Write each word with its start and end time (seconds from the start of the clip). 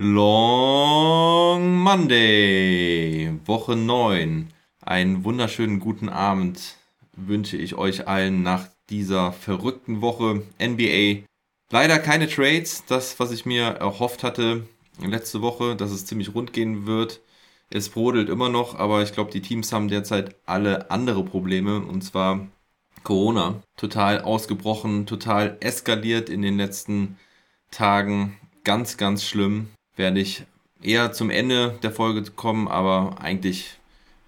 Long 0.00 1.74
Monday, 1.74 3.32
Woche 3.44 3.74
9. 3.74 4.46
Einen 4.80 5.24
wunderschönen 5.24 5.80
guten 5.80 6.08
Abend 6.08 6.76
wünsche 7.16 7.56
ich 7.56 7.74
euch 7.74 8.06
allen 8.06 8.44
nach 8.44 8.68
dieser 8.90 9.32
verrückten 9.32 10.00
Woche 10.00 10.44
NBA. 10.62 11.24
Leider 11.72 11.98
keine 11.98 12.28
Trades, 12.28 12.84
das, 12.86 13.18
was 13.18 13.32
ich 13.32 13.44
mir 13.44 13.64
erhofft 13.64 14.22
hatte 14.22 14.68
letzte 15.00 15.42
Woche, 15.42 15.74
dass 15.74 15.90
es 15.90 16.06
ziemlich 16.06 16.32
rund 16.32 16.52
gehen 16.52 16.86
wird. 16.86 17.20
Es 17.68 17.88
brodelt 17.88 18.28
immer 18.28 18.48
noch, 18.48 18.76
aber 18.76 19.02
ich 19.02 19.12
glaube, 19.12 19.32
die 19.32 19.42
Teams 19.42 19.72
haben 19.72 19.88
derzeit 19.88 20.36
alle 20.46 20.92
andere 20.92 21.24
Probleme 21.24 21.80
und 21.80 22.02
zwar 22.02 22.46
Corona. 23.02 23.64
Total 23.76 24.20
ausgebrochen, 24.20 25.06
total 25.06 25.56
eskaliert 25.58 26.28
in 26.28 26.42
den 26.42 26.56
letzten 26.56 27.18
Tagen. 27.72 28.38
Ganz, 28.62 28.96
ganz 28.96 29.24
schlimm. 29.24 29.70
Werde 29.98 30.20
ich 30.20 30.44
eher 30.80 31.12
zum 31.12 31.28
Ende 31.28 31.76
der 31.82 31.90
Folge 31.90 32.22
kommen, 32.30 32.68
aber 32.68 33.16
eigentlich 33.20 33.78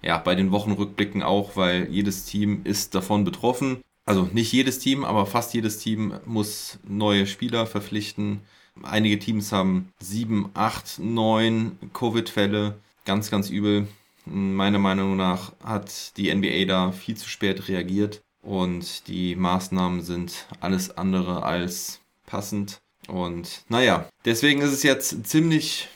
ja 0.01 0.17
bei 0.17 0.35
den 0.35 0.51
Wochenrückblicken 0.51 1.23
auch, 1.23 1.55
weil 1.55 1.87
jedes 1.89 2.25
Team 2.25 2.61
ist 2.65 2.93
davon 2.93 3.23
betroffen. 3.23 3.81
Also 4.05 4.27
nicht 4.33 4.51
jedes 4.51 4.79
Team, 4.79 5.05
aber 5.05 5.25
fast 5.25 5.53
jedes 5.53 5.77
Team 5.77 6.13
muss 6.25 6.77
neue 6.83 7.25
Spieler 7.25 7.65
verpflichten. 7.65 8.41
Einige 8.83 9.17
Teams 9.17 9.53
haben 9.53 9.89
sieben, 10.01 10.49
acht, 10.55 10.99
neun 10.99 11.77
Covid-Fälle 11.93 12.75
ganz, 13.05 13.31
ganz 13.31 13.49
übel. 13.49 13.87
Meiner 14.25 14.79
Meinung 14.79 15.15
nach 15.15 15.53
hat 15.63 16.17
die 16.17 16.33
NBA 16.35 16.65
da 16.65 16.91
viel 16.91 17.15
zu 17.15 17.29
spät 17.29 17.69
reagiert 17.69 18.21
und 18.41 19.07
die 19.07 19.37
Maßnahmen 19.37 20.01
sind 20.01 20.47
alles 20.59 20.97
andere 20.97 21.43
als 21.43 22.01
passend. 22.25 22.80
Und 23.07 23.63
naja, 23.69 24.07
deswegen 24.25 24.61
ist 24.61 24.71
es 24.71 24.83
jetzt 24.83 25.27
ziemlich 25.27 25.89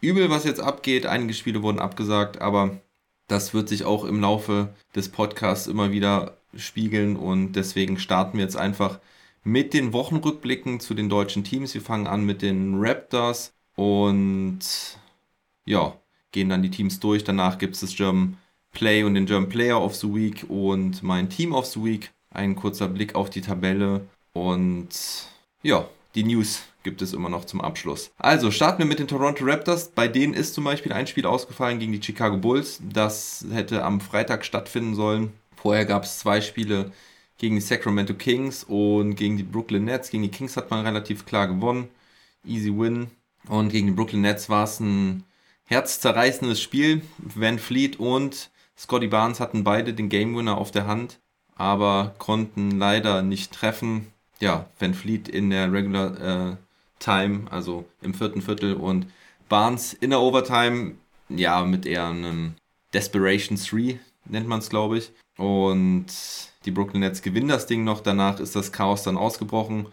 übel, 0.00 0.30
was 0.30 0.44
jetzt 0.44 0.60
abgeht. 0.60 1.06
Einige 1.06 1.34
Spiele 1.34 1.62
wurden 1.62 1.78
abgesagt, 1.78 2.40
aber 2.40 2.80
das 3.28 3.54
wird 3.54 3.68
sich 3.68 3.84
auch 3.84 4.04
im 4.04 4.20
Laufe 4.20 4.74
des 4.94 5.08
Podcasts 5.08 5.66
immer 5.66 5.92
wieder 5.92 6.36
spiegeln 6.56 7.16
und 7.16 7.52
deswegen 7.52 7.98
starten 7.98 8.38
wir 8.38 8.44
jetzt 8.44 8.56
einfach 8.56 8.98
mit 9.44 9.72
den 9.72 9.92
Wochenrückblicken 9.92 10.80
zu 10.80 10.94
den 10.94 11.08
deutschen 11.08 11.44
Teams. 11.44 11.74
Wir 11.74 11.80
fangen 11.80 12.06
an 12.06 12.24
mit 12.24 12.42
den 12.42 12.74
Raptors 12.78 13.52
und 13.76 14.58
ja, 15.64 15.96
gehen 16.32 16.48
dann 16.48 16.62
die 16.62 16.70
Teams 16.70 17.00
durch. 17.00 17.24
Danach 17.24 17.58
gibt 17.58 17.74
es 17.74 17.80
das 17.80 17.94
German 17.94 18.36
Play 18.72 19.04
und 19.04 19.14
den 19.14 19.26
German 19.26 19.48
Player 19.48 19.80
of 19.80 19.94
the 19.94 20.12
Week 20.12 20.44
und 20.48 21.02
mein 21.02 21.30
Team 21.30 21.52
of 21.54 21.66
the 21.66 21.82
Week. 21.82 22.10
Ein 22.32 22.54
kurzer 22.54 22.88
Blick 22.88 23.14
auf 23.14 23.30
die 23.30 23.40
Tabelle 23.40 24.06
und 24.32 24.88
ja, 25.62 25.88
die 26.14 26.24
News 26.24 26.62
gibt 26.82 27.02
es 27.02 27.12
immer 27.12 27.28
noch 27.28 27.44
zum 27.44 27.60
Abschluss. 27.60 28.10
Also 28.18 28.50
starten 28.50 28.78
wir 28.78 28.86
mit 28.86 28.98
den 28.98 29.08
Toronto 29.08 29.44
Raptors. 29.44 29.88
Bei 29.88 30.08
denen 30.08 30.34
ist 30.34 30.54
zum 30.54 30.64
Beispiel 30.64 30.92
ein 30.92 31.06
Spiel 31.06 31.26
ausgefallen 31.26 31.78
gegen 31.78 31.92
die 31.92 32.02
Chicago 32.02 32.36
Bulls. 32.36 32.80
Das 32.92 33.44
hätte 33.50 33.84
am 33.84 34.00
Freitag 34.00 34.44
stattfinden 34.44 34.94
sollen. 34.94 35.32
Vorher 35.56 35.84
gab 35.84 36.04
es 36.04 36.18
zwei 36.18 36.40
Spiele 36.40 36.92
gegen 37.36 37.56
die 37.56 37.60
Sacramento 37.60 38.14
Kings 38.14 38.64
und 38.64 39.14
gegen 39.14 39.36
die 39.36 39.42
Brooklyn 39.42 39.84
Nets. 39.84 40.10
Gegen 40.10 40.22
die 40.22 40.30
Kings 40.30 40.56
hat 40.56 40.70
man 40.70 40.84
relativ 40.86 41.26
klar 41.26 41.48
gewonnen. 41.48 41.88
Easy 42.46 42.70
Win. 42.70 43.10
Und 43.48 43.70
gegen 43.70 43.88
die 43.88 43.92
Brooklyn 43.92 44.22
Nets 44.22 44.48
war 44.48 44.64
es 44.64 44.80
ein 44.80 45.24
herzzerreißendes 45.64 46.60
Spiel. 46.60 47.02
Van 47.18 47.58
Fleet 47.58 47.98
und 47.98 48.50
Scotty 48.76 49.08
Barnes 49.08 49.40
hatten 49.40 49.64
beide 49.64 49.94
den 49.94 50.08
Game 50.08 50.36
Winner 50.36 50.56
auf 50.56 50.70
der 50.70 50.86
Hand, 50.86 51.20
aber 51.54 52.14
konnten 52.18 52.78
leider 52.78 53.22
nicht 53.22 53.52
treffen. 53.52 54.12
Ja, 54.40 54.68
Van 54.78 54.94
Fleet 54.94 55.28
in 55.28 55.50
der 55.50 55.72
Regular 55.72 56.52
äh, 56.52 56.56
Time, 56.98 57.50
also 57.50 57.84
im 58.02 58.14
vierten 58.14 58.42
Viertel 58.42 58.74
und 58.74 59.06
Barnes 59.48 59.92
in 59.92 60.10
der 60.10 60.20
Overtime, 60.20 60.94
ja, 61.28 61.64
mit 61.64 61.86
eher 61.86 62.08
einem 62.08 62.54
Desperation 62.92 63.58
3 63.58 64.00
nennt 64.26 64.48
man 64.48 64.60
es, 64.60 64.70
glaube 64.70 64.98
ich. 64.98 65.12
Und 65.36 66.06
die 66.64 66.70
Brooklyn 66.70 67.00
Nets 67.00 67.22
gewinnen 67.22 67.48
das 67.48 67.66
Ding 67.66 67.84
noch. 67.84 68.00
Danach 68.00 68.40
ist 68.40 68.56
das 68.56 68.72
Chaos 68.72 69.02
dann 69.02 69.16
ausgebrochen. 69.16 69.86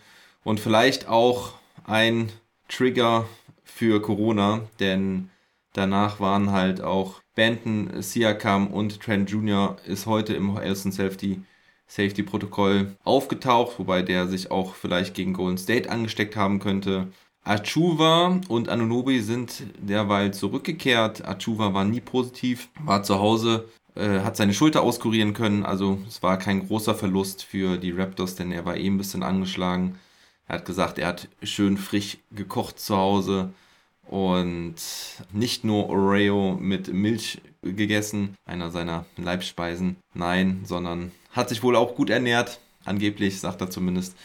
Und 0.43 0.59
vielleicht 0.59 1.07
auch 1.07 1.53
ein 1.85 2.31
Trigger 2.67 3.27
für 3.63 4.01
Corona, 4.01 4.61
denn 4.79 5.29
Danach 5.77 6.19
waren 6.19 6.51
halt 6.51 6.81
auch 6.81 7.21
Benton, 7.35 8.01
Siakam 8.01 8.65
und 8.65 8.99
Trent 8.99 9.29
Jr. 9.29 9.77
ist 9.85 10.07
heute 10.07 10.33
im 10.33 10.57
Elson 10.57 10.91
Safety 10.91 11.43
Safety 11.87 12.23
Protokoll 12.23 12.95
aufgetaucht, 13.03 13.79
wobei 13.79 14.01
der 14.01 14.27
sich 14.27 14.51
auch 14.51 14.75
vielleicht 14.75 15.13
gegen 15.13 15.33
Golden 15.33 15.57
State 15.57 15.89
angesteckt 15.89 16.35
haben 16.35 16.59
könnte. 16.59 17.07
Achuva 17.43 18.41
und 18.49 18.67
Anunobi 18.67 19.21
sind 19.21 19.63
derweil 19.79 20.33
zurückgekehrt. 20.33 21.25
Achuva 21.25 21.73
war 21.73 21.85
nie 21.85 22.01
positiv, 22.01 22.69
war 22.83 23.03
zu 23.03 23.19
Hause, 23.19 23.69
äh, 23.95 24.19
hat 24.19 24.35
seine 24.35 24.53
Schulter 24.53 24.83
auskurieren 24.83 25.33
können, 25.33 25.65
also 25.65 25.99
es 26.07 26.21
war 26.21 26.37
kein 26.37 26.67
großer 26.67 26.93
Verlust 26.93 27.43
für 27.43 27.77
die 27.77 27.91
Raptors, 27.91 28.35
denn 28.35 28.51
er 28.51 28.65
war 28.65 28.75
eh 28.75 28.85
ein 28.85 28.97
bisschen 28.97 29.23
angeschlagen. 29.23 29.97
Er 30.47 30.55
hat 30.55 30.65
gesagt, 30.65 30.99
er 30.99 31.07
hat 31.07 31.29
schön 31.41 31.77
frisch 31.77 32.17
gekocht 32.31 32.79
zu 32.79 32.97
Hause 32.97 33.53
und 34.07 34.75
nicht 35.31 35.63
nur 35.63 35.89
Oreo 35.89 36.57
mit 36.59 36.93
Milch 36.93 37.41
gegessen, 37.61 38.35
einer 38.45 38.71
seiner 38.71 39.05
Leibspeisen, 39.17 39.97
nein, 40.13 40.61
sondern 40.63 41.11
hat 41.37 41.49
sich 41.49 41.63
wohl 41.63 41.75
auch 41.75 41.95
gut 41.95 42.09
ernährt, 42.09 42.59
angeblich, 42.83 43.39
sagt 43.39 43.61
er 43.61 43.69
zumindest. 43.69 44.15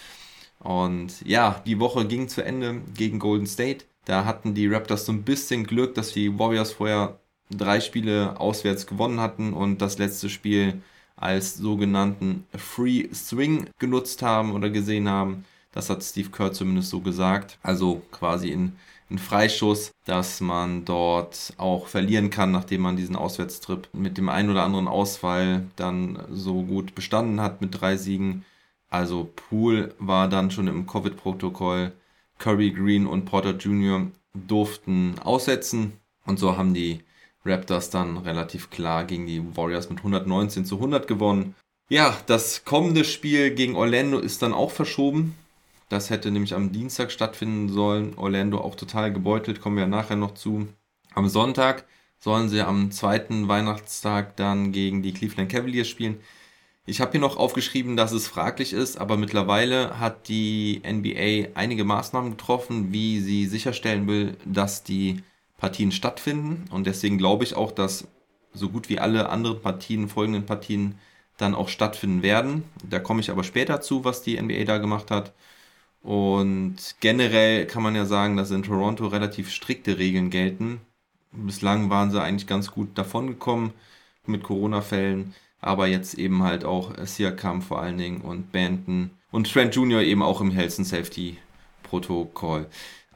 Und 0.59 1.21
ja, 1.25 1.63
die 1.67 1.79
Woche 1.79 2.07
ging 2.07 2.29
zu 2.29 2.45
Ende 2.45 2.81
gegen 2.95 3.19
Golden 3.19 3.47
State. 3.47 3.85
Da 4.05 4.25
hatten 4.25 4.55
die 4.55 4.67
Raptors 4.67 5.07
so 5.07 5.13
ein 5.13 5.23
bisschen 5.23 5.65
Glück, 5.65 5.95
dass 5.95 6.13
die 6.13 6.39
Warriors 6.39 6.73
vorher 6.73 7.19
drei 7.51 7.81
Spiele 7.81 8.41
auswärts 8.41 8.87
gewonnen 8.87 9.21
hatten 9.21 9.53
und 9.53 9.83
das 9.83 9.99
letzte 9.99 10.29
Spiel 10.29 10.83
als 11.17 11.57
sogenannten 11.57 12.47
Free 12.57 13.09
Swing 13.13 13.69
genutzt 13.79 14.23
haben 14.23 14.53
oder 14.53 14.71
gesehen 14.71 15.09
haben. 15.09 15.45
Das 15.73 15.89
hat 15.89 16.03
Steve 16.03 16.31
Kerr 16.31 16.53
zumindest 16.53 16.91
so 16.91 17.01
gesagt. 17.01 17.59
Also 17.63 18.03
quasi 18.11 18.51
in 18.51 18.73
ein 19.13 19.19
Freischuss, 19.19 19.93
dass 20.07 20.41
man 20.41 20.85
dort 20.85 21.53
auch 21.59 21.87
verlieren 21.87 22.31
kann, 22.31 22.51
nachdem 22.51 22.81
man 22.83 22.97
diesen 22.97 23.17
Auswärtstrip 23.17 23.89
mit 23.93 24.19
dem 24.19 24.29
einen 24.29 24.51
oder 24.51 24.65
anderen 24.65 24.89
Ausfall 24.89 25.67
dann 25.77 26.25
so 26.31 26.63
gut 26.63 26.95
bestanden 26.95 27.41
hat 27.41 27.61
mit 27.61 27.81
drei 27.81 27.97
Siegen. 27.97 28.45
Also 28.89 29.31
Poole 29.37 29.95
war 29.99 30.29
dann 30.29 30.51
schon 30.51 30.67
im 30.67 30.87
Covid-Protokoll. 30.87 31.93
Curry, 32.39 32.73
Green 32.73 33.07
und 33.07 33.25
Porter 33.27 33.57
Jr. 33.57 34.09
durften 34.35 35.19
aussetzen 35.21 35.93
und 36.27 36.39
so 36.39 36.57
haben 36.57 36.75
die 36.75 37.01
Raptors 37.45 37.91
dann 37.91 38.17
relativ 38.17 38.71
klar 38.71 39.05
gegen 39.05 39.27
die 39.27 39.57
Warriors 39.57 39.91
mit 39.91 39.99
119 39.99 40.65
zu 40.65 40.77
100 40.77 41.07
gewonnen. 41.07 41.55
Ja, 41.89 42.17
das 42.27 42.65
kommende 42.65 43.05
Spiel 43.05 43.55
gegen 43.55 43.77
Orlando 43.77 44.19
ist 44.19 44.43
dann 44.43 44.55
auch 44.55 44.71
verschoben. 44.71 45.37
Das 45.93 46.09
hätte 46.09 46.31
nämlich 46.31 46.55
am 46.55 46.73
Dienstag 46.73 47.13
stattfinden 47.13 47.69
sollen. 47.69 48.15
Orlando 48.17 48.59
auch 48.63 48.77
total 48.77 49.13
gebeutelt, 49.13 49.61
kommen 49.61 49.77
wir 49.77 49.87
nachher 49.87 50.17
noch 50.17 50.33
zu. 50.33 50.67
Am 51.15 51.29
Sonntag 51.29 51.85
sollen 52.19 52.49
sie 52.49 52.63
am 52.63 52.91
zweiten 52.91 53.47
Weihnachtstag 53.47 54.35
dann 54.37 54.73
gegen 54.73 55.03
die 55.03 55.13
Cleveland 55.13 55.53
Cavaliers 55.53 55.89
spielen. 55.89 56.19
Ich 56.87 57.03
habe 57.03 57.11
hier 57.11 57.21
noch 57.21 57.37
aufgeschrieben, 57.37 57.95
dass 57.95 58.13
es 58.13 58.27
fraglich 58.27 58.73
ist, 58.73 58.97
aber 58.97 59.19
mittlerweile 59.19 60.01
hat 60.01 60.29
die 60.29 60.81
NBA 60.83 61.59
einige 61.61 61.85
Maßnahmen 61.85 62.31
getroffen, 62.31 62.95
wie 62.95 63.21
sie 63.21 63.45
sicherstellen 63.45 64.07
will, 64.07 64.39
dass 64.47 64.85
die 64.85 65.23
Partien 65.59 65.93
stattfinden. 65.93 66.65
Und 66.71 66.87
deswegen 66.87 67.19
glaube 67.19 67.45
ich 67.45 67.55
auch, 67.55 67.71
dass 67.71 68.09
so 68.55 68.71
gut 68.71 68.89
wie 68.89 68.99
alle 68.99 69.29
anderen 69.29 69.61
Partien, 69.61 70.09
folgenden 70.09 70.47
Partien, 70.47 70.95
dann 71.37 71.55
auch 71.55 71.69
stattfinden 71.69 72.23
werden. 72.23 72.65
Da 72.83 72.99
komme 72.99 73.21
ich 73.21 73.31
aber 73.31 73.45
später 73.45 73.83
zu, 73.83 74.07
was 74.07 74.23
die 74.23 74.41
NBA 74.41 74.65
da 74.65 74.79
gemacht 74.79 75.11
hat. 75.11 75.35
Und 76.03 76.97
generell 77.01 77.67
kann 77.67 77.83
man 77.83 77.95
ja 77.95 78.07
sagen, 78.07 78.37
dass 78.37 78.51
in 78.51 78.65
Toronto 78.65 79.07
relativ 79.07 79.51
strikte 79.51 79.99
Regeln 79.99 80.31
gelten. 80.31 80.81
Bislang 81.31 81.91
waren 81.91 82.11
sie 82.11 82.21
eigentlich 82.21 82.47
ganz 82.47 82.71
gut 82.71 82.99
davongekommen 82.99 83.73
mit 84.27 84.43
Corona-Fällen, 84.43 85.35
aber 85.61 85.87
jetzt 85.87 86.15
eben 86.15 86.43
halt 86.43 86.65
auch 86.65 86.93
Siakam 87.05 87.63
vor 87.63 87.81
allen 87.81 87.99
Dingen 87.99 88.21
und 88.21 88.53
Banton 88.53 89.11
und 89.31 89.51
Trent 89.51 89.75
Jr. 89.75 90.03
eben 90.03 90.23
auch 90.23 90.41
im 90.41 90.51
Health 90.51 90.79
and 90.79 90.87
Safety 90.87 91.39
Protokoll. 91.83 92.67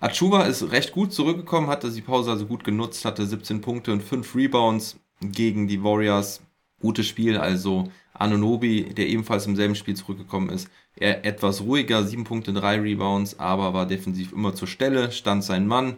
Achuva 0.01 0.43
ist 0.43 0.71
recht 0.71 0.93
gut 0.93 1.13
zurückgekommen, 1.13 1.69
hatte 1.69 1.91
die 1.91 2.03
Pause 2.03 2.31
also 2.31 2.47
gut 2.47 2.65
genutzt, 2.65 3.05
hatte 3.05 3.27
17 3.27 3.61
Punkte 3.61 3.93
und 3.93 4.03
5 4.03 4.35
Rebounds 4.35 4.99
gegen 5.21 5.69
die 5.69 5.83
Warriors. 5.83 6.43
Gutes 6.81 7.07
Spiel, 7.07 7.39
also 7.39 7.91
Anunobi, 8.19 8.95
der 8.95 9.09
ebenfalls 9.09 9.47
im 9.47 9.57
selben 9.57 9.75
Spiel 9.75 9.95
zurückgekommen 9.95 10.51
ist, 10.51 10.69
er 10.97 11.25
etwas 11.25 11.63
ruhiger, 11.63 12.05
7 12.05 12.25
Punkte, 12.25 12.53
3 12.53 12.81
Rebounds, 12.81 13.39
aber 13.39 13.75
war 13.75 13.87
defensiv 13.87 14.33
immer 14.33 14.55
zur 14.55 14.69
Stelle, 14.69 15.13
stand 15.13 15.45
sein 15.45 15.67
Mann. 15.67 15.97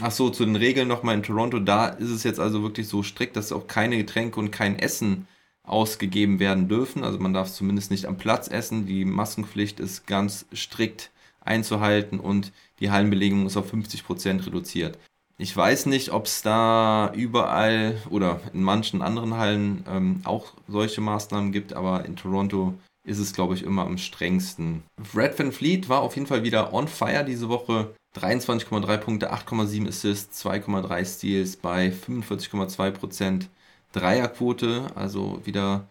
Ach 0.00 0.10
so, 0.10 0.30
zu 0.30 0.44
den 0.44 0.56
Regeln 0.56 0.88
nochmal 0.88 1.14
in 1.14 1.22
Toronto, 1.22 1.60
da 1.60 1.86
ist 1.86 2.10
es 2.10 2.24
jetzt 2.24 2.40
also 2.40 2.62
wirklich 2.62 2.88
so 2.88 3.02
strikt, 3.02 3.36
dass 3.36 3.52
auch 3.52 3.66
keine 3.66 3.96
Getränke 3.96 4.40
und 4.40 4.50
kein 4.50 4.78
Essen 4.78 5.28
ausgegeben 5.62 6.40
werden 6.40 6.68
dürfen. 6.68 7.04
Also 7.04 7.18
man 7.18 7.32
darf 7.32 7.50
zumindest 7.50 7.90
nicht 7.90 8.06
am 8.06 8.18
Platz 8.18 8.48
essen. 8.48 8.86
Die 8.86 9.04
Maskenpflicht 9.04 9.80
ist 9.80 10.06
ganz 10.06 10.46
strikt 10.52 11.10
einzuhalten 11.40 12.20
und 12.20 12.52
die 12.80 12.90
Hallenbelegung 12.90 13.46
ist 13.46 13.56
auf 13.56 13.72
50% 13.72 14.46
reduziert. 14.46 14.98
Ich 15.36 15.56
weiß 15.56 15.86
nicht, 15.86 16.12
ob 16.12 16.26
es 16.26 16.42
da 16.42 17.12
überall 17.14 18.00
oder 18.10 18.40
in 18.52 18.62
manchen 18.62 19.02
anderen 19.02 19.36
Hallen 19.36 19.84
ähm, 19.88 20.20
auch 20.24 20.52
solche 20.68 21.00
Maßnahmen 21.00 21.50
gibt, 21.50 21.72
aber 21.72 22.04
in 22.04 22.14
Toronto 22.14 22.74
ist 23.04 23.18
es, 23.18 23.34
glaube 23.34 23.54
ich, 23.54 23.64
immer 23.64 23.84
am 23.84 23.98
strengsten. 23.98 24.84
Red 25.14 25.38
Van 25.38 25.52
Fleet 25.52 25.88
war 25.88 26.00
auf 26.02 26.14
jeden 26.14 26.26
Fall 26.26 26.44
wieder 26.44 26.72
on 26.72 26.88
fire 26.88 27.24
diese 27.24 27.48
Woche. 27.48 27.94
23,3 28.16 28.96
Punkte, 28.98 29.32
8,7 29.32 29.88
Assists, 29.88 30.46
2,3 30.46 31.04
Steals 31.04 31.56
bei 31.56 31.88
45,2% 31.88 33.46
Dreierquote. 33.92 34.86
Also 34.94 35.40
wieder 35.44 35.88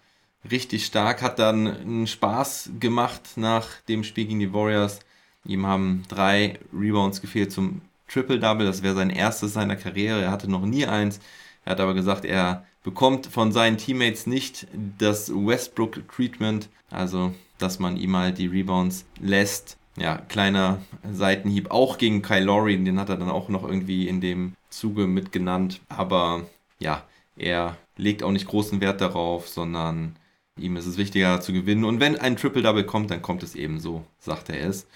richtig 0.50 0.86
stark. 0.86 1.22
Hat 1.22 1.38
dann 1.38 1.68
einen 1.68 2.08
Spaß 2.08 2.72
gemacht 2.80 3.32
nach 3.36 3.82
dem 3.90 4.04
Spiel 4.04 4.26
gegen 4.26 4.40
die 4.40 4.54
Warriors. 4.54 5.02
Ihm 5.46 5.68
haben 5.68 6.06
drei 6.08 6.60
Rebounds 6.74 7.22
gefehlt 7.22 7.52
zum 7.52 7.82
Triple-Double. 8.08 8.66
Das 8.66 8.84
wäre 8.84 8.96
sein 8.96 9.10
erstes 9.10 9.54
seiner 9.54 9.76
Karriere. 9.76 10.22
Er 10.22 10.32
hatte 10.32 10.50
noch 10.50 10.66
nie 10.66 10.86
eins. 10.86 11.20
Er 11.66 11.72
hat 11.72 11.80
aber 11.80 11.94
gesagt, 11.94 12.26
er 12.26 12.66
bekommt 12.84 13.28
von 13.28 13.52
seinen 13.52 13.78
Teammates 13.78 14.28
nicht 14.28 14.68
das 14.98 15.32
Westbrook-Treatment. 15.34 16.70
Also, 16.90 17.34
dass 17.58 17.80
man 17.80 17.98
ihm 17.98 18.16
halt 18.16 18.38
die 18.38 18.48
Rebounds 18.48 19.06
lässt. 19.20 19.78
Ja, 19.96 20.18
kleiner 20.18 20.80
Seitenhieb 21.12 21.72
auch 21.72 21.98
gegen 21.98 22.22
Kyle 22.22 22.44
Lowry. 22.44 22.84
Den 22.84 23.00
hat 23.00 23.10
er 23.10 23.18
dann 23.18 23.30
auch 23.30 23.50
noch 23.50 23.64
irgendwie 23.64 24.08
in 24.08 24.22
dem 24.22 24.54
Zuge 24.70 25.08
mitgenannt. 25.08 25.82
Aber 25.88 26.44
ja, 26.80 27.04
er 27.38 27.78
legt 27.96 28.24
auch 28.24 28.32
nicht 28.32 28.48
großen 28.48 28.82
Wert 28.82 29.02
darauf, 29.02 29.48
sondern 29.48 30.16
ihm 30.58 30.76
ist 30.76 30.86
es 30.86 30.98
wichtiger 30.98 31.42
zu 31.42 31.54
gewinnen. 31.54 31.86
Und 31.86 32.00
wenn 32.00 32.18
ein 32.18 32.38
Triple-Double 32.38 32.86
kommt, 32.86 33.12
dann 33.12 33.22
kommt 33.22 33.44
es 33.44 33.56
eben 33.56 33.80
so, 33.80 34.04
sagt 34.20 34.50
er 34.50 34.62
es. 34.68 34.88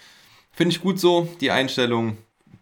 Finde 0.52 0.72
ich 0.72 0.80
gut 0.82 0.98
so, 0.98 1.28
die 1.40 1.50
Einstellung. 1.50 2.16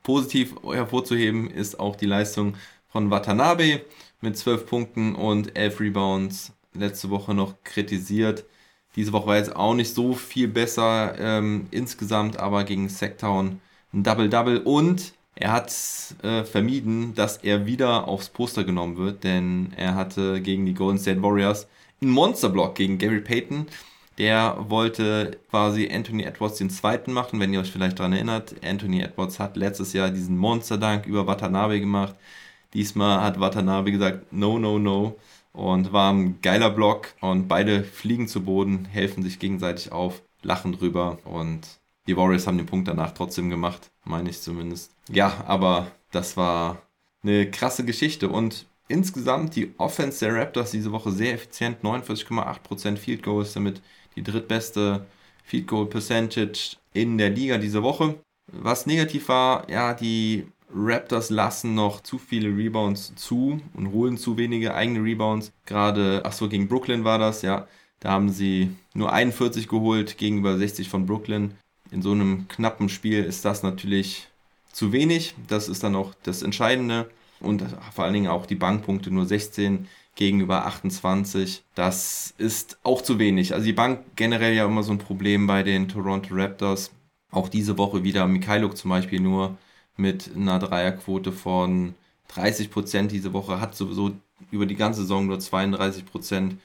Positiv 0.06 0.54
hervorzuheben 0.62 1.50
ist 1.50 1.80
auch 1.80 1.96
die 1.96 2.06
Leistung 2.06 2.54
von 2.88 3.10
Watanabe 3.10 3.80
mit 4.20 4.38
12 4.38 4.64
Punkten 4.64 5.16
und 5.16 5.58
11 5.58 5.80
Rebounds. 5.80 6.52
Letzte 6.74 7.10
Woche 7.10 7.34
noch 7.34 7.54
kritisiert. 7.64 8.44
Diese 8.94 9.12
Woche 9.12 9.26
war 9.26 9.36
jetzt 9.36 9.56
auch 9.56 9.74
nicht 9.74 9.92
so 9.92 10.14
viel 10.14 10.46
besser 10.46 11.18
ähm, 11.18 11.66
insgesamt, 11.72 12.38
aber 12.38 12.62
gegen 12.62 12.88
Sacktown 12.88 13.60
ein 13.92 14.04
Double-Double 14.04 14.60
und 14.60 15.12
er 15.34 15.50
hat 15.50 15.74
äh, 16.22 16.44
vermieden, 16.44 17.16
dass 17.16 17.38
er 17.38 17.66
wieder 17.66 18.06
aufs 18.06 18.28
Poster 18.28 18.62
genommen 18.62 18.98
wird, 18.98 19.24
denn 19.24 19.72
er 19.76 19.96
hatte 19.96 20.40
gegen 20.40 20.66
die 20.66 20.74
Golden 20.74 21.00
State 21.00 21.20
Warriors 21.20 21.66
einen 22.00 22.12
Monsterblock 22.12 22.76
gegen 22.76 22.98
Gary 22.98 23.22
Payton. 23.22 23.66
Der 24.18 24.56
wollte 24.68 25.38
quasi 25.50 25.90
Anthony 25.92 26.22
Edwards 26.22 26.58
den 26.58 26.70
zweiten 26.70 27.12
machen, 27.12 27.38
wenn 27.38 27.52
ihr 27.52 27.60
euch 27.60 27.70
vielleicht 27.70 27.98
daran 27.98 28.14
erinnert. 28.14 28.54
Anthony 28.64 29.02
Edwards 29.02 29.38
hat 29.38 29.56
letztes 29.56 29.92
Jahr 29.92 30.10
diesen 30.10 30.38
Monsterdank 30.38 31.06
über 31.06 31.26
Watanabe 31.26 31.80
gemacht. 31.80 32.14
Diesmal 32.72 33.20
hat 33.22 33.40
Watanabe 33.40 33.92
gesagt, 33.92 34.32
no, 34.32 34.58
no, 34.58 34.78
no. 34.78 35.16
Und 35.52 35.92
war 35.92 36.12
ein 36.12 36.40
geiler 36.42 36.70
Block 36.70 37.14
und 37.20 37.48
beide 37.48 37.84
fliegen 37.84 38.28
zu 38.28 38.42
Boden, 38.42 38.84
helfen 38.84 39.22
sich 39.22 39.38
gegenseitig 39.38 39.92
auf, 39.92 40.22
lachen 40.42 40.72
drüber 40.72 41.18
und 41.24 41.60
die 42.06 42.16
Warriors 42.16 42.46
haben 42.46 42.58
den 42.58 42.66
Punkt 42.66 42.88
danach 42.88 43.12
trotzdem 43.12 43.50
gemacht, 43.50 43.90
meine 44.04 44.30
ich 44.30 44.40
zumindest. 44.40 44.92
Ja, 45.08 45.44
aber 45.46 45.88
das 46.10 46.36
war 46.36 46.82
eine 47.22 47.50
krasse 47.50 47.84
Geschichte 47.84 48.28
und 48.28 48.66
insgesamt 48.88 49.56
die 49.56 49.74
Offense 49.78 50.24
der 50.24 50.34
Raptors 50.34 50.70
diese 50.70 50.92
Woche 50.92 51.10
sehr 51.10 51.34
effizient, 51.34 51.82
49,8% 51.82 52.96
Field 52.96 53.22
Goals, 53.22 53.54
damit 53.54 53.82
die 54.16 54.22
drittbeste 54.22 55.06
Field 55.44 55.66
Goal 55.66 55.86
Percentage 55.86 56.76
in 56.92 57.18
der 57.18 57.30
Liga 57.30 57.58
diese 57.58 57.82
Woche. 57.82 58.16
Was 58.52 58.86
negativ 58.86 59.28
war, 59.28 59.68
ja, 59.70 59.94
die 59.94 60.46
Raptors 60.74 61.30
lassen 61.30 61.74
noch 61.74 62.00
zu 62.00 62.18
viele 62.18 62.48
Rebounds 62.48 63.14
zu 63.14 63.60
und 63.74 63.92
holen 63.92 64.16
zu 64.16 64.36
wenige 64.36 64.74
eigene 64.74 65.02
Rebounds. 65.02 65.52
Gerade, 65.64 66.22
ach 66.24 66.32
so, 66.32 66.48
gegen 66.48 66.68
Brooklyn 66.68 67.04
war 67.04 67.18
das, 67.18 67.42
ja. 67.42 67.68
Da 68.00 68.10
haben 68.10 68.28
sie 68.28 68.74
nur 68.94 69.12
41 69.12 69.68
geholt 69.68 70.18
gegenüber 70.18 70.58
60 70.58 70.88
von 70.88 71.06
Brooklyn 71.06 71.54
in 71.90 72.02
so 72.02 72.12
einem 72.12 72.48
knappen 72.48 72.88
Spiel 72.88 73.22
ist 73.22 73.44
das 73.44 73.62
natürlich 73.62 74.28
zu 74.72 74.92
wenig. 74.92 75.34
Das 75.48 75.68
ist 75.68 75.82
dann 75.82 75.94
auch 75.94 76.14
das 76.22 76.42
Entscheidende. 76.42 77.10
Und 77.40 77.64
vor 77.92 78.04
allen 78.04 78.14
Dingen 78.14 78.28
auch 78.28 78.46
die 78.46 78.54
Bankpunkte 78.54 79.10
nur 79.10 79.26
16 79.26 79.88
gegenüber 80.16 80.66
28. 80.66 81.62
Das 81.74 82.34
ist 82.38 82.78
auch 82.82 83.02
zu 83.02 83.18
wenig. 83.18 83.54
Also 83.54 83.66
die 83.66 83.72
Bank 83.72 84.00
generell 84.16 84.54
ja 84.54 84.66
immer 84.66 84.82
so 84.82 84.92
ein 84.92 84.98
Problem 84.98 85.46
bei 85.46 85.62
den 85.62 85.88
Toronto 85.88 86.34
Raptors. 86.34 86.90
Auch 87.30 87.48
diese 87.48 87.78
Woche 87.78 88.02
wieder 88.02 88.26
Mikhailuk 88.26 88.76
zum 88.76 88.90
Beispiel 88.90 89.20
nur 89.20 89.56
mit 89.96 90.30
einer 90.34 90.58
Dreierquote 90.58 91.32
von 91.32 91.94
30 92.28 92.70
Prozent 92.70 93.12
diese 93.12 93.32
Woche, 93.32 93.60
hat 93.60 93.76
sowieso 93.76 94.12
über 94.50 94.66
die 94.66 94.76
ganze 94.76 95.02
Saison 95.02 95.26
nur 95.26 95.38
32 95.38 96.04
Prozent. 96.06 96.56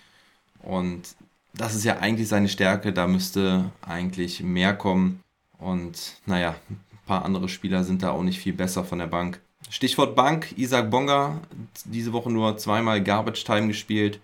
Und 0.63 1.15
das 1.53 1.75
ist 1.75 1.83
ja 1.83 1.97
eigentlich 1.99 2.27
seine 2.27 2.49
Stärke, 2.49 2.93
da 2.93 3.07
müsste 3.07 3.71
eigentlich 3.81 4.41
mehr 4.41 4.73
kommen. 4.73 5.21
Und 5.57 6.17
naja, 6.25 6.55
ein 6.69 6.79
paar 7.05 7.25
andere 7.25 7.49
Spieler 7.49 7.83
sind 7.83 8.03
da 8.03 8.11
auch 8.11 8.23
nicht 8.23 8.39
viel 8.39 8.53
besser 8.53 8.83
von 8.83 8.99
der 8.99 9.07
Bank. 9.07 9.41
Stichwort 9.71 10.17
Bank, 10.17 10.53
Isaac 10.57 10.91
Bonga, 10.91 11.39
diese 11.85 12.11
Woche 12.11 12.29
nur 12.29 12.57
zweimal 12.57 13.01
Garbage 13.01 13.45
Time 13.45 13.69
gespielt. 13.69 14.19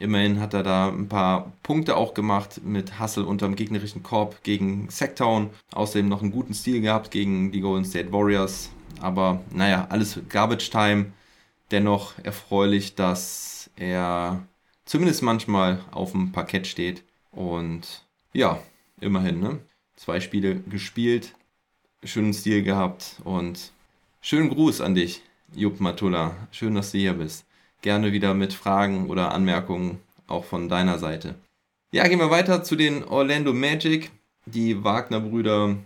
Immerhin 0.00 0.40
hat 0.40 0.54
er 0.54 0.64
da 0.64 0.88
ein 0.88 1.08
paar 1.08 1.52
Punkte 1.62 1.96
auch 1.96 2.14
gemacht 2.14 2.60
mit 2.64 2.98
Hustle 2.98 3.24
unterm 3.24 3.54
gegnerischen 3.54 4.02
Korb 4.02 4.42
gegen 4.42 4.90
Sacktown. 4.90 5.50
Außerdem 5.70 6.08
noch 6.08 6.20
einen 6.20 6.32
guten 6.32 6.52
Stil 6.52 6.80
gehabt 6.80 7.12
gegen 7.12 7.52
die 7.52 7.60
Golden 7.60 7.84
State 7.84 8.12
Warriors. 8.12 8.70
Aber 9.00 9.40
naja, 9.52 9.86
alles 9.88 10.18
Garbage 10.28 10.68
Time. 10.68 11.12
Dennoch 11.70 12.14
erfreulich, 12.24 12.96
dass 12.96 13.70
er 13.76 14.42
zumindest 14.84 15.22
manchmal 15.22 15.80
auf 15.92 16.10
dem 16.10 16.32
Parkett 16.32 16.66
steht. 16.66 17.04
Und 17.30 18.04
ja, 18.32 18.58
immerhin, 19.00 19.38
ne? 19.38 19.60
Zwei 19.94 20.18
Spiele 20.18 20.56
gespielt, 20.56 21.34
schönen 22.02 22.34
Stil 22.34 22.64
gehabt 22.64 23.16
und 23.22 23.72
schönen 24.28 24.50
Gruß 24.50 24.82
an 24.82 24.94
dich, 24.94 25.22
Jupp 25.54 25.80
Matula. 25.80 26.36
Schön, 26.50 26.74
dass 26.74 26.92
du 26.92 26.98
hier 26.98 27.14
bist. 27.14 27.46
Gerne 27.80 28.12
wieder 28.12 28.34
mit 28.34 28.52
Fragen 28.52 29.08
oder 29.08 29.32
Anmerkungen 29.32 30.00
auch 30.26 30.44
von 30.44 30.68
deiner 30.68 30.98
Seite. 30.98 31.34
Ja, 31.92 32.06
gehen 32.06 32.18
wir 32.18 32.30
weiter 32.30 32.62
zu 32.62 32.76
den 32.76 33.04
Orlando 33.04 33.54
Magic. 33.54 34.10
Die 34.44 34.84
Wagner-Brüder 34.84 35.76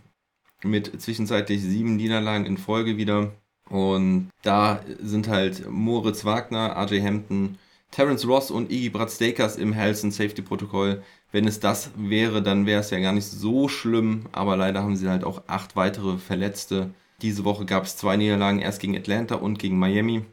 mit 0.65 1.01
zwischenzeitlich 1.01 1.63
sieben 1.63 1.95
Niederlagen 1.95 2.45
in 2.45 2.59
Folge 2.59 2.97
wieder. 2.97 3.31
Und 3.71 4.29
da 4.43 4.81
sind 5.01 5.29
halt 5.29 5.71
Moritz 5.71 6.25
Wagner, 6.25 6.77
AJ 6.77 7.01
Hampton, 7.01 7.59
Terence 7.93 8.27
Ross 8.27 8.51
und 8.51 8.73
Iggy 8.73 8.91
Bratstakers 8.91 9.55
im 9.55 9.73
Health 9.73 10.03
and 10.03 10.13
Safety 10.13 10.43
Protokoll. 10.43 11.01
Wenn 11.31 11.47
es 11.47 11.61
das 11.61 11.93
wäre, 11.97 12.43
dann 12.43 12.67
wäre 12.67 12.81
es 12.81 12.91
ja 12.91 12.99
gar 12.99 13.13
nicht 13.13 13.27
so 13.27 13.69
schlimm, 13.69 14.27
aber 14.33 14.57
leider 14.57 14.83
haben 14.83 14.97
sie 14.97 15.09
halt 15.09 15.23
auch 15.23 15.43
acht 15.47 15.77
weitere 15.77 16.19
Verletzte. 16.19 16.91
Diese 17.23 17.45
Woche 17.45 17.65
gab 17.65 17.85
es 17.85 17.97
zwei 17.97 18.17
Niederlagen, 18.17 18.59
erst 18.59 18.81
gegen 18.81 18.97
Atlanta 18.97 19.37
und 19.37 19.59
gegen 19.59 19.79
Miami. 19.79 20.25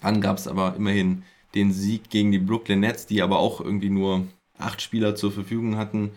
Dann 0.00 0.20
gab 0.20 0.38
es 0.38 0.48
aber 0.48 0.74
immerhin 0.76 1.22
den 1.54 1.72
Sieg 1.72 2.10
gegen 2.10 2.32
die 2.32 2.38
Brooklyn 2.38 2.80
Nets, 2.80 3.06
die 3.06 3.22
aber 3.22 3.38
auch 3.38 3.60
irgendwie 3.60 3.90
nur 3.90 4.26
acht 4.58 4.80
Spieler 4.80 5.14
zur 5.14 5.32
Verfügung 5.32 5.76
hatten. 5.76 6.10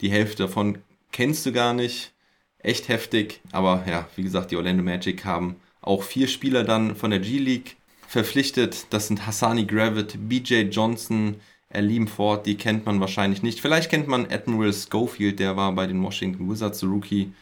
Die 0.00 0.10
Hälfte 0.10 0.44
davon 0.44 0.78
kennst 1.12 1.44
du 1.46 1.52
gar 1.52 1.74
nicht. 1.74 2.14
Echt 2.58 2.88
heftig. 2.88 3.40
Aber 3.52 3.84
ja, 3.86 4.08
wie 4.16 4.22
gesagt, 4.22 4.50
die 4.50 4.56
Orlando 4.56 4.82
Magic 4.82 5.24
haben 5.24 5.56
auch 5.80 6.02
vier 6.02 6.26
Spieler 6.26 6.64
dann 6.64 6.96
von 6.96 7.10
der 7.10 7.20
G-League 7.20 7.76
verpflichtet. 8.06 8.86
Das 8.90 9.06
sind 9.06 9.26
Hassani 9.26 9.64
Gravett, 9.64 10.16
BJ 10.28 10.62
Johnson, 10.70 11.36
Alim 11.70 12.08
Ford, 12.08 12.46
die 12.46 12.56
kennt 12.56 12.86
man 12.86 13.00
wahrscheinlich 13.00 13.42
nicht. 13.42 13.60
Vielleicht 13.60 13.90
kennt 13.90 14.08
man 14.08 14.26
Admiral 14.30 14.72
Schofield, 14.72 15.38
der 15.38 15.56
war 15.56 15.72
bei 15.72 15.86
den 15.86 16.02
Washington 16.02 16.50
Wizards 16.50 16.82
Rookie. 16.82 17.32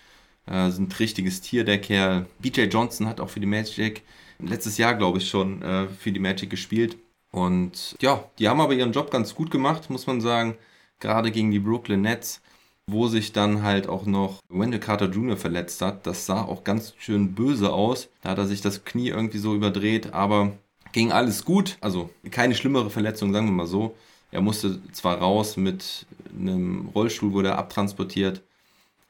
Äh, 0.46 0.70
sind 0.70 0.98
richtiges 0.98 1.40
Tier, 1.40 1.64
der 1.64 1.80
Kerl. 1.80 2.26
BJ 2.38 2.62
Johnson 2.62 3.06
hat 3.06 3.20
auch 3.20 3.30
für 3.30 3.40
die 3.40 3.46
Magic 3.46 4.02
letztes 4.38 4.78
Jahr, 4.78 4.94
glaube 4.94 5.18
ich, 5.18 5.28
schon 5.28 5.62
äh, 5.62 5.88
für 5.88 6.12
die 6.12 6.20
Magic 6.20 6.50
gespielt. 6.50 6.96
Und 7.32 7.96
ja, 8.00 8.24
die 8.38 8.48
haben 8.48 8.60
aber 8.60 8.74
ihren 8.74 8.92
Job 8.92 9.10
ganz 9.10 9.34
gut 9.34 9.50
gemacht, 9.50 9.90
muss 9.90 10.06
man 10.06 10.20
sagen. 10.20 10.56
Gerade 11.00 11.30
gegen 11.30 11.50
die 11.50 11.58
Brooklyn 11.58 12.00
Nets, 12.00 12.40
wo 12.86 13.08
sich 13.08 13.32
dann 13.32 13.62
halt 13.62 13.88
auch 13.88 14.06
noch 14.06 14.40
Wendell 14.48 14.80
Carter 14.80 15.10
Jr. 15.10 15.36
verletzt 15.36 15.82
hat. 15.82 16.06
Das 16.06 16.26
sah 16.26 16.42
auch 16.42 16.64
ganz 16.64 16.94
schön 16.98 17.34
böse 17.34 17.72
aus. 17.72 18.08
Da 18.22 18.30
hat 18.30 18.38
er 18.38 18.46
sich 18.46 18.60
das 18.60 18.84
Knie 18.84 19.08
irgendwie 19.08 19.38
so 19.38 19.54
überdreht, 19.54 20.14
aber 20.14 20.52
ging 20.92 21.12
alles 21.12 21.44
gut. 21.44 21.76
Also 21.80 22.10
keine 22.30 22.54
schlimmere 22.54 22.90
Verletzung, 22.90 23.32
sagen 23.32 23.46
wir 23.46 23.52
mal 23.52 23.66
so. 23.66 23.94
Er 24.30 24.40
musste 24.40 24.80
zwar 24.92 25.18
raus 25.18 25.56
mit 25.56 26.06
einem 26.38 26.88
Rollstuhl, 26.94 27.32
wurde 27.32 27.48
er 27.50 27.58
abtransportiert, 27.58 28.42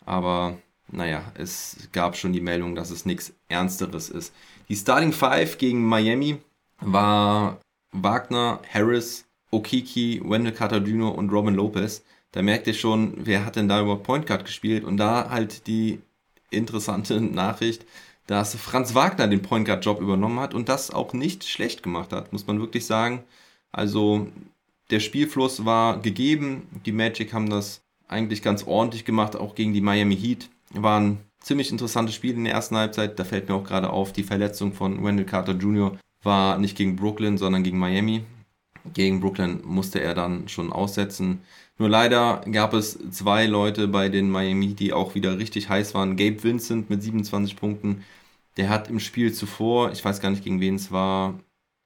aber 0.04 0.58
naja, 0.90 1.32
es 1.34 1.88
gab 1.92 2.16
schon 2.16 2.32
die 2.32 2.40
Meldung, 2.40 2.74
dass 2.74 2.90
es 2.90 3.06
nichts 3.06 3.32
Ernsteres 3.48 4.08
ist. 4.08 4.32
Die 4.68 4.76
Starting 4.76 5.12
Five 5.12 5.58
gegen 5.58 5.84
Miami 5.84 6.38
war 6.80 7.60
Wagner, 7.92 8.60
Harris, 8.72 9.24
Okiki, 9.50 10.20
Wendell 10.24 10.86
Jr. 10.86 11.14
und 11.14 11.30
Robin 11.30 11.54
Lopez. 11.54 12.04
Da 12.32 12.42
merkt 12.42 12.66
ihr 12.66 12.74
schon, 12.74 13.14
wer 13.16 13.44
hat 13.44 13.56
denn 13.56 13.68
da 13.68 13.80
über 13.80 13.96
Point 13.96 14.26
Guard 14.26 14.44
gespielt 14.44 14.84
und 14.84 14.96
da 14.96 15.30
halt 15.30 15.66
die 15.66 16.00
interessante 16.50 17.20
Nachricht, 17.20 17.84
dass 18.26 18.54
Franz 18.56 18.94
Wagner 18.94 19.28
den 19.28 19.42
Point 19.42 19.66
Guard 19.66 19.84
Job 19.84 20.00
übernommen 20.00 20.40
hat 20.40 20.54
und 20.54 20.68
das 20.68 20.90
auch 20.90 21.12
nicht 21.12 21.44
schlecht 21.44 21.82
gemacht 21.82 22.12
hat, 22.12 22.32
muss 22.32 22.46
man 22.46 22.60
wirklich 22.60 22.86
sagen. 22.86 23.24
Also 23.72 24.28
der 24.90 25.00
Spielfluss 25.00 25.64
war 25.64 26.00
gegeben. 26.00 26.68
Die 26.84 26.92
Magic 26.92 27.32
haben 27.32 27.50
das 27.50 27.82
eigentlich 28.08 28.42
ganz 28.42 28.64
ordentlich 28.64 29.04
gemacht, 29.04 29.36
auch 29.36 29.54
gegen 29.54 29.72
die 29.72 29.80
Miami 29.80 30.16
Heat. 30.16 30.48
War 30.70 31.00
ein 31.00 31.18
ziemlich 31.40 31.70
interessantes 31.70 32.14
Spiel 32.14 32.35
in 32.35 32.44
der 32.44 32.54
ersten 32.54 32.76
Halbzeit. 32.76 33.18
Da 33.18 33.25
fällt 33.25 33.49
mir 33.49 33.54
auch 33.54 33.64
gerade 33.64 33.90
auf, 33.90 34.12
die 34.12 34.25
Verletzung 34.25 34.73
von 34.73 35.02
Wendell 35.04 35.26
Carter 35.26 35.52
Jr. 35.52 35.96
war 36.23 36.58
nicht 36.58 36.76
gegen 36.76 36.96
Brooklyn, 36.96 37.38
sondern 37.38 37.62
gegen 37.62 37.78
Miami. 37.78 38.25
Gegen 38.94 39.20
Brooklyn 39.20 39.61
musste 39.64 40.00
er 40.00 40.14
dann 40.14 40.49
schon 40.49 40.73
aussetzen. 40.73 41.40
Nur 41.78 41.88
leider 41.88 42.42
gab 42.50 42.73
es 42.73 42.99
zwei 43.11 43.46
Leute 43.46 43.88
bei 43.88 44.08
den 44.08 44.30
Miami, 44.30 44.75
die 44.75 44.92
auch 44.92 45.14
wieder 45.14 45.38
richtig 45.38 45.68
heiß 45.68 45.94
waren. 45.94 46.16
Gabe 46.16 46.42
Vincent 46.42 46.90
mit 46.90 47.02
27 47.02 47.56
Punkten. 47.56 48.04
Der 48.56 48.68
hat 48.68 48.88
im 48.88 49.00
Spiel 49.00 49.32
zuvor, 49.32 49.92
ich 49.92 50.04
weiß 50.04 50.20
gar 50.20 50.30
nicht 50.30 50.44
gegen 50.44 50.61
wen 50.61 50.76
es 50.76 50.90
war, 50.90 51.38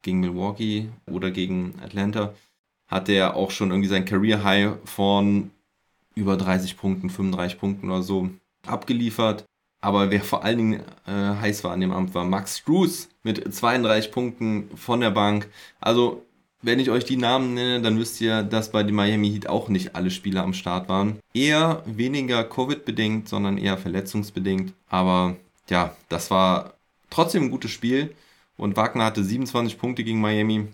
gegen 0.03 0.21
Milwaukee 0.21 0.89
oder 1.11 1.31
gegen 1.31 1.75
Atlanta, 1.83 2.35
hat 2.87 3.09
er 3.09 3.37
auch 3.37 3.51
schon 3.51 3.71
irgendwie 3.71 3.89
sein 3.89 4.05
Career 4.05 4.45
High 4.45 4.77
von 4.85 5.51
über 6.15 6.37
30 6.37 6.77
Punkten, 6.77 7.11
35 7.11 7.59
Punkten 7.59 7.91
oder 7.91 8.03
so 8.03 8.31
abgeliefert. 8.67 9.45
Aber 9.81 10.11
wer 10.11 10.23
vor 10.23 10.45
allen 10.45 10.59
Dingen 10.59 10.81
äh, 11.07 11.13
heiß 11.13 11.65
war 11.65 11.73
an 11.73 11.81
dem 11.81 11.93
Amt, 11.93 12.15
war 12.15 12.25
Max 12.25 12.59
Struess 12.59 13.09
mit 13.23 13.53
32 13.53 14.13
Punkten 14.13 14.71
von 14.77 15.01
der 15.01 15.11
Bank. 15.11 15.49
Also, 15.81 16.23
wenn 16.63 16.79
ich 16.79 16.91
euch 16.91 17.07
die 17.07 17.17
Namen 17.17 17.55
nenne, 17.55 17.81
dann 17.81 17.99
wisst 17.99 18.21
ihr, 18.21 18.43
dass 18.43 18.73
bei 18.73 18.83
den 18.83 18.95
Miami 18.95 19.31
Heat 19.31 19.49
auch 19.49 19.69
nicht 19.69 19.97
alle 19.97 20.11
Spieler 20.11 20.43
am 20.43 20.53
Start 20.53 20.91
waren. 20.91 21.19
Eher 21.33 21.83
weniger 21.87 22.45
Covid-bedingt, 22.45 23.29
sondern 23.29 23.57
eher 23.57 23.79
verletzungsbedingt. 23.79 24.75
Aber 24.91 25.37
ja, 25.71 25.97
das 26.11 26.31
war 26.31 26.75
trotzdem 27.09 27.45
ein 27.45 27.51
gutes 27.51 27.71
Spiel. 27.71 28.15
Und 28.59 28.77
Wagner 28.77 29.07
hatte 29.07 29.25
27 29.25 29.79
Punkte 29.79 30.05
gegen 30.05 30.21
Miami. 30.21 30.69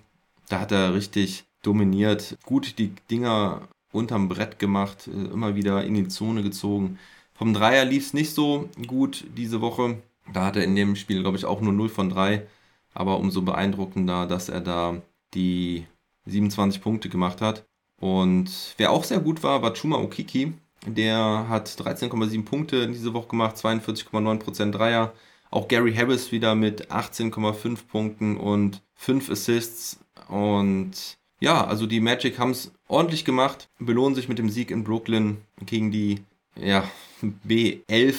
Da 0.49 0.61
hat 0.61 0.73
er 0.73 0.95
richtig 0.95 1.45
dominiert, 1.63 2.37
gut 2.45 2.79
die 2.79 2.93
Dinger 3.11 3.63
unterm 3.93 4.29
Brett 4.29 4.59
gemacht, 4.59 5.09
äh, 5.09 5.33
immer 5.33 5.55
wieder 5.55 5.85
in 5.85 5.95
die 5.95 6.09
Zone 6.09 6.43
gezogen. 6.43 6.99
Vom 7.37 7.53
Dreier 7.53 7.85
lief 7.85 8.07
es 8.07 8.15
nicht 8.15 8.35
so 8.35 8.69
gut 8.87 9.25
diese 9.37 9.61
Woche. 9.61 9.99
Da 10.33 10.47
hat 10.47 10.57
er 10.57 10.65
in 10.65 10.75
dem 10.75 10.97
Spiel, 10.97 11.21
glaube 11.21 11.37
ich, 11.37 11.45
auch 11.45 11.61
nur 11.61 11.73
0 11.73 11.89
von 11.89 12.09
3. 12.09 12.47
Aber 12.95 13.19
umso 13.19 13.43
beeindruckender, 13.43 14.27
dass 14.27 14.49
er 14.49 14.61
da 14.61 15.01
die 15.35 15.87
27 16.25 16.81
Punkte 16.81 17.09
gemacht 17.09 17.41
hat. 17.41 17.67
Und 18.01 18.75
wer 18.79 18.91
auch 18.91 19.05
sehr 19.05 19.21
gut 19.21 19.43
war, 19.43 19.63
war 19.63 19.75
Chuma 19.75 19.97
Okiki. 19.99 20.55
Der 20.87 21.47
hat 21.49 21.69
13,7 21.69 22.45
Punkte 22.45 22.89
diese 22.89 23.13
Woche 23.13 23.29
gemacht, 23.29 23.57
42,9% 23.57 24.71
Dreier. 24.71 25.13
Auch 25.51 25.69
Gary 25.69 25.95
Harris 25.95 26.33
wieder 26.33 26.55
mit 26.55 26.91
18,5 26.91 27.87
Punkten 27.87 28.37
und 28.37 28.83
5 28.95 29.31
Assists. 29.31 29.99
Und 30.29 31.17
ja, 31.41 31.65
also 31.67 31.87
die 31.87 32.01
Magic 32.01 32.39
haben 32.39 32.51
es 32.51 32.73
ordentlich 32.89 33.25
gemacht, 33.25 33.69
belohnen 33.79 34.15
sich 34.15 34.29
mit 34.29 34.39
dem 34.39 34.49
Sieg 34.49 34.71
in 34.71 34.85
Brooklyn 34.85 35.39
gegen 35.65 35.91
die 35.91 36.21
ja, 36.61 36.85
B11, 37.23 38.17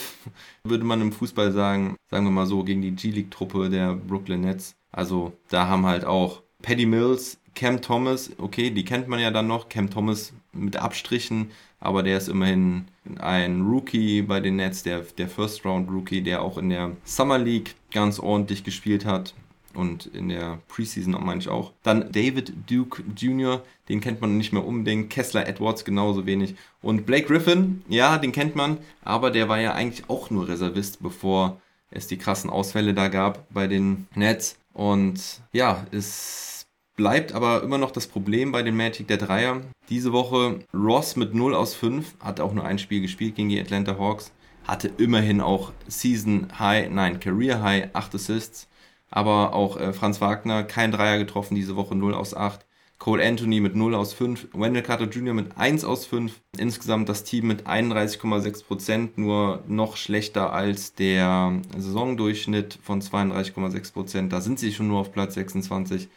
würde 0.63 0.83
man 0.83 1.01
im 1.01 1.11
Fußball 1.11 1.51
sagen, 1.51 1.95
sagen 2.09 2.25
wir 2.25 2.31
mal 2.31 2.45
so, 2.45 2.63
gegen 2.63 2.81
die 2.81 2.91
G-League-Truppe 2.91 3.69
der 3.69 3.93
Brooklyn 3.93 4.41
Nets. 4.41 4.75
Also 4.91 5.33
da 5.49 5.67
haben 5.67 5.85
halt 5.85 6.05
auch 6.05 6.41
Paddy 6.61 6.85
Mills, 6.85 7.39
Cam 7.55 7.81
Thomas, 7.81 8.31
okay, 8.37 8.69
die 8.69 8.85
kennt 8.85 9.07
man 9.07 9.19
ja 9.19 9.31
dann 9.31 9.47
noch, 9.47 9.69
Cam 9.69 9.89
Thomas 9.89 10.33
mit 10.53 10.77
Abstrichen, 10.77 11.51
aber 11.79 12.03
der 12.03 12.17
ist 12.17 12.29
immerhin 12.29 12.85
ein 13.19 13.61
Rookie 13.61 14.21
bei 14.21 14.39
den 14.39 14.55
Nets, 14.57 14.83
der, 14.83 15.01
der 15.01 15.27
First-Round-Rookie, 15.27 16.21
der 16.21 16.41
auch 16.41 16.57
in 16.57 16.69
der 16.69 16.95
Summer 17.03 17.37
League 17.37 17.75
ganz 17.91 18.19
ordentlich 18.19 18.63
gespielt 18.63 19.05
hat 19.05 19.33
und 19.77 20.07
in 20.07 20.29
der 20.29 20.59
Preseason 20.67 21.13
meine 21.23 21.39
ich 21.39 21.49
auch. 21.49 21.71
Dann 21.83 22.11
David 22.11 22.53
Duke 22.69 23.03
Jr., 23.15 23.61
den 23.89 24.01
kennt 24.01 24.19
man 24.19 24.37
nicht 24.37 24.51
mehr 24.51 24.65
unbedingt. 24.65 25.09
Kessler 25.09 25.47
Edwards 25.47 25.85
genauso 25.85 26.25
wenig. 26.25 26.55
Und 26.81 27.05
Blake 27.05 27.27
Griffin, 27.27 27.83
ja, 27.87 28.17
den 28.17 28.31
kennt 28.31 28.55
man, 28.55 28.79
aber 29.03 29.31
der 29.31 29.47
war 29.47 29.59
ja 29.59 29.73
eigentlich 29.73 30.09
auch 30.09 30.29
nur 30.29 30.47
Reservist, 30.47 31.01
bevor 31.01 31.61
es 31.91 32.07
die 32.07 32.17
krassen 32.17 32.49
Ausfälle 32.49 32.93
da 32.93 33.07
gab 33.07 33.47
bei 33.53 33.67
den 33.67 34.07
Nets. 34.15 34.57
Und 34.73 35.41
ja, 35.53 35.85
es 35.91 36.65
bleibt 36.95 37.31
aber 37.31 37.63
immer 37.63 37.77
noch 37.77 37.91
das 37.91 38.07
Problem 38.07 38.51
bei 38.51 38.63
den 38.63 38.75
Magic 38.75 39.07
der 39.07 39.17
Dreier. 39.17 39.61
Diese 39.89 40.11
Woche 40.11 40.59
Ross 40.73 41.15
mit 41.15 41.33
0 41.33 41.53
aus 41.53 41.75
5, 41.75 42.15
hat 42.19 42.39
auch 42.39 42.53
nur 42.53 42.65
ein 42.65 42.79
Spiel 42.79 43.01
gespielt 43.01 43.35
gegen 43.35 43.49
die 43.49 43.61
Atlanta 43.61 43.97
Hawks, 43.97 44.33
hatte 44.65 44.91
immerhin 44.97 45.39
auch 45.39 45.71
Season 45.87 46.47
High, 46.57 46.89
nein, 46.89 47.19
Career 47.19 47.61
High 47.61 47.89
8 47.93 48.15
Assists. 48.15 48.67
Aber 49.09 49.53
auch 49.53 49.77
äh, 49.77 49.93
Franz 49.93 50.21
Wagner, 50.21 50.63
kein 50.63 50.91
Dreier 50.91 51.17
getroffen 51.17 51.55
diese 51.55 51.75
Woche, 51.75 51.95
0 51.95 52.13
aus 52.13 52.33
8. 52.35 52.65
Cole 52.99 53.23
Anthony 53.23 53.59
mit 53.59 53.75
0 53.75 53.93
aus 53.93 54.13
5, 54.13 54.49
Wendell 54.53 54.81
Carter 54.81 55.05
Jr. 55.05 55.33
mit 55.33 55.55
1 55.55 55.85
aus 55.85 56.05
5. 56.07 56.41
Insgesamt 56.57 57.07
das 57.07 57.23
Team 57.23 57.47
mit 57.47 57.67
31,6%, 57.67 59.11
nur 59.17 59.63
noch 59.67 59.97
schlechter 59.97 60.51
als 60.51 60.93
der 60.93 61.61
Saisondurchschnitt 61.77 62.79
von 62.81 63.01
32,6%. 63.01 64.29
Da 64.29 64.41
sind 64.41 64.57
sie 64.57 64.73
schon 64.73 64.87
nur 64.87 64.99
auf 64.99 65.11
Platz 65.11 65.35
26. 65.35 66.09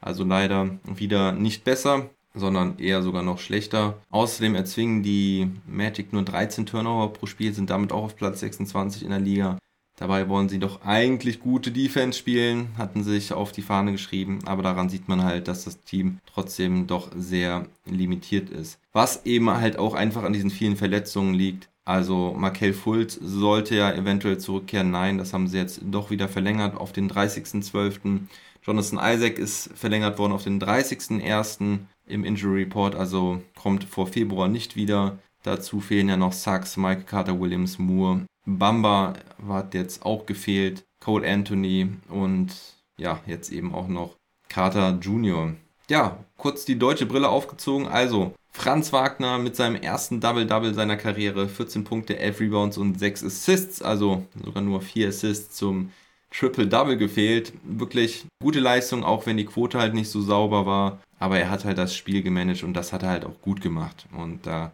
Also 0.00 0.24
leider 0.24 0.78
wieder 0.84 1.32
nicht 1.32 1.64
besser, 1.64 2.10
sondern 2.34 2.78
eher 2.78 3.02
sogar 3.02 3.22
noch 3.22 3.38
schlechter. 3.38 3.96
Außerdem 4.10 4.54
erzwingen 4.54 5.02
die 5.02 5.50
Magic 5.66 6.12
nur 6.12 6.22
13 6.22 6.66
Turnover 6.66 7.14
pro 7.14 7.24
Spiel, 7.26 7.54
sind 7.54 7.70
damit 7.70 7.92
auch 7.92 8.04
auf 8.04 8.16
Platz 8.16 8.40
26 8.40 9.04
in 9.04 9.10
der 9.10 9.20
Liga. 9.20 9.58
Dabei 9.96 10.28
wollen 10.28 10.50
sie 10.50 10.58
doch 10.58 10.82
eigentlich 10.82 11.40
gute 11.40 11.72
Defense 11.72 12.18
spielen, 12.18 12.68
hatten 12.76 13.02
sich 13.02 13.32
auf 13.32 13.50
die 13.50 13.62
Fahne 13.62 13.92
geschrieben, 13.92 14.40
aber 14.44 14.62
daran 14.62 14.90
sieht 14.90 15.08
man 15.08 15.24
halt, 15.24 15.48
dass 15.48 15.64
das 15.64 15.80
Team 15.84 16.18
trotzdem 16.26 16.86
doch 16.86 17.10
sehr 17.16 17.66
limitiert 17.86 18.50
ist. 18.50 18.78
Was 18.92 19.24
eben 19.24 19.50
halt 19.50 19.78
auch 19.78 19.94
einfach 19.94 20.22
an 20.22 20.34
diesen 20.34 20.50
vielen 20.50 20.76
Verletzungen 20.76 21.32
liegt. 21.32 21.70
Also 21.86 22.34
Markel 22.36 22.74
Fultz 22.74 23.18
sollte 23.22 23.76
ja 23.76 23.92
eventuell 23.92 24.38
zurückkehren. 24.38 24.90
Nein, 24.90 25.18
das 25.18 25.32
haben 25.32 25.48
sie 25.48 25.56
jetzt 25.56 25.80
doch 25.82 26.10
wieder 26.10 26.28
verlängert 26.28 26.76
auf 26.76 26.92
den 26.92 27.08
30.12. 27.08 28.20
Jonathan 28.62 28.98
Isaac 29.14 29.38
ist 29.38 29.70
verlängert 29.74 30.18
worden 30.18 30.32
auf 30.32 30.42
den 30.42 30.60
30.01. 30.60 31.78
im 32.06 32.24
Injury 32.24 32.64
Report, 32.64 32.96
also 32.96 33.40
kommt 33.54 33.84
vor 33.84 34.08
Februar 34.08 34.48
nicht 34.48 34.74
wieder. 34.76 35.18
Dazu 35.44 35.80
fehlen 35.80 36.08
ja 36.08 36.16
noch 36.16 36.32
Sachs, 36.32 36.76
Mike 36.76 37.04
Carter 37.04 37.40
Williams, 37.40 37.78
Moore 37.78 38.22
Bamba 38.46 39.14
hat 39.48 39.74
jetzt 39.74 40.06
auch 40.06 40.24
gefehlt, 40.24 40.84
Cole 41.00 41.28
Anthony 41.28 41.90
und 42.08 42.54
ja, 42.98 43.20
jetzt 43.26 43.52
eben 43.52 43.74
auch 43.74 43.88
noch 43.88 44.16
Carter 44.48 44.98
Jr. 45.00 45.54
Ja, 45.90 46.16
kurz 46.36 46.64
die 46.64 46.78
deutsche 46.78 47.06
Brille 47.06 47.28
aufgezogen. 47.28 47.86
Also, 47.86 48.32
Franz 48.52 48.92
Wagner 48.92 49.38
mit 49.38 49.54
seinem 49.54 49.76
ersten 49.76 50.20
Double-Double 50.20 50.72
seiner 50.74 50.96
Karriere, 50.96 51.48
14 51.48 51.84
Punkte, 51.84 52.18
11 52.18 52.40
Rebounds 52.40 52.78
und 52.78 52.98
6 52.98 53.24
Assists, 53.24 53.82
also 53.82 54.24
sogar 54.42 54.62
nur 54.62 54.80
4 54.80 55.08
Assists 55.08 55.56
zum 55.56 55.92
Triple-Double 56.30 56.96
gefehlt. 56.96 57.52
Wirklich 57.64 58.26
gute 58.42 58.60
Leistung, 58.60 59.04
auch 59.04 59.26
wenn 59.26 59.36
die 59.36 59.44
Quote 59.44 59.78
halt 59.78 59.94
nicht 59.94 60.10
so 60.10 60.22
sauber 60.22 60.66
war. 60.66 61.00
Aber 61.18 61.38
er 61.38 61.50
hat 61.50 61.64
halt 61.64 61.78
das 61.78 61.94
Spiel 61.94 62.22
gemanagt 62.22 62.62
und 62.62 62.74
das 62.74 62.92
hat 62.92 63.02
er 63.02 63.10
halt 63.10 63.24
auch 63.24 63.40
gut 63.42 63.60
gemacht. 63.60 64.06
Und 64.16 64.46
da 64.46 64.72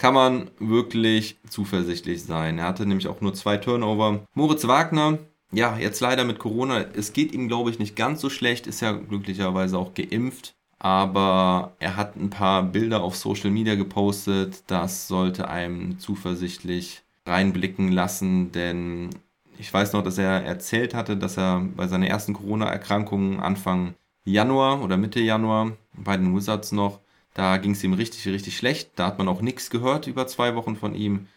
kann 0.00 0.14
man 0.14 0.50
wirklich 0.58 1.36
zuversichtlich 1.46 2.22
sein. 2.22 2.56
Er 2.56 2.64
hatte 2.64 2.86
nämlich 2.86 3.06
auch 3.06 3.20
nur 3.20 3.34
zwei 3.34 3.58
Turnover. 3.58 4.20
Moritz 4.32 4.66
Wagner, 4.66 5.18
ja, 5.52 5.76
jetzt 5.76 6.00
leider 6.00 6.24
mit 6.24 6.38
Corona. 6.38 6.86
Es 6.94 7.12
geht 7.12 7.32
ihm, 7.34 7.48
glaube 7.48 7.68
ich, 7.68 7.78
nicht 7.78 7.96
ganz 7.96 8.22
so 8.22 8.30
schlecht. 8.30 8.66
Ist 8.66 8.80
ja 8.80 8.92
glücklicherweise 8.92 9.76
auch 9.76 9.92
geimpft. 9.92 10.54
Aber 10.78 11.76
er 11.80 11.96
hat 11.96 12.16
ein 12.16 12.30
paar 12.30 12.62
Bilder 12.62 13.02
auf 13.02 13.14
Social 13.14 13.50
Media 13.50 13.74
gepostet. 13.74 14.62
Das 14.68 15.06
sollte 15.06 15.48
einem 15.48 15.98
zuversichtlich 15.98 17.02
reinblicken 17.26 17.92
lassen, 17.92 18.52
denn 18.52 19.10
ich 19.58 19.70
weiß 19.70 19.92
noch, 19.92 20.02
dass 20.02 20.16
er 20.16 20.42
erzählt 20.44 20.94
hatte, 20.94 21.18
dass 21.18 21.36
er 21.36 21.60
bei 21.76 21.86
seiner 21.88 22.06
ersten 22.06 22.32
Corona-Erkrankung 22.32 23.40
Anfang 23.40 23.92
Januar 24.24 24.82
oder 24.82 24.96
Mitte 24.96 25.20
Januar 25.20 25.72
bei 25.92 26.16
den 26.16 26.34
Wizards 26.34 26.72
noch 26.72 27.00
da 27.34 27.56
ging 27.58 27.72
es 27.72 27.84
ihm 27.84 27.92
richtig, 27.92 28.26
richtig 28.26 28.56
schlecht. 28.56 28.90
Da 28.96 29.06
hat 29.06 29.18
man 29.18 29.28
auch 29.28 29.40
nichts 29.40 29.70
gehört 29.70 30.06
über 30.06 30.26
zwei 30.26 30.54
Wochen 30.54 30.76
von 30.76 30.94
ihm. 30.94 31.28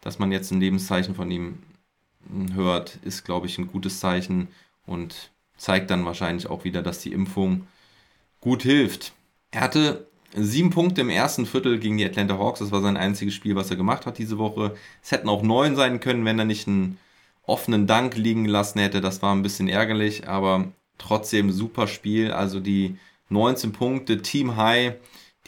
Dass 0.00 0.18
man 0.18 0.32
jetzt 0.32 0.50
ein 0.50 0.60
Lebenszeichen 0.60 1.14
von 1.14 1.30
ihm 1.30 1.58
hört, 2.54 2.98
ist, 3.02 3.24
glaube 3.24 3.46
ich, 3.46 3.58
ein 3.58 3.68
gutes 3.68 4.00
Zeichen 4.00 4.48
und 4.86 5.30
zeigt 5.56 5.90
dann 5.90 6.04
wahrscheinlich 6.04 6.48
auch 6.48 6.64
wieder, 6.64 6.82
dass 6.82 7.00
die 7.00 7.12
Impfung 7.12 7.66
gut 8.40 8.62
hilft. 8.62 9.12
Er 9.52 9.60
hatte 9.60 10.06
sieben 10.34 10.70
Punkte 10.70 11.02
im 11.02 11.10
ersten 11.10 11.46
Viertel 11.46 11.78
gegen 11.78 11.98
die 11.98 12.04
Atlanta 12.04 12.38
Hawks. 12.38 12.60
Das 12.60 12.72
war 12.72 12.80
sein 12.80 12.96
einziges 12.96 13.34
Spiel, 13.34 13.54
was 13.54 13.70
er 13.70 13.76
gemacht 13.76 14.06
hat 14.06 14.18
diese 14.18 14.38
Woche. 14.38 14.74
Es 15.02 15.12
hätten 15.12 15.28
auch 15.28 15.42
neun 15.42 15.76
sein 15.76 16.00
können, 16.00 16.24
wenn 16.24 16.38
er 16.38 16.44
nicht 16.44 16.66
einen 16.66 16.98
offenen 17.44 17.86
Dank 17.86 18.16
liegen 18.16 18.44
gelassen 18.44 18.80
hätte. 18.80 19.00
Das 19.00 19.22
war 19.22 19.34
ein 19.34 19.42
bisschen 19.42 19.68
ärgerlich, 19.68 20.28
aber 20.28 20.72
trotzdem 20.98 21.52
super 21.52 21.86
Spiel. 21.86 22.32
Also 22.32 22.60
die 22.60 22.96
19 23.28 23.72
Punkte, 23.72 24.22
Team 24.22 24.56
High 24.56 24.94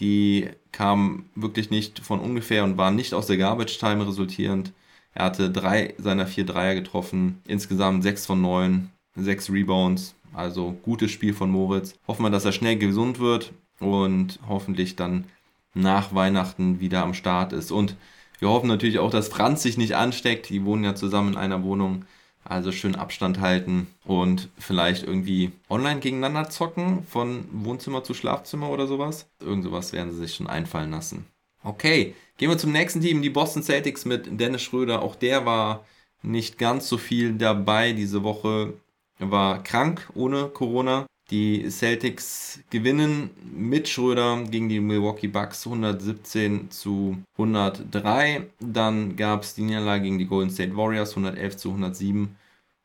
die 0.00 0.48
kamen 0.72 1.28
wirklich 1.34 1.70
nicht 1.70 2.00
von 2.00 2.20
ungefähr 2.20 2.64
und 2.64 2.76
waren 2.76 2.96
nicht 2.96 3.14
aus 3.14 3.26
der 3.26 3.36
Garbage 3.36 3.78
Time 3.78 4.06
resultierend. 4.06 4.72
Er 5.14 5.26
hatte 5.26 5.50
drei 5.50 5.94
seiner 5.98 6.26
vier 6.26 6.44
Dreier 6.44 6.74
getroffen, 6.74 7.40
insgesamt 7.46 8.02
sechs 8.02 8.26
von 8.26 8.40
neun, 8.40 8.90
sechs 9.14 9.50
Rebounds. 9.50 10.14
Also 10.32 10.72
gutes 10.82 11.12
Spiel 11.12 11.32
von 11.32 11.50
Moritz. 11.50 11.94
Hoffen 12.08 12.24
wir, 12.24 12.30
dass 12.30 12.44
er 12.44 12.52
schnell 12.52 12.76
gesund 12.76 13.20
wird 13.20 13.52
und 13.78 14.40
hoffentlich 14.48 14.96
dann 14.96 15.26
nach 15.74 16.14
Weihnachten 16.14 16.80
wieder 16.80 17.02
am 17.02 17.14
Start 17.14 17.52
ist. 17.52 17.70
Und 17.70 17.96
wir 18.40 18.48
hoffen 18.48 18.66
natürlich 18.66 18.98
auch, 18.98 19.10
dass 19.10 19.28
Franz 19.28 19.62
sich 19.62 19.76
nicht 19.76 19.94
ansteckt. 19.94 20.48
Die 20.48 20.64
wohnen 20.64 20.84
ja 20.84 20.96
zusammen 20.96 21.34
in 21.34 21.38
einer 21.38 21.62
Wohnung. 21.62 22.04
Also 22.44 22.72
schön 22.72 22.94
Abstand 22.94 23.40
halten 23.40 23.86
und 24.04 24.50
vielleicht 24.58 25.02
irgendwie 25.02 25.52
online 25.70 26.00
gegeneinander 26.00 26.50
zocken, 26.50 27.04
von 27.04 27.46
Wohnzimmer 27.52 28.04
zu 28.04 28.14
Schlafzimmer 28.14 28.68
oder 28.68 28.86
sowas. 28.86 29.26
Irgend 29.40 29.64
sowas 29.64 29.92
werden 29.92 30.12
sie 30.12 30.18
sich 30.18 30.34
schon 30.34 30.46
einfallen 30.46 30.90
lassen. 30.90 31.26
Okay, 31.62 32.14
gehen 32.36 32.50
wir 32.50 32.58
zum 32.58 32.72
nächsten 32.72 33.00
Team, 33.00 33.22
die 33.22 33.30
Boston 33.30 33.62
Celtics 33.62 34.04
mit 34.04 34.38
Dennis 34.38 34.62
Schröder. 34.62 35.00
Auch 35.00 35.16
der 35.16 35.46
war 35.46 35.84
nicht 36.22 36.58
ganz 36.58 36.88
so 36.88 36.98
viel 36.98 37.32
dabei 37.34 37.92
diese 37.92 38.22
Woche. 38.22 38.74
Er 39.18 39.30
war 39.30 39.62
krank 39.62 40.10
ohne 40.14 40.48
Corona. 40.48 41.06
Die 41.30 41.70
Celtics 41.70 42.60
gewinnen 42.70 43.30
mit 43.42 43.88
Schröder 43.88 44.44
gegen 44.44 44.68
die 44.68 44.80
Milwaukee 44.80 45.28
Bucks 45.28 45.66
117 45.66 46.70
zu 46.70 47.16
103. 47.38 48.46
Dann 48.60 49.16
gab 49.16 49.42
es 49.42 49.54
die 49.54 49.62
Niederlage 49.62 50.04
gegen 50.04 50.18
die 50.18 50.26
Golden 50.26 50.50
State 50.50 50.76
Warriors 50.76 51.10
111 51.10 51.56
zu 51.56 51.68
107 51.70 52.36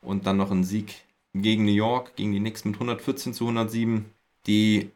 und 0.01 0.25
dann 0.25 0.37
noch 0.37 0.51
ein 0.51 0.63
Sieg 0.63 0.95
gegen 1.33 1.65
New 1.65 1.71
York, 1.71 2.15
gegen 2.15 2.31
die 2.31 2.39
Knicks 2.39 2.63
mit 2.63 2.75
114 2.75 3.33
zu 3.33 3.43
107. 3.45 4.05
Die 4.47 4.89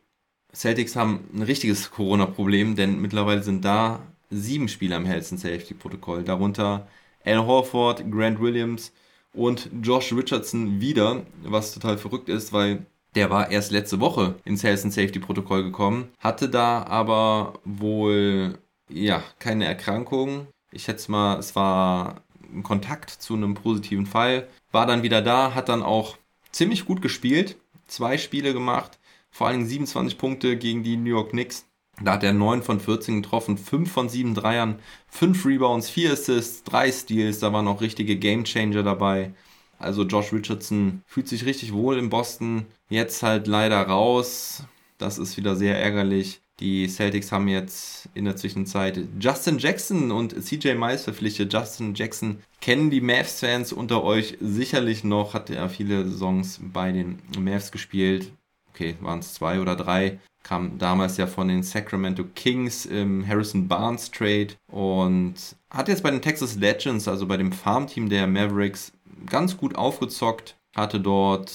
Celtics 0.53 0.95
haben 0.95 1.27
ein 1.33 1.41
richtiges 1.41 1.91
Corona-Problem, 1.91 2.75
denn 2.75 3.01
mittlerweile 3.01 3.43
sind 3.43 3.65
da 3.65 3.99
sieben 4.29 4.67
Spieler 4.69 4.97
im 4.97 5.05
Health 5.05 5.31
and 5.31 5.41
Safety-Protokoll, 5.41 6.23
darunter 6.23 6.87
Al 7.25 7.45
Horford, 7.45 8.09
Grant 8.11 8.39
Williams 8.39 8.93
und 9.33 9.69
Josh 9.81 10.13
Richardson 10.13 10.79
wieder, 10.79 11.25
was 11.43 11.73
total 11.73 11.97
verrückt 11.97 12.29
ist, 12.29 12.53
weil 12.53 12.85
der 13.15 13.29
war 13.29 13.51
erst 13.51 13.71
letzte 13.71 13.99
Woche 13.99 14.35
ins 14.45 14.63
Health 14.63 14.83
and 14.83 14.93
Safety 14.93 15.19
Protokoll 15.19 15.63
gekommen, 15.63 16.09
hatte 16.19 16.49
da 16.49 16.83
aber 16.83 17.59
wohl 17.63 18.57
ja 18.89 19.23
keine 19.39 19.65
Erkrankung. 19.65 20.47
Ich 20.71 20.83
schätze 20.83 21.11
mal, 21.11 21.37
es 21.37 21.55
war 21.55 22.21
ein 22.53 22.63
Kontakt 22.63 23.09
zu 23.09 23.35
einem 23.35 23.53
positiven 23.53 24.05
Fall. 24.05 24.47
War 24.71 24.85
dann 24.85 25.03
wieder 25.03 25.21
da, 25.21 25.53
hat 25.53 25.69
dann 25.69 25.83
auch 25.83 26.17
ziemlich 26.51 26.85
gut 26.85 27.01
gespielt, 27.01 27.57
zwei 27.87 28.17
Spiele 28.17 28.53
gemacht, 28.53 28.99
vor 29.31 29.47
allem 29.47 29.65
27 29.65 30.17
Punkte 30.17 30.57
gegen 30.57 30.83
die 30.83 30.97
New 30.97 31.09
York 31.09 31.31
Knicks. 31.31 31.65
Da 32.01 32.13
hat 32.13 32.23
er 32.23 32.33
9 32.33 32.63
von 32.63 32.79
14 32.79 33.21
getroffen, 33.21 33.57
5 33.57 33.91
von 33.91 34.09
7 34.09 34.33
Dreiern, 34.33 34.79
5 35.09 35.45
Rebounds, 35.45 35.89
4 35.91 36.13
Assists, 36.13 36.63
3 36.63 36.91
Steals, 36.91 37.39
da 37.39 37.53
waren 37.53 37.67
auch 37.67 37.81
richtige 37.81 38.15
Game 38.15 38.45
Changer 38.45 38.81
dabei. 38.81 39.33
Also 39.79 40.03
Josh 40.03 40.31
Richardson 40.31 41.01
fühlt 41.05 41.27
sich 41.27 41.45
richtig 41.45 41.73
wohl 41.73 41.97
in 41.97 42.09
Boston. 42.09 42.65
Jetzt 42.89 43.23
halt 43.23 43.47
leider 43.47 43.81
raus. 43.81 44.63
Das 44.97 45.17
ist 45.17 45.35
wieder 45.37 45.55
sehr 45.55 45.79
ärgerlich. 45.81 46.41
Die 46.59 46.87
Celtics 46.87 47.31
haben 47.31 47.47
jetzt 47.47 48.07
in 48.13 48.25
der 48.25 48.35
Zwischenzeit 48.35 48.99
Justin 49.19 49.57
Jackson 49.57 50.11
und 50.11 50.41
CJ 50.41 50.75
Miles 50.75 51.03
verpflichtet. 51.03 51.51
Justin 51.51 51.95
Jackson 51.95 52.37
kennen 52.61 52.91
die 52.91 53.01
Mavs-Fans 53.01 53.73
unter 53.73 54.03
euch 54.03 54.37
sicherlich 54.39 55.03
noch. 55.03 55.33
Hat 55.33 55.49
er 55.49 55.67
viele 55.69 56.07
Saisons 56.07 56.59
bei 56.61 56.91
den 56.91 57.19
Mavs 57.39 57.71
gespielt. 57.71 58.31
Okay, 58.71 58.95
waren 59.01 59.19
es 59.19 59.33
zwei 59.33 59.59
oder 59.59 59.75
drei. 59.75 60.19
Kam 60.43 60.77
damals 60.77 61.17
ja 61.17 61.25
von 61.25 61.47
den 61.47 61.63
Sacramento 61.63 62.23
Kings 62.35 62.85
im 62.85 63.25
Harrison 63.27 63.67
Barnes 63.67 64.11
Trade 64.11 64.49
und 64.67 65.35
hat 65.69 65.87
jetzt 65.87 66.03
bei 66.03 66.11
den 66.11 66.21
Texas 66.21 66.55
Legends, 66.55 67.07
also 67.07 67.25
bei 67.25 67.37
dem 67.37 67.51
Farmteam 67.51 68.09
der 68.09 68.27
Mavericks, 68.27 68.91
ganz 69.27 69.57
gut 69.57 69.75
aufgezockt, 69.75 70.55
hatte 70.75 70.99
dort 70.99 71.51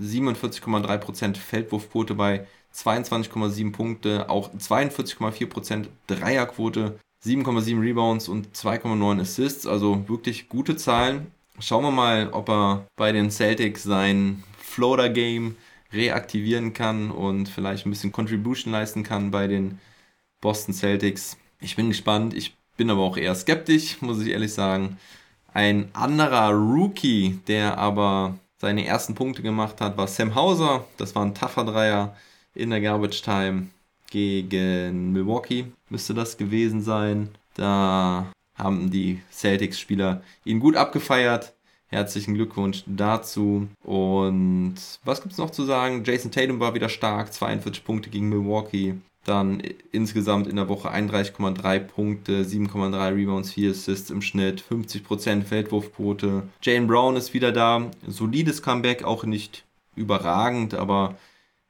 47,3% 0.00 1.36
Feldwurfquote 1.36 2.14
bei 2.14 2.46
22,7 2.74 3.72
Punkte, 3.72 4.30
auch 4.30 4.52
42,4% 4.54 5.86
Dreierquote, 6.06 6.98
7,7 7.24 7.80
Rebounds 7.80 8.28
und 8.28 8.54
2,9 8.54 9.20
Assists, 9.20 9.66
also 9.66 10.08
wirklich 10.08 10.48
gute 10.48 10.76
Zahlen. 10.76 11.32
Schauen 11.58 11.82
wir 11.82 11.90
mal, 11.90 12.30
ob 12.30 12.48
er 12.48 12.86
bei 12.96 13.10
den 13.10 13.30
Celtics 13.30 13.82
sein 13.82 14.44
Floater 14.58 15.08
Game 15.08 15.56
reaktivieren 15.92 16.72
kann 16.72 17.10
und 17.10 17.48
vielleicht 17.48 17.86
ein 17.86 17.90
bisschen 17.90 18.12
Contribution 18.12 18.72
leisten 18.72 19.02
kann 19.02 19.30
bei 19.30 19.48
den 19.48 19.80
Boston 20.40 20.74
Celtics. 20.74 21.36
Ich 21.60 21.74
bin 21.74 21.88
gespannt, 21.88 22.34
ich 22.34 22.56
bin 22.76 22.90
aber 22.90 23.02
auch 23.02 23.16
eher 23.16 23.34
skeptisch, 23.34 24.00
muss 24.00 24.20
ich 24.20 24.28
ehrlich 24.28 24.52
sagen. 24.52 24.98
Ein 25.52 25.88
anderer 25.92 26.50
Rookie, 26.50 27.40
der 27.46 27.78
aber 27.78 28.38
seine 28.58 28.86
ersten 28.86 29.14
Punkte 29.14 29.42
gemacht 29.42 29.80
hat, 29.80 29.96
war 29.96 30.06
Sam 30.06 30.34
Hauser. 30.34 30.84
Das 30.96 31.14
war 31.14 31.24
ein 31.24 31.34
tougher 31.34 31.64
Dreier 31.64 32.16
in 32.54 32.70
der 32.70 32.80
Garbage 32.80 33.22
Time 33.22 33.68
gegen 34.10 35.12
Milwaukee, 35.12 35.66
müsste 35.90 36.14
das 36.14 36.36
gewesen 36.36 36.82
sein. 36.82 37.28
Da 37.54 38.26
haben 38.54 38.90
die 38.90 39.20
Celtics-Spieler 39.30 40.22
ihn 40.44 40.60
gut 40.60 40.76
abgefeiert. 40.76 41.54
Herzlichen 41.86 42.34
Glückwunsch 42.34 42.84
dazu. 42.86 43.68
Und 43.82 44.76
was 45.04 45.22
gibt 45.22 45.32
es 45.32 45.38
noch 45.38 45.50
zu 45.50 45.64
sagen? 45.64 46.02
Jason 46.04 46.30
Tatum 46.30 46.60
war 46.60 46.74
wieder 46.74 46.88
stark, 46.88 47.32
42 47.32 47.84
Punkte 47.84 48.10
gegen 48.10 48.28
Milwaukee. 48.28 48.94
Dann 49.28 49.62
insgesamt 49.92 50.46
in 50.46 50.56
der 50.56 50.70
Woche 50.70 50.90
31,3 50.90 51.80
Punkte, 51.80 52.44
7,3 52.44 53.14
Rebounds, 53.14 53.52
4 53.52 53.72
Assists 53.72 54.08
im 54.08 54.22
Schnitt, 54.22 54.64
50% 54.66 55.42
Feldwurfquote. 55.42 56.44
Jane 56.62 56.86
Brown 56.86 57.14
ist 57.14 57.34
wieder 57.34 57.52
da. 57.52 57.90
Solides 58.06 58.62
Comeback, 58.62 59.04
auch 59.04 59.24
nicht 59.24 59.66
überragend, 59.96 60.72
aber 60.72 61.16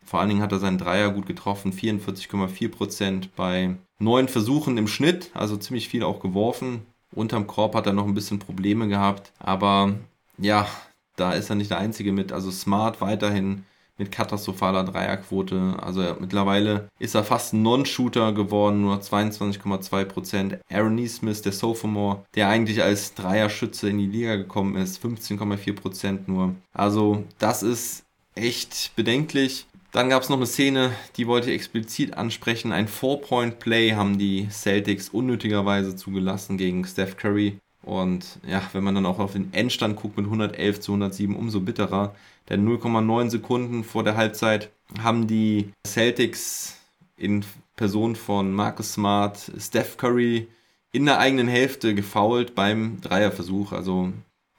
vor 0.04 0.20
allen 0.20 0.28
Dingen 0.28 0.42
hat 0.42 0.52
er 0.52 0.60
seinen 0.60 0.78
Dreier 0.78 1.10
gut 1.10 1.26
getroffen. 1.26 1.72
44,4% 1.72 3.30
bei 3.34 3.74
neun 3.98 4.28
Versuchen 4.28 4.78
im 4.78 4.86
Schnitt, 4.86 5.32
also 5.34 5.56
ziemlich 5.56 5.88
viel 5.88 6.04
auch 6.04 6.20
geworfen. 6.20 6.82
Unterm 7.12 7.48
Korb 7.48 7.74
hat 7.74 7.86
er 7.86 7.92
noch 7.92 8.06
ein 8.06 8.14
bisschen 8.14 8.38
Probleme 8.38 8.86
gehabt, 8.86 9.32
aber 9.40 9.94
ja, 10.36 10.68
da 11.16 11.32
ist 11.32 11.50
er 11.50 11.56
nicht 11.56 11.72
der 11.72 11.78
Einzige 11.78 12.12
mit. 12.12 12.30
Also 12.30 12.52
Smart 12.52 13.00
weiterhin 13.00 13.64
mit 13.98 14.12
katastrophaler 14.12 14.84
Dreierquote. 14.84 15.76
Also 15.80 16.02
mittlerweile 16.20 16.88
ist 16.98 17.14
er 17.14 17.24
fast 17.24 17.52
ein 17.52 17.62
Non-Shooter 17.62 18.32
geworden, 18.32 18.82
nur 18.82 18.96
22,2%. 18.96 20.58
Aaron 20.70 20.94
Neesmith, 20.94 21.42
der 21.42 21.52
Sophomore, 21.52 22.24
der 22.34 22.48
eigentlich 22.48 22.82
als 22.82 23.14
Dreierschütze 23.14 23.90
in 23.90 23.98
die 23.98 24.06
Liga 24.06 24.36
gekommen 24.36 24.76
ist, 24.76 25.04
15,4% 25.04 26.20
nur. 26.26 26.54
Also 26.72 27.24
das 27.38 27.62
ist 27.62 28.04
echt 28.34 28.92
bedenklich. 28.96 29.66
Dann 29.90 30.10
gab 30.10 30.22
es 30.22 30.28
noch 30.28 30.36
eine 30.36 30.46
Szene, 30.46 30.92
die 31.16 31.26
wollte 31.26 31.50
ich 31.50 31.56
explizit 31.56 32.14
ansprechen. 32.14 32.72
Ein 32.72 32.88
Four-Point-Play 32.88 33.92
haben 33.92 34.18
die 34.18 34.48
Celtics 34.50 35.08
unnötigerweise 35.08 35.96
zugelassen 35.96 36.58
gegen 36.58 36.84
Steph 36.84 37.16
Curry. 37.16 37.58
Und 37.82 38.38
ja, 38.46 38.62
wenn 38.72 38.84
man 38.84 38.94
dann 38.94 39.06
auch 39.06 39.18
auf 39.18 39.32
den 39.32 39.52
Endstand 39.54 39.96
guckt 39.96 40.18
mit 40.18 40.26
111 40.26 40.80
zu 40.80 40.92
107, 40.92 41.34
umso 41.34 41.60
bitterer. 41.60 42.14
Denn 42.48 42.66
0,9 42.66 43.30
Sekunden 43.30 43.84
vor 43.84 44.04
der 44.04 44.16
Halbzeit 44.16 44.70
haben 45.02 45.26
die 45.26 45.70
Celtics 45.86 46.76
in 47.16 47.44
Person 47.76 48.16
von 48.16 48.52
Marcus 48.52 48.94
Smart 48.94 49.52
Steph 49.58 49.96
Curry 49.96 50.48
in 50.92 51.04
der 51.04 51.18
eigenen 51.18 51.48
Hälfte 51.48 51.94
gefoult 51.94 52.54
beim 52.54 53.00
Dreierversuch. 53.00 53.72
Also 53.72 54.12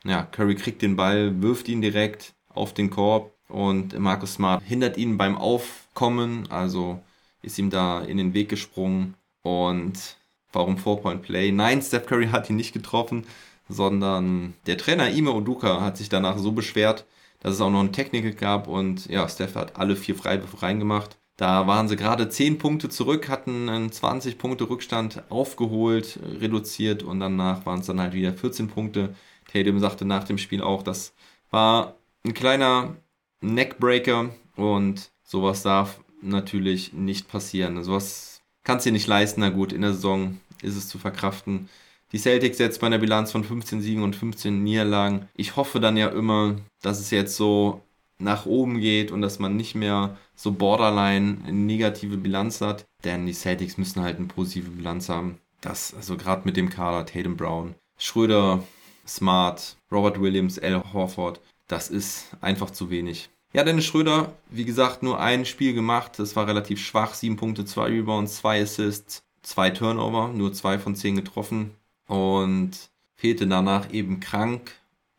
ja, 0.04 0.24
Curry 0.24 0.56
kriegt 0.56 0.82
den 0.82 0.96
Ball, 0.96 1.42
wirft 1.42 1.68
ihn 1.68 1.82
direkt 1.82 2.34
auf 2.50 2.74
den 2.74 2.90
Korb 2.90 3.34
und 3.48 3.98
Marcus 3.98 4.36
Smart 4.36 4.64
hindert 4.64 4.98
ihn 4.98 5.18
beim 5.18 5.38
Aufkommen, 5.38 6.50
also 6.50 7.02
ist 7.42 7.58
ihm 7.58 7.70
da 7.70 8.02
in 8.02 8.18
den 8.18 8.34
Weg 8.34 8.50
gesprungen 8.50 9.16
und 9.42 10.18
warum 10.52 10.78
Four-Point 10.78 11.22
Play? 11.24 11.52
Nein, 11.52 11.82
Steph 11.82 12.06
Curry 12.06 12.28
hat 12.28 12.50
ihn 12.50 12.56
nicht 12.56 12.74
getroffen, 12.74 13.26
sondern 13.68 14.54
der 14.66 14.78
Trainer 14.78 15.10
Ime 15.10 15.32
Oduka 15.32 15.82
hat 15.82 15.98
sich 15.98 16.10
danach 16.10 16.38
so 16.38 16.52
beschwert, 16.52 17.06
dass 17.40 17.56
es 17.56 17.62
auch 17.62 17.70
noch 17.70 17.80
eine 17.80 17.92
Technik 17.92 18.38
gab 18.38 18.68
und 18.68 19.08
ja, 19.08 19.28
Steph 19.28 19.56
hat 19.56 19.78
alle 19.78 19.96
vier 19.96 20.16
Freiwürfe 20.16 20.62
reingemacht. 20.62 21.18
Da 21.38 21.68
waren 21.68 21.88
sie 21.88 21.96
gerade 21.96 22.28
10 22.28 22.58
Punkte 22.58 22.90
zurück, 22.90 23.30
hatten 23.30 23.70
einen 23.70 23.92
20 23.92 24.38
Punkte 24.38 24.70
Rückstand 24.70 25.24
aufgeholt, 25.30 26.20
reduziert 26.42 27.02
und 27.02 27.22
danach 27.22 27.66
waren 27.66 27.80
es 27.80 27.86
dann 27.86 28.02
halt 28.02 28.14
wieder 28.14 28.34
14 28.34 28.68
Punkte. 28.68 29.16
Tatum 29.52 29.80
sagte 29.80 30.04
nach 30.04 30.26
dem 30.26 30.38
Spiel 30.38 30.62
auch, 30.62 30.84
das 30.84 31.14
war 31.50 31.96
ein 32.26 32.34
kleiner 32.34 32.98
Neckbreaker 33.42 34.32
und 34.58 35.12
sowas 35.24 35.64
darf 35.64 36.02
natürlich 36.22 36.92
nicht 36.92 37.30
passieren. 37.30 37.82
Sowas 37.84 38.42
kannst 38.64 38.86
du 38.86 38.90
dir 38.90 38.94
nicht 38.94 39.08
leisten. 39.08 39.40
Na 39.40 39.50
gut, 39.50 39.72
in 39.72 39.82
der 39.82 39.94
Saison 39.94 40.40
ist 40.62 40.76
es 40.76 40.90
zu 40.90 40.98
verkraften. 40.98 41.70
Die 42.12 42.18
Celtics 42.18 42.58
jetzt 42.58 42.82
bei 42.82 42.88
einer 42.88 42.98
Bilanz 42.98 43.32
von 43.32 43.44
15 43.44 43.82
Siegen 43.82 44.04
und 44.04 44.16
15 44.16 44.64
Niederlagen. 44.64 45.28
Ich 45.36 45.56
hoffe 45.56 45.80
dann 45.80 45.96
ja 45.96 46.08
immer, 46.10 46.56
dass 46.82 47.00
es 47.00 47.12
jetzt 47.12 47.36
so 47.36 47.82
nach 48.18 48.46
oben 48.46 48.80
geht 48.80 49.12
und 49.12 49.22
dass 49.22 49.40
man 49.40 49.56
nicht 49.56 49.76
mehr 49.76 50.18
so 50.36 50.52
borderline 50.52 51.38
eine 51.44 51.54
negative 51.54 52.18
Bilanz 52.18 52.62
hat. 52.62 52.86
Denn 53.04 53.26
die 53.26 53.34
Celtics 53.34 53.78
müssen 53.78 54.02
halt 54.02 54.18
eine 54.18 54.26
positive 54.26 54.72
Bilanz 54.72 55.10
haben. 55.10 55.38
Das, 55.62 55.94
also 55.94 56.18
gerade 56.18 56.44
mit 56.46 56.58
dem 56.58 56.70
Kader 56.70 57.06
Tatum 57.06 57.38
Brown. 57.38 57.76
Schröder 57.98 58.64
Smart, 59.08 59.76
Robert 59.92 60.20
Williams, 60.20 60.58
Al 60.60 60.84
Horford. 60.94 61.42
Das 61.68 61.90
ist 61.90 62.28
einfach 62.42 62.72
zu 62.72 62.90
wenig. 62.90 63.30
Ja, 63.54 63.64
Dennis 63.64 63.86
Schröder, 63.86 64.34
wie 64.50 64.66
gesagt, 64.66 65.02
nur 65.02 65.20
ein 65.20 65.46
Spiel 65.46 65.74
gemacht. 65.74 66.14
Das 66.18 66.36
war 66.36 66.48
relativ 66.48 66.80
schwach. 66.80 67.14
Sieben 67.14 67.36
Punkte, 67.36 67.66
zwei 67.66 67.86
Rebounds, 67.88 68.38
zwei 68.38 68.62
Assists, 68.62 69.24
zwei 69.42 69.70
Turnover, 69.70 70.28
nur 70.30 70.54
zwei 70.54 70.78
von 70.78 70.96
zehn 70.96 71.16
getroffen. 71.16 71.72
Und 72.10 72.72
fehlte 73.16 73.48
danach 73.48 73.94
eben 73.94 74.20
krank. 74.20 74.72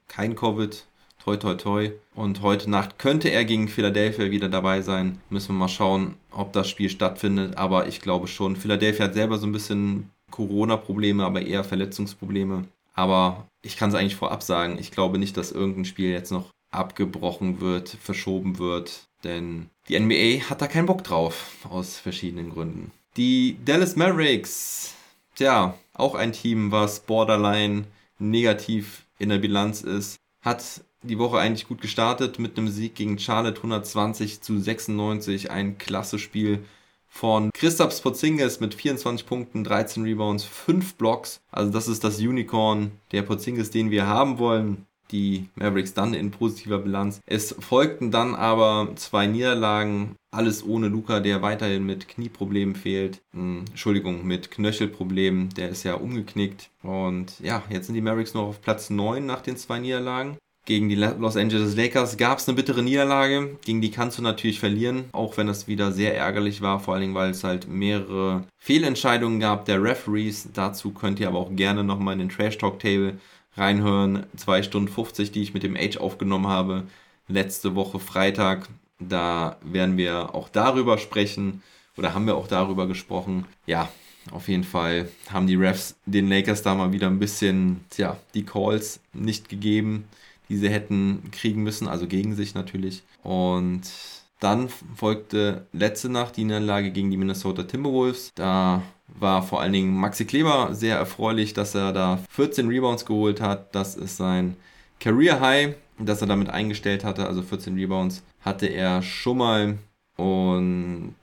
Kein 0.08 0.34
Covid. 0.34 0.84
Toi, 1.22 1.36
toi, 1.36 1.54
toi. 1.54 1.92
Und 2.14 2.42
heute 2.42 2.68
Nacht 2.68 2.98
könnte 2.98 3.28
er 3.30 3.44
gegen 3.44 3.68
Philadelphia 3.68 4.30
wieder 4.30 4.48
dabei 4.48 4.82
sein. 4.82 5.20
Müssen 5.30 5.54
wir 5.54 5.60
mal 5.60 5.68
schauen, 5.68 6.16
ob 6.30 6.52
das 6.52 6.68
Spiel 6.68 6.90
stattfindet. 6.90 7.56
Aber 7.56 7.86
ich 7.86 8.00
glaube 8.00 8.26
schon. 8.26 8.56
Philadelphia 8.56 9.04
hat 9.04 9.14
selber 9.14 9.38
so 9.38 9.46
ein 9.46 9.52
bisschen 9.52 10.10
Corona-Probleme, 10.30 11.24
aber 11.24 11.42
eher 11.42 11.62
Verletzungsprobleme. 11.62 12.64
Aber 12.94 13.46
ich 13.62 13.76
kann 13.76 13.90
es 13.90 13.94
eigentlich 13.94 14.16
vorab 14.16 14.42
sagen. 14.42 14.78
Ich 14.78 14.90
glaube 14.90 15.18
nicht, 15.18 15.36
dass 15.36 15.52
irgendein 15.52 15.84
Spiel 15.84 16.10
jetzt 16.10 16.32
noch 16.32 16.50
abgebrochen 16.70 17.60
wird, 17.60 17.88
verschoben 17.88 18.58
wird. 18.58 19.04
Denn 19.22 19.68
die 19.88 19.98
NBA 19.98 20.48
hat 20.48 20.62
da 20.62 20.66
keinen 20.66 20.86
Bock 20.86 21.04
drauf. 21.04 21.56
Aus 21.68 21.98
verschiedenen 21.98 22.50
Gründen. 22.50 22.90
Die 23.16 23.58
Dallas 23.64 23.94
Mavericks. 23.94 24.94
Tja, 25.40 25.72
auch 25.94 26.14
ein 26.16 26.32
Team, 26.32 26.70
was 26.70 27.00
borderline 27.00 27.84
negativ 28.18 29.06
in 29.18 29.30
der 29.30 29.38
Bilanz 29.38 29.80
ist. 29.80 30.18
Hat 30.42 30.84
die 31.02 31.18
Woche 31.18 31.38
eigentlich 31.38 31.66
gut 31.66 31.80
gestartet 31.80 32.38
mit 32.38 32.58
einem 32.58 32.68
Sieg 32.68 32.94
gegen 32.94 33.18
Charlotte 33.18 33.56
120 33.56 34.42
zu 34.42 34.58
96. 34.58 35.50
Ein 35.50 35.78
klasse 35.78 36.18
Spiel 36.18 36.62
von 37.08 37.50
Christoph 37.54 38.02
Porzingis 38.02 38.60
mit 38.60 38.74
24 38.74 39.26
Punkten, 39.26 39.64
13 39.64 40.02
Rebounds, 40.02 40.44
5 40.44 40.96
Blocks. 40.96 41.40
Also 41.50 41.72
das 41.72 41.88
ist 41.88 42.04
das 42.04 42.18
Unicorn 42.18 42.90
der 43.12 43.22
Porzingis, 43.22 43.70
den 43.70 43.90
wir 43.90 44.06
haben 44.06 44.38
wollen. 44.38 44.84
Die 45.10 45.48
Mavericks 45.54 45.94
dann 45.94 46.12
in 46.12 46.32
positiver 46.32 46.80
Bilanz. 46.80 47.22
Es 47.24 47.56
folgten 47.58 48.10
dann 48.10 48.34
aber 48.34 48.90
zwei 48.96 49.26
Niederlagen. 49.26 50.16
Alles 50.32 50.64
ohne 50.64 50.88
Luca, 50.88 51.18
der 51.20 51.42
weiterhin 51.42 51.84
mit 51.84 52.08
Knieproblemen 52.08 52.76
fehlt. 52.76 53.20
Hm, 53.32 53.64
Entschuldigung, 53.68 54.26
mit 54.26 54.50
Knöchelproblemen. 54.50 55.48
Der 55.50 55.70
ist 55.70 55.82
ja 55.82 55.94
umgeknickt. 55.94 56.70
Und 56.82 57.40
ja, 57.40 57.62
jetzt 57.68 57.86
sind 57.86 57.96
die 57.96 58.00
Mavericks 58.00 58.34
noch 58.34 58.46
auf 58.46 58.62
Platz 58.62 58.90
9 58.90 59.26
nach 59.26 59.40
den 59.40 59.56
zwei 59.56 59.80
Niederlagen. 59.80 60.36
Gegen 60.66 60.88
die 60.88 60.94
Los 60.94 61.36
Angeles 61.36 61.74
Lakers 61.74 62.16
gab 62.16 62.38
es 62.38 62.46
eine 62.46 62.54
bittere 62.54 62.82
Niederlage. 62.82 63.58
Gegen 63.64 63.80
die 63.80 63.90
kannst 63.90 64.18
du 64.18 64.22
natürlich 64.22 64.60
verlieren, 64.60 65.06
auch 65.10 65.36
wenn 65.36 65.48
das 65.48 65.66
wieder 65.66 65.90
sehr 65.90 66.16
ärgerlich 66.16 66.60
war, 66.60 66.78
vor 66.78 66.94
allen 66.94 67.00
Dingen, 67.00 67.14
weil 67.14 67.30
es 67.30 67.42
halt 67.42 67.66
mehrere 67.66 68.44
Fehlentscheidungen 68.58 69.40
gab 69.40 69.64
der 69.64 69.82
Referees. 69.82 70.50
Dazu 70.52 70.92
könnt 70.92 71.18
ihr 71.18 71.26
aber 71.28 71.38
auch 71.38 71.56
gerne 71.56 71.82
nochmal 71.82 72.12
in 72.12 72.20
den 72.20 72.28
Trash 72.28 72.58
Talk 72.58 72.78
Table 72.78 73.18
reinhören. 73.56 74.26
2 74.36 74.62
Stunden 74.62 74.88
50, 74.88 75.32
die 75.32 75.42
ich 75.42 75.54
mit 75.54 75.64
dem 75.64 75.76
Age 75.76 75.96
aufgenommen 75.96 76.46
habe. 76.46 76.84
Letzte 77.26 77.74
Woche 77.74 77.98
Freitag. 77.98 78.68
Da 79.00 79.56
werden 79.62 79.96
wir 79.96 80.34
auch 80.34 80.48
darüber 80.48 80.98
sprechen. 80.98 81.62
Oder 81.96 82.14
haben 82.14 82.26
wir 82.26 82.36
auch 82.36 82.48
darüber 82.48 82.86
gesprochen. 82.86 83.46
Ja, 83.66 83.88
auf 84.30 84.48
jeden 84.48 84.64
Fall 84.64 85.08
haben 85.30 85.46
die 85.46 85.56
Refs 85.56 85.96
den 86.06 86.28
Lakers 86.28 86.62
da 86.62 86.74
mal 86.74 86.92
wieder 86.92 87.08
ein 87.08 87.18
bisschen, 87.18 87.84
tja, 87.90 88.16
die 88.34 88.44
Calls 88.44 89.00
nicht 89.12 89.48
gegeben 89.48 90.04
die 90.50 90.56
sie 90.56 90.68
hätten 90.68 91.30
kriegen 91.30 91.62
müssen, 91.62 91.88
also 91.88 92.06
gegen 92.06 92.34
sich 92.34 92.54
natürlich. 92.54 93.04
Und 93.22 93.82
dann 94.40 94.68
folgte 94.96 95.66
letzte 95.72 96.08
Nacht 96.08 96.36
die 96.36 96.44
Niederlage 96.44 96.90
gegen 96.90 97.10
die 97.10 97.16
Minnesota 97.16 97.62
Timberwolves. 97.62 98.32
Da 98.34 98.82
war 99.06 99.42
vor 99.42 99.60
allen 99.60 99.72
Dingen 99.72 99.94
Maxi 99.94 100.24
Kleber 100.24 100.74
sehr 100.74 100.96
erfreulich, 100.96 101.54
dass 101.54 101.74
er 101.74 101.92
da 101.92 102.18
14 102.30 102.68
Rebounds 102.68 103.06
geholt 103.06 103.40
hat. 103.40 103.74
Das 103.74 103.94
ist 103.94 104.16
sein 104.16 104.56
Career 104.98 105.40
High, 105.40 105.76
das 105.98 106.20
er 106.20 106.26
damit 106.26 106.50
eingestellt 106.50 107.04
hatte. 107.04 107.26
Also 107.26 107.42
14 107.42 107.76
Rebounds 107.76 108.22
hatte 108.40 108.66
er 108.66 109.02
schon 109.02 109.38
mal. 109.38 109.78
Und 110.16 111.14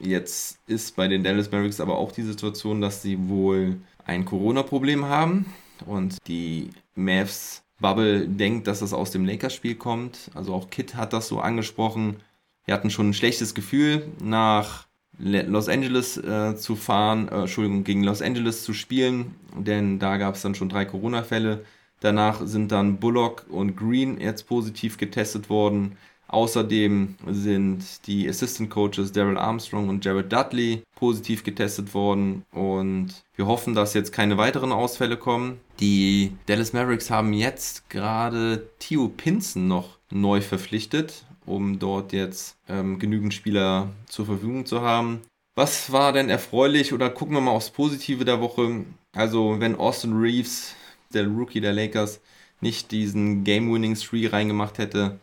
jetzt 0.00 0.58
ist 0.66 0.96
bei 0.96 1.08
den 1.08 1.22
Dallas 1.24 1.50
Mavericks 1.50 1.80
aber 1.80 1.98
auch 1.98 2.12
die 2.12 2.22
Situation, 2.22 2.80
dass 2.80 3.02
sie 3.02 3.28
wohl 3.28 3.76
ein 4.04 4.24
Corona-Problem 4.24 5.04
haben. 5.04 5.46
Und 5.86 6.16
die 6.26 6.70
Mavs 6.94 7.62
Bubble 7.80 8.26
denkt, 8.26 8.66
dass 8.66 8.80
das 8.80 8.92
aus 8.92 9.10
dem 9.10 9.24
Lakers-Spiel 9.24 9.76
kommt. 9.76 10.30
Also 10.34 10.52
auch 10.54 10.70
Kit 10.70 10.96
hat 10.96 11.12
das 11.12 11.28
so 11.28 11.40
angesprochen. 11.40 12.16
Wir 12.64 12.74
hatten 12.74 12.90
schon 12.90 13.10
ein 13.10 13.14
schlechtes 13.14 13.54
Gefühl, 13.54 14.08
nach 14.22 14.86
Los 15.18 15.68
Angeles 15.68 16.16
äh, 16.16 16.54
zu 16.56 16.76
fahren, 16.76 17.28
äh, 17.28 17.40
Entschuldigung, 17.40 17.82
gegen 17.82 18.04
Los 18.04 18.22
Angeles 18.22 18.62
zu 18.62 18.72
spielen, 18.72 19.34
denn 19.56 19.98
da 19.98 20.16
gab 20.16 20.36
es 20.36 20.42
dann 20.42 20.54
schon 20.54 20.68
drei 20.68 20.84
Corona-Fälle. 20.84 21.64
Danach 22.00 22.40
sind 22.46 22.70
dann 22.70 22.98
Bullock 22.98 23.46
und 23.48 23.76
Green 23.76 24.20
jetzt 24.20 24.46
positiv 24.46 24.96
getestet 24.96 25.50
worden. 25.50 25.96
Außerdem 26.28 27.16
sind 27.30 28.06
die 28.06 28.28
Assistant 28.28 28.68
Coaches 28.70 29.12
Daryl 29.12 29.38
Armstrong 29.38 29.88
und 29.88 30.04
Jared 30.04 30.30
Dudley 30.30 30.82
positiv 30.94 31.42
getestet 31.42 31.94
worden 31.94 32.44
und 32.52 33.08
wir 33.34 33.46
hoffen, 33.46 33.74
dass 33.74 33.94
jetzt 33.94 34.12
keine 34.12 34.36
weiteren 34.36 34.72
Ausfälle 34.72 35.16
kommen. 35.16 35.58
Die 35.80 36.32
Dallas 36.46 36.74
Mavericks 36.74 37.10
haben 37.10 37.32
jetzt 37.32 37.88
gerade 37.88 38.68
Theo 38.78 39.08
Pinson 39.08 39.68
noch 39.68 39.98
neu 40.10 40.40
verpflichtet, 40.42 41.24
um 41.46 41.78
dort 41.78 42.12
jetzt 42.12 42.56
ähm, 42.68 42.98
genügend 42.98 43.32
Spieler 43.32 43.90
zur 44.06 44.26
Verfügung 44.26 44.66
zu 44.66 44.82
haben. 44.82 45.20
Was 45.54 45.90
war 45.90 46.12
denn 46.12 46.28
erfreulich 46.28 46.92
oder 46.92 47.10
gucken 47.10 47.34
wir 47.34 47.40
mal 47.40 47.50
aufs 47.52 47.70
Positive 47.70 48.24
der 48.24 48.40
Woche? 48.40 48.84
Also, 49.12 49.56
wenn 49.58 49.74
Austin 49.74 50.12
Reeves, 50.12 50.74
der 51.12 51.26
Rookie 51.26 51.60
der 51.60 51.72
Lakers, 51.72 52.20
nicht 52.60 52.92
diesen 52.92 53.44
Game-Winning-Streak 53.44 54.32
reingemacht 54.32 54.78
hätte, 54.78 55.18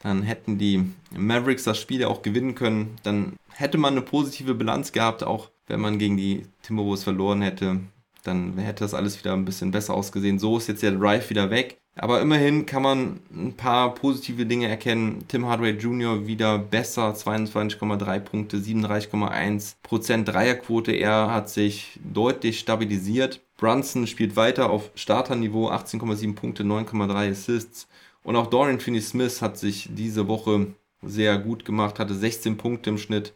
dann 0.00 0.22
hätten 0.22 0.58
die 0.58 0.84
Mavericks 1.16 1.64
das 1.64 1.78
Spiel 1.78 2.00
ja 2.00 2.08
auch 2.08 2.22
gewinnen 2.22 2.54
können. 2.54 2.96
Dann 3.02 3.34
hätte 3.54 3.78
man 3.78 3.94
eine 3.94 4.02
positive 4.02 4.54
Bilanz 4.54 4.92
gehabt, 4.92 5.22
auch 5.22 5.50
wenn 5.66 5.80
man 5.80 5.98
gegen 5.98 6.16
die 6.16 6.46
Timberwolves 6.62 7.04
verloren 7.04 7.42
hätte. 7.42 7.80
Dann 8.24 8.58
hätte 8.58 8.84
das 8.84 8.94
alles 8.94 9.18
wieder 9.18 9.34
ein 9.34 9.44
bisschen 9.44 9.70
besser 9.70 9.94
ausgesehen. 9.94 10.38
So 10.38 10.58
ist 10.58 10.68
jetzt 10.68 10.82
der 10.82 10.92
Drive 10.92 11.30
wieder 11.30 11.50
weg. 11.50 11.78
Aber 11.96 12.20
immerhin 12.20 12.66
kann 12.66 12.82
man 12.82 13.20
ein 13.30 13.54
paar 13.54 13.94
positive 13.94 14.46
Dinge 14.46 14.68
erkennen. 14.68 15.24
Tim 15.28 15.46
Hardaway 15.46 15.72
Jr. 15.72 16.26
wieder 16.26 16.58
besser, 16.58 17.12
22,3 17.12 18.20
Punkte, 18.20 18.56
37,1% 18.58 20.24
Dreierquote. 20.24 20.92
Er 20.92 21.30
hat 21.30 21.50
sich 21.50 21.98
deutlich 22.02 22.60
stabilisiert. 22.60 23.40
Brunson 23.58 24.06
spielt 24.06 24.36
weiter 24.36 24.70
auf 24.70 24.90
Starterniveau, 24.94 25.68
18,7 25.70 26.34
Punkte, 26.34 26.62
9,3 26.62 27.32
Assists. 27.32 27.86
Und 28.22 28.36
auch 28.36 28.48
Dorian 28.48 28.80
Finney-Smith 28.80 29.42
hat 29.42 29.58
sich 29.58 29.88
diese 29.92 30.28
Woche 30.28 30.68
sehr 31.02 31.38
gut 31.38 31.64
gemacht, 31.64 31.98
hatte 31.98 32.14
16 32.14 32.56
Punkte 32.56 32.90
im 32.90 32.98
Schnitt 32.98 33.32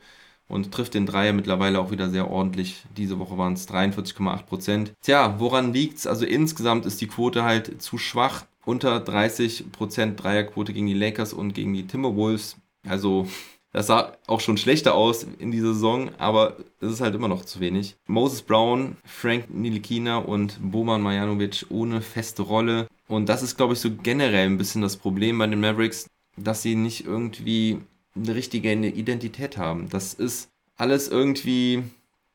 und 0.49 0.73
trifft 0.73 0.95
den 0.95 1.07
Dreier 1.07 1.33
mittlerweile 1.33 1.81
auch 1.81 1.91
wieder 1.91 2.11
sehr 2.11 2.31
ordentlich. 2.31 2.85
Diese 2.97 3.19
Woche 3.19 3.39
waren 3.39 3.55
es 3.55 3.69
43,8 3.69 4.43
Prozent. 4.45 4.93
Tja, 5.03 5.37
woran 5.39 5.73
liegt's? 5.73 6.07
Also 6.07 6.27
insgesamt 6.27 6.87
ist 6.87 7.01
die 7.01 7.07
Quote 7.07 7.45
halt 7.45 7.81
zu 7.81 7.99
schwach. 7.99 8.45
Unter 8.67 9.01
30 9.01 9.73
Prozent 9.73 10.23
Dreierquote 10.23 10.73
gegen 10.73 10.87
die 10.87 10.95
Lakers 10.95 11.33
und 11.33 11.55
gegen 11.55 11.75
die 11.75 11.87
Timberwolves. 11.87 12.57
Also 12.87 13.27
das 13.73 13.89
sah 13.89 14.13
auch 14.29 14.41
schon 14.41 14.57
schlechter 14.57 14.95
aus 14.95 15.27
in 15.39 15.51
dieser 15.51 15.75
Saison, 15.75 16.11
aber 16.19 16.57
es 16.81 16.93
ist 16.93 17.01
halt 17.01 17.15
immer 17.15 17.27
noch 17.27 17.45
zu 17.45 17.59
wenig. 17.59 17.97
Moses 18.07 18.43
Brown, 18.43 18.97
Frank 19.05 19.53
Nilikina 19.53 20.19
und 20.19 20.59
Boman 20.63 21.03
Marjanovic 21.03 21.67
ohne 21.71 22.01
feste 22.01 22.43
Rolle. 22.43 22.87
Und 23.09 23.29
das 23.29 23.43
ist, 23.43 23.57
glaube 23.57 23.75
ich, 23.75 23.81
so 23.81 23.91
generell 23.91 24.47
ein 24.47 24.59
bisschen 24.59 24.83
das 24.83 24.97
Problem 24.97 25.39
bei 25.39 25.47
den 25.47 25.61
Mavericks, 25.61 26.09
dass 26.37 26.63
sie 26.63 26.75
nicht 26.75 27.07
irgendwie 27.07 27.79
eine 28.17 28.35
richtige 28.35 28.73
Identität 28.73 29.57
haben. 29.57 29.89
Das 29.91 30.15
ist 30.15 30.49
alles 30.77 31.09
irgendwie 31.09 31.83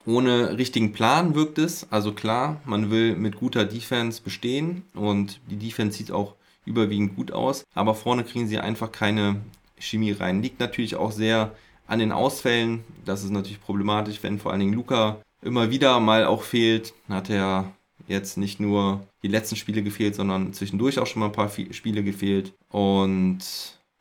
ohne 0.06 0.58
richtigen 0.58 0.94
Plan 0.94 1.36
wirkt 1.36 1.58
es. 1.58 1.88
Also 1.92 2.14
klar, 2.14 2.62
man 2.66 2.92
will 2.92 3.16
mit 3.16 3.38
guter 3.38 3.66
Defense 3.66 4.22
bestehen 4.22 4.84
und 4.94 5.40
die 5.50 5.58
Defense 5.58 5.98
sieht 5.98 6.12
auch 6.12 6.36
überwiegend 6.66 7.16
gut 7.16 7.32
aus, 7.32 7.64
aber 7.74 7.96
vorne 7.96 8.24
kriegen 8.24 8.48
sie 8.48 8.60
einfach 8.60 8.92
keine 8.92 9.42
Chemie 9.80 10.12
rein. 10.12 10.42
Liegt 10.42 10.60
natürlich 10.60 10.96
auch 10.96 11.12
sehr 11.12 11.56
an 11.88 12.00
den 12.00 12.12
Ausfällen. 12.12 12.84
Das 13.06 13.24
ist 13.24 13.32
natürlich 13.32 13.62
problematisch, 13.62 14.22
wenn 14.22 14.40
vor 14.40 14.52
allen 14.52 14.60
Dingen 14.60 14.74
Luca 14.74 15.18
immer 15.42 15.72
wieder 15.72 16.00
mal 16.00 16.26
auch 16.26 16.44
fehlt. 16.44 16.94
Hat 17.08 17.30
er 17.30 17.72
jetzt 18.10 18.38
nicht 18.38 18.60
nur 18.60 19.06
die 19.24 19.28
letzten 19.28 19.56
Spiele 19.56 19.84
gefehlt, 19.84 20.16
sondern 20.16 20.54
zwischendurch 20.54 21.00
auch 21.00 21.08
schon 21.08 21.22
mal 21.22 21.28
ein 21.28 21.32
paar 21.32 21.50
Spiele 21.72 22.04
gefehlt. 22.04 22.54
Und 22.70 23.40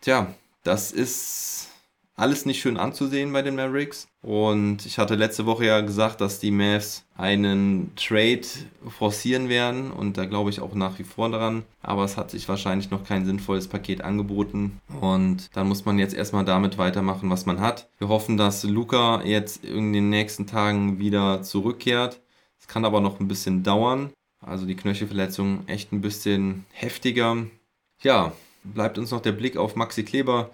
tja, 0.01 0.35
das 0.65 0.93
ist 0.93 1.69
alles 2.19 2.47
nicht 2.47 2.61
schön 2.61 2.77
anzusehen 2.77 3.33
bei 3.33 3.43
den 3.43 3.55
Mavericks. 3.55 4.09
Und 4.23 4.85
ich 4.85 4.99
hatte 4.99 5.15
letzte 5.15 5.47
Woche 5.47 5.67
ja 5.67 5.81
gesagt, 5.81 6.21
dass 6.21 6.41
die 6.41 6.51
Mavs 6.51 7.05
einen 7.17 7.93
Trade 7.95 8.43
forcieren 8.89 9.49
werden 9.49 9.93
und 9.93 10.19
da 10.19 10.25
glaube 10.25 10.51
ich 10.51 10.61
auch 10.61 10.75
nach 10.75 10.99
wie 10.99 11.05
vor 11.05 11.31
daran. 11.31 11.63
Aber 11.81 12.05
es 12.05 12.17
hat 12.17 12.33
sich 12.33 12.49
wahrscheinlich 12.49 12.91
noch 12.91 13.05
kein 13.05 13.25
sinnvolles 13.25 13.69
Paket 13.69 14.03
angeboten 14.03 14.81
und 15.01 15.49
dann 15.55 15.69
muss 15.69 15.85
man 15.85 15.99
jetzt 16.01 16.15
erstmal 16.15 16.45
damit 16.45 16.77
weitermachen, 16.77 17.31
was 17.31 17.47
man 17.47 17.61
hat. 17.61 17.89
Wir 17.99 18.09
hoffen, 18.09 18.37
dass 18.37 18.65
Luca 18.65 19.23
jetzt 19.23 19.65
in 19.65 19.93
den 19.93 20.11
nächsten 20.11 20.49
Tagen 20.49 20.99
wieder 20.99 21.43
zurückkehrt. 21.43 22.21
Kann 22.69 22.85
aber 22.85 23.01
noch 23.01 23.19
ein 23.19 23.27
bisschen 23.27 23.65
dauern. 23.65 24.13
Also 24.41 24.67
die 24.67 24.77
Knöchelverletzung 24.77 25.67
echt 25.67 25.93
ein 25.93 26.01
bisschen 26.01 26.65
heftiger. 26.71 27.37
Ja, 28.01 28.33
bleibt 28.63 28.99
uns 28.99 29.11
noch 29.11 29.21
der 29.21 29.33
Blick 29.33 29.57
auf 29.57 29.75
Maxi 29.75 30.05
Kleber, 30.05 30.51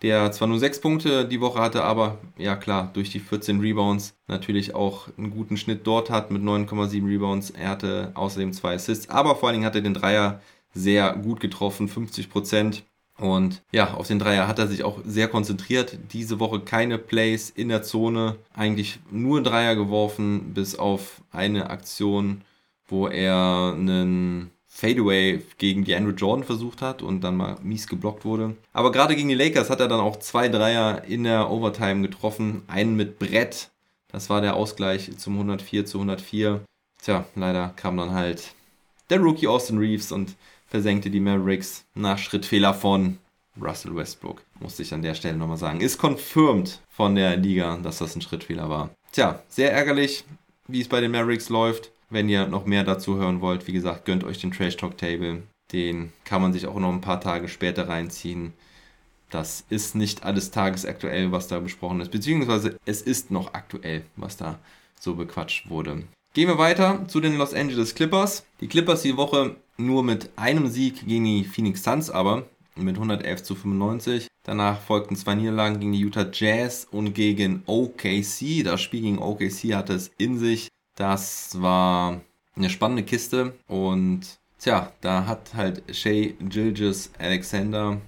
der 0.00 0.32
zwar 0.32 0.48
nur 0.48 0.58
6 0.58 0.80
Punkte 0.80 1.28
die 1.28 1.40
Woche 1.40 1.60
hatte, 1.60 1.84
aber 1.84 2.18
ja 2.38 2.56
klar, 2.56 2.90
durch 2.94 3.10
die 3.10 3.20
14 3.20 3.60
Rebounds 3.60 4.16
natürlich 4.26 4.74
auch 4.74 5.08
einen 5.18 5.30
guten 5.30 5.58
Schnitt 5.58 5.86
dort 5.86 6.08
hat 6.08 6.30
mit 6.30 6.42
9,7 6.42 7.06
Rebounds. 7.06 7.50
Er 7.50 7.68
hatte 7.70 8.12
außerdem 8.14 8.54
zwei 8.54 8.74
Assists, 8.74 9.10
aber 9.10 9.36
vor 9.36 9.48
allen 9.48 9.56
Dingen 9.56 9.66
hat 9.66 9.74
er 9.74 9.82
den 9.82 9.94
Dreier 9.94 10.40
sehr 10.72 11.14
gut 11.14 11.40
getroffen, 11.40 11.88
50 11.88 12.30
Prozent. 12.30 12.84
Und 13.18 13.62
ja, 13.72 13.94
auf 13.94 14.08
den 14.08 14.18
Dreier 14.18 14.46
hat 14.46 14.58
er 14.58 14.66
sich 14.66 14.84
auch 14.84 14.98
sehr 15.04 15.28
konzentriert. 15.28 15.98
Diese 16.12 16.38
Woche 16.38 16.60
keine 16.60 16.98
Plays 16.98 17.50
in 17.50 17.68
der 17.68 17.82
Zone, 17.82 18.36
eigentlich 18.54 18.98
nur 19.10 19.42
Dreier 19.42 19.74
geworfen, 19.74 20.52
bis 20.52 20.76
auf 20.76 21.22
eine 21.32 21.70
Aktion, 21.70 22.42
wo 22.86 23.08
er 23.08 23.72
einen 23.74 24.50
Fadeaway 24.66 25.42
gegen 25.56 25.84
die 25.84 25.94
Andrew 25.94 26.12
Jordan 26.12 26.44
versucht 26.44 26.82
hat 26.82 27.00
und 27.00 27.22
dann 27.22 27.36
mal 27.36 27.56
mies 27.62 27.88
geblockt 27.88 28.26
wurde. 28.26 28.56
Aber 28.74 28.92
gerade 28.92 29.16
gegen 29.16 29.30
die 29.30 29.34
Lakers 29.34 29.70
hat 29.70 29.80
er 29.80 29.88
dann 29.88 30.00
auch 30.00 30.16
zwei 30.16 30.50
Dreier 30.50 31.04
in 31.04 31.24
der 31.24 31.50
Overtime 31.50 32.02
getroffen. 32.02 32.62
Einen 32.66 32.94
mit 32.94 33.18
Brett, 33.18 33.70
das 34.08 34.28
war 34.28 34.42
der 34.42 34.54
Ausgleich 34.54 35.16
zum 35.16 35.34
104 35.34 35.86
zu 35.86 35.98
104. 35.98 36.60
Tja, 37.02 37.24
leider 37.34 37.72
kam 37.76 37.96
dann 37.96 38.12
halt 38.12 38.54
der 39.08 39.20
Rookie 39.20 39.46
Austin 39.46 39.78
Reeves 39.78 40.12
und 40.12 40.36
versenkte 40.66 41.10
die 41.10 41.20
Mavericks 41.20 41.84
nach 41.94 42.18
Schrittfehler 42.18 42.74
von 42.74 43.18
Russell 43.60 43.94
Westbrook. 43.94 44.42
Musste 44.60 44.82
ich 44.82 44.92
an 44.92 45.02
der 45.02 45.14
Stelle 45.14 45.36
nochmal 45.36 45.56
sagen. 45.56 45.80
Ist 45.80 45.98
confirmed 45.98 46.80
von 46.88 47.14
der 47.14 47.36
Liga, 47.36 47.76
dass 47.82 47.98
das 47.98 48.16
ein 48.16 48.22
Schrittfehler 48.22 48.68
war. 48.68 48.90
Tja, 49.12 49.42
sehr 49.48 49.72
ärgerlich, 49.72 50.24
wie 50.68 50.80
es 50.80 50.88
bei 50.88 51.00
den 51.00 51.12
Mavericks 51.12 51.48
läuft. 51.48 51.90
Wenn 52.10 52.28
ihr 52.28 52.46
noch 52.46 52.66
mehr 52.66 52.84
dazu 52.84 53.16
hören 53.16 53.40
wollt, 53.40 53.66
wie 53.66 53.72
gesagt, 53.72 54.04
gönnt 54.04 54.24
euch 54.24 54.38
den 54.38 54.52
Trash 54.52 54.76
Talk 54.76 54.96
Table. 54.96 55.42
Den 55.72 56.12
kann 56.24 56.42
man 56.42 56.52
sich 56.52 56.66
auch 56.66 56.78
noch 56.78 56.92
ein 56.92 57.00
paar 57.00 57.20
Tage 57.20 57.48
später 57.48 57.88
reinziehen. 57.88 58.52
Das 59.30 59.64
ist 59.70 59.96
nicht 59.96 60.22
alles 60.22 60.52
tagesaktuell, 60.52 61.32
was 61.32 61.48
da 61.48 61.58
besprochen 61.58 62.00
ist, 62.00 62.12
beziehungsweise 62.12 62.78
es 62.84 63.02
ist 63.02 63.32
noch 63.32 63.54
aktuell, 63.54 64.04
was 64.14 64.36
da 64.36 64.60
so 65.00 65.16
bequatscht 65.16 65.68
wurde. 65.68 66.04
Gehen 66.32 66.48
wir 66.48 66.58
weiter 66.58 67.08
zu 67.08 67.20
den 67.20 67.36
Los 67.36 67.54
Angeles 67.54 67.94
Clippers. 67.94 68.46
Die 68.60 68.68
Clippers 68.68 69.02
die 69.02 69.16
Woche 69.16 69.56
nur 69.76 70.02
mit 70.02 70.30
einem 70.36 70.68
Sieg 70.68 71.06
gegen 71.06 71.24
die 71.24 71.44
Phoenix 71.44 71.82
Suns, 71.82 72.10
aber 72.10 72.46
mit 72.76 72.96
111 72.96 73.42
zu 73.42 73.54
95. 73.54 74.28
Danach 74.42 74.80
folgten 74.80 75.16
zwei 75.16 75.34
Niederlagen 75.34 75.80
gegen 75.80 75.92
die 75.92 76.00
Utah 76.00 76.28
Jazz 76.32 76.86
und 76.90 77.14
gegen 77.14 77.62
OKC. 77.66 78.62
Das 78.64 78.80
Spiel 78.80 79.02
gegen 79.02 79.18
OKC 79.18 79.74
hatte 79.74 79.94
es 79.94 80.10
in 80.18 80.38
sich. 80.38 80.68
Das 80.94 81.60
war 81.60 82.20
eine 82.54 82.70
spannende 82.70 83.02
Kiste 83.02 83.54
und 83.66 84.38
tja, 84.58 84.92
da 85.00 85.26
hat 85.26 85.54
halt 85.54 85.82
Shay 85.94 86.34
Gilgis 86.40 87.10
Alexander 87.18 88.00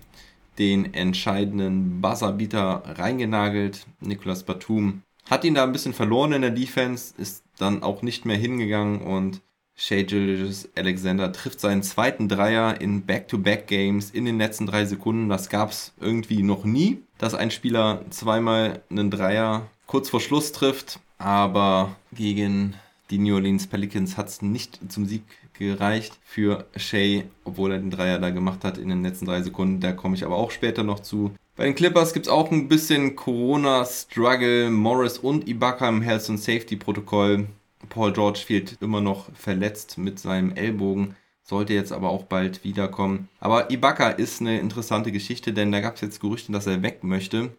den 0.59 0.95
entscheidenden 0.95 2.01
Buzzerbeater 2.01 2.83
reingenagelt. 2.99 3.87
Nicolas 4.01 4.43
Batum 4.43 5.03
hat 5.29 5.45
ihn 5.45 5.55
da 5.55 5.65
ein 5.65 5.73
bisschen 5.73 5.93
verloren 5.93 6.33
in 6.33 6.43
der 6.43 6.51
Defense, 6.51 7.15
ist 7.19 7.45
dann 7.59 7.83
auch 7.83 8.03
nicht 8.03 8.25
mehr 8.25 8.37
hingegangen 8.37 9.03
und 9.03 9.43
Shea 9.81 10.03
Gilgis 10.03 10.69
Alexander 10.77 11.33
trifft 11.33 11.61
seinen 11.61 11.85
zweiten 11.85 12.29
Dreier 12.29 12.81
in 12.81 13.03
Back-to-Back-Games 13.07 14.11
in 14.11 14.25
den 14.25 14.37
letzten 14.37 14.67
drei 14.67 14.85
Sekunden. 14.85 15.29
Das 15.29 15.49
gab 15.49 15.71
es 15.71 15.93
irgendwie 16.01 16.43
noch 16.43 16.65
nie, 16.65 16.99
dass 17.17 17.35
ein 17.35 17.53
Spieler 17.53 18.05
zweimal 18.11 18.83
einen 18.91 19.13
Dreier 19.13 19.69
kurz 19.87 20.11
vor 20.11 20.21
Schluss 20.21 20.51
trifft, 20.51 20.99
aber 21.17 21.95
gegen 22.13 22.75
die 23.11 23.19
New 23.19 23.37
Orleans 23.37 23.69
Pelicans 23.69 24.17
hat 24.17 24.29
es 24.29 24.43
nicht 24.43 24.81
zum 24.89 25.07
Sieg 25.07 25.23
gereicht 25.53 26.19
für 26.25 26.67
Shea, 26.75 27.23
obwohl 27.45 27.71
er 27.71 27.79
den 27.79 27.93
Dreier 27.93 28.19
da 28.19 28.31
gemacht 28.31 28.65
hat 28.65 28.79
in 28.79 28.89
den 28.89 29.05
letzten 29.05 29.27
drei 29.27 29.43
Sekunden. 29.43 29.79
Da 29.79 29.93
komme 29.93 30.17
ich 30.17 30.25
aber 30.25 30.37
auch 30.37 30.51
später 30.51 30.83
noch 30.83 31.01
zu. 31.01 31.31
Bei 31.55 31.65
den 31.65 31.77
Clippers 31.77 32.13
gibt 32.13 32.27
es 32.27 32.33
auch 32.33 32.51
ein 32.51 32.69
bisschen 32.69 33.15
Corona-Struggle. 33.15 34.71
Morris 34.71 35.19
und 35.19 35.49
Ibaka 35.49 35.89
im 35.89 36.03
Health 36.03 36.31
and 36.31 36.41
Safety-Protokoll. 36.41 37.47
Paul 37.89 38.13
George 38.13 38.41
fehlt 38.41 38.79
immer 38.81 39.01
noch 39.01 39.33
verletzt 39.35 39.99
mit 39.99 40.19
seinem 40.19 40.53
Ellbogen, 40.55 41.17
sollte 41.43 41.73
jetzt 41.73 41.93
aber 41.93 42.11
auch 42.11 42.25
bald 42.25 42.65
wiederkommen. 42.65 43.29
Aber 43.41 43.71
Ibaka 43.71 44.11
ist 44.11 44.41
eine 44.41 44.59
interessante 44.61 45.13
Geschichte, 45.13 45.53
denn 45.53 45.73
da 45.73 45.81
gab 45.81 45.95
es 45.95 46.01
jetzt 46.01 46.21
Gerüchte, 46.21 46.53
dass 46.53 46.67
er 46.67 46.83
weg 46.83 47.05
möchte. 47.05 47.51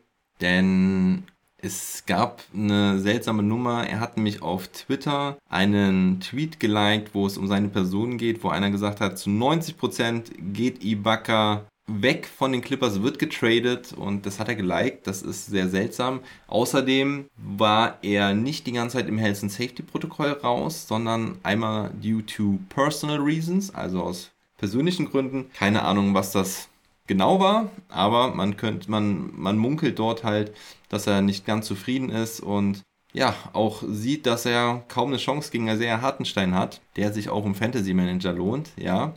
Denn 0.42 1.24
es 1.58 2.06
gab 2.06 2.44
eine 2.54 3.00
seltsame 3.00 3.44
Nummer. 3.44 3.88
Er 3.88 4.00
hat 4.00 4.16
nämlich 4.16 4.42
auf 4.42 4.68
Twitter 4.70 5.38
einen 5.50 6.22
Tweet 6.22 6.60
geliked, 6.60 7.14
wo 7.14 7.26
es 7.26 7.38
um 7.38 7.48
seine 7.48 7.68
Person 7.68 8.18
geht, 8.18 8.44
wo 8.44 8.50
einer 8.50 8.72
gesagt 8.72 9.02
hat, 9.02 9.18
zu 9.18 9.30
90% 9.30 10.54
geht 10.54 10.84
Ibaka 10.84 11.66
weg 11.90 12.28
von 12.28 12.52
den 12.52 12.62
Clippers, 12.62 13.02
wird 13.02 13.20
getradet 13.20 13.94
und 13.94 14.26
das 14.26 14.40
hat 14.40 14.48
er 14.48 14.56
geliked. 14.56 15.08
Das 15.08 15.22
ist 15.22 15.48
sehr 15.48 15.70
seltsam. 15.70 16.22
Außerdem 16.48 17.26
war 17.38 17.98
er 18.02 18.34
nicht 18.34 18.68
die 18.68 18.72
ganze 18.72 18.98
Zeit 18.98 19.08
im 19.08 19.18
Health 19.18 19.44
and 19.44 19.52
Safety 19.52 19.84
Protokoll 19.84 20.32
raus, 20.32 20.88
sondern 20.88 21.38
einmal 21.44 21.92
due 22.02 22.26
to 22.26 22.60
personal 22.70 23.18
reasons, 23.18 23.74
also 23.74 24.04
aus 24.04 24.32
persönlichen 24.58 25.10
Gründen. 25.10 25.50
Keine 25.54 25.84
Ahnung, 25.84 26.14
was 26.14 26.32
das 26.32 26.70
genau 27.08 27.40
war, 27.40 27.72
aber 27.90 28.36
man 28.36 28.56
könnte, 28.56 28.90
man, 28.92 29.32
man 29.36 29.58
munkelt 29.58 29.98
dort 29.98 30.24
halt, 30.24 30.54
dass 30.90 31.08
er 31.08 31.22
nicht 31.22 31.46
ganz 31.46 31.66
zufrieden 31.66 32.10
ist 32.10 32.40
und 32.40 32.84
ja, 33.12 33.34
auch 33.54 33.82
sieht, 33.88 34.28
dass 34.28 34.46
er 34.46 34.84
kaum 34.88 35.10
eine 35.10 35.18
Chance 35.18 35.50
gegen 35.52 35.68
Isaiah 35.68 36.02
Hartenstein 36.02 36.54
hat, 36.54 36.82
der 36.96 37.12
sich 37.12 37.30
auch 37.30 37.46
im 37.46 37.56
Fantasy 37.56 37.96
Manager 37.96 38.34
lohnt, 38.34 38.70
ja. 38.78 39.16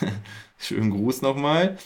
Schönen 0.58 0.90
Gruß 0.90 1.22
nochmal 1.22 1.78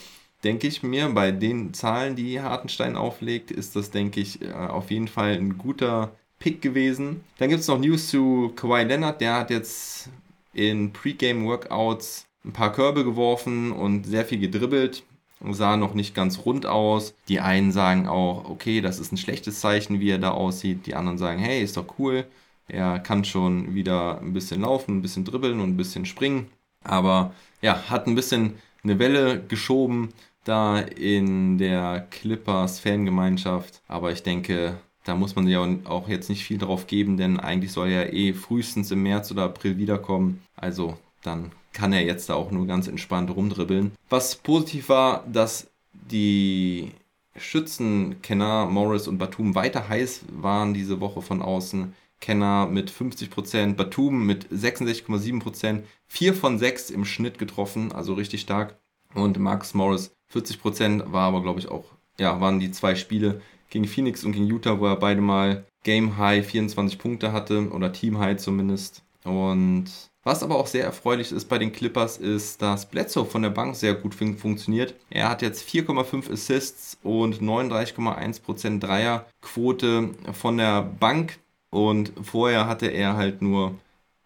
denke 0.44 0.66
ich 0.66 0.82
mir, 0.82 1.08
bei 1.10 1.30
den 1.30 1.72
Zahlen, 1.74 2.16
die 2.16 2.40
Hartenstein 2.40 2.96
auflegt, 2.96 3.50
ist 3.50 3.76
das, 3.76 3.90
denke 3.90 4.20
ich, 4.20 4.42
äh, 4.42 4.52
auf 4.52 4.90
jeden 4.90 5.08
Fall 5.08 5.32
ein 5.32 5.58
guter 5.58 6.12
Pick 6.38 6.60
gewesen. 6.60 7.22
Dann 7.38 7.48
gibt 7.48 7.60
es 7.60 7.68
noch 7.68 7.78
News 7.78 8.08
zu 8.08 8.52
Kawhi 8.56 8.84
Leonard, 8.84 9.20
der 9.20 9.34
hat 9.34 9.50
jetzt 9.50 10.10
in 10.52 10.92
Pre-Game-Workouts 10.92 12.26
ein 12.44 12.52
paar 12.52 12.72
Körbe 12.72 13.04
geworfen 13.04 13.72
und 13.72 14.04
sehr 14.06 14.24
viel 14.24 14.40
gedribbelt. 14.40 15.04
Sah 15.50 15.76
noch 15.76 15.94
nicht 15.94 16.14
ganz 16.14 16.44
rund 16.44 16.66
aus. 16.66 17.14
Die 17.28 17.40
einen 17.40 17.72
sagen 17.72 18.06
auch, 18.06 18.48
okay, 18.48 18.80
das 18.80 19.00
ist 19.00 19.12
ein 19.12 19.16
schlechtes 19.16 19.60
Zeichen, 19.60 20.00
wie 20.00 20.10
er 20.10 20.18
da 20.18 20.30
aussieht. 20.30 20.86
Die 20.86 20.94
anderen 20.94 21.18
sagen, 21.18 21.40
hey, 21.40 21.62
ist 21.62 21.76
doch 21.76 21.98
cool. 21.98 22.26
Er 22.68 23.00
kann 23.00 23.24
schon 23.24 23.74
wieder 23.74 24.20
ein 24.20 24.32
bisschen 24.32 24.60
laufen, 24.60 24.98
ein 24.98 25.02
bisschen 25.02 25.24
dribbeln 25.24 25.60
und 25.60 25.70
ein 25.70 25.76
bisschen 25.76 26.06
springen. 26.06 26.48
Aber 26.84 27.34
ja, 27.60 27.90
hat 27.90 28.06
ein 28.06 28.14
bisschen 28.14 28.54
eine 28.84 28.98
Welle 28.98 29.42
geschoben 29.42 30.12
da 30.44 30.78
in 30.78 31.58
der 31.58 32.06
Clippers 32.10 32.80
Fangemeinschaft. 32.80 33.82
Aber 33.88 34.12
ich 34.12 34.22
denke, 34.22 34.78
da 35.04 35.14
muss 35.14 35.34
man 35.34 35.48
ja 35.48 35.66
auch 35.84 36.08
jetzt 36.08 36.28
nicht 36.28 36.44
viel 36.44 36.58
drauf 36.58 36.86
geben, 36.86 37.16
denn 37.16 37.40
eigentlich 37.40 37.72
soll 37.72 37.88
er 37.88 38.12
eh 38.12 38.32
frühestens 38.32 38.90
im 38.90 39.02
März 39.02 39.30
oder 39.32 39.44
April 39.44 39.78
wiederkommen. 39.78 40.42
Also 40.56 40.96
dann 41.22 41.52
kann 41.72 41.92
er 41.92 42.04
jetzt 42.04 42.28
da 42.28 42.34
auch 42.34 42.50
nur 42.50 42.66
ganz 42.66 42.88
entspannt 42.88 43.34
rumdribbeln. 43.34 43.92
Was 44.08 44.36
positiv 44.36 44.88
war, 44.88 45.24
dass 45.26 45.70
die 45.92 46.92
Schützen 47.36 48.20
Kenner, 48.22 48.66
Morris 48.66 49.08
und 49.08 49.18
Batum 49.18 49.54
weiter 49.54 49.88
heiß 49.88 50.24
waren 50.30 50.74
diese 50.74 51.00
Woche 51.00 51.22
von 51.22 51.40
außen. 51.40 51.94
Kenner 52.20 52.66
mit 52.66 52.90
50%, 52.90 53.74
Batum 53.74 54.26
mit 54.26 54.46
66,7%, 54.52 55.82
4 56.06 56.34
von 56.34 56.58
6 56.58 56.90
im 56.90 57.04
Schnitt 57.04 57.38
getroffen, 57.38 57.90
also 57.90 58.14
richtig 58.14 58.42
stark. 58.42 58.78
Und 59.14 59.38
Marcus 59.38 59.74
Morris 59.74 60.12
40 60.32 60.60
Prozent 60.60 61.12
war 61.12 61.28
aber, 61.28 61.42
glaube 61.42 61.60
ich, 61.60 61.68
auch, 61.68 61.84
ja, 62.18 62.40
waren 62.40 62.58
die 62.58 62.72
zwei 62.72 62.94
Spiele 62.94 63.40
gegen 63.70 63.86
Phoenix 63.86 64.24
und 64.24 64.32
gegen 64.32 64.46
Utah, 64.46 64.80
wo 64.80 64.86
er 64.86 64.96
beide 64.96 65.20
mal 65.20 65.64
Game 65.82 66.16
High 66.16 66.46
24 66.46 66.98
Punkte 66.98 67.32
hatte 67.32 67.70
oder 67.70 67.92
Team 67.92 68.18
High 68.18 68.38
zumindest. 68.38 69.02
Und 69.24 69.86
was 70.24 70.42
aber 70.42 70.56
auch 70.56 70.66
sehr 70.66 70.84
erfreulich 70.84 71.32
ist 71.32 71.48
bei 71.48 71.58
den 71.58 71.72
Clippers, 71.72 72.16
ist, 72.16 72.62
dass 72.62 72.86
Bledsoe 72.86 73.24
von 73.24 73.42
der 73.42 73.50
Bank 73.50 73.76
sehr 73.76 73.94
gut 73.94 74.14
fun 74.14 74.36
funktioniert. 74.36 74.94
Er 75.10 75.28
hat 75.28 75.42
jetzt 75.42 75.68
4,5 75.68 76.32
Assists 76.32 76.96
und 77.02 77.42
39,1% 77.42 78.78
Dreierquote 78.78 80.10
von 80.32 80.56
der 80.56 80.82
Bank. 80.82 81.38
Und 81.70 82.12
vorher 82.22 82.68
hatte 82.68 82.86
er 82.86 83.16
halt 83.16 83.42
nur 83.42 83.74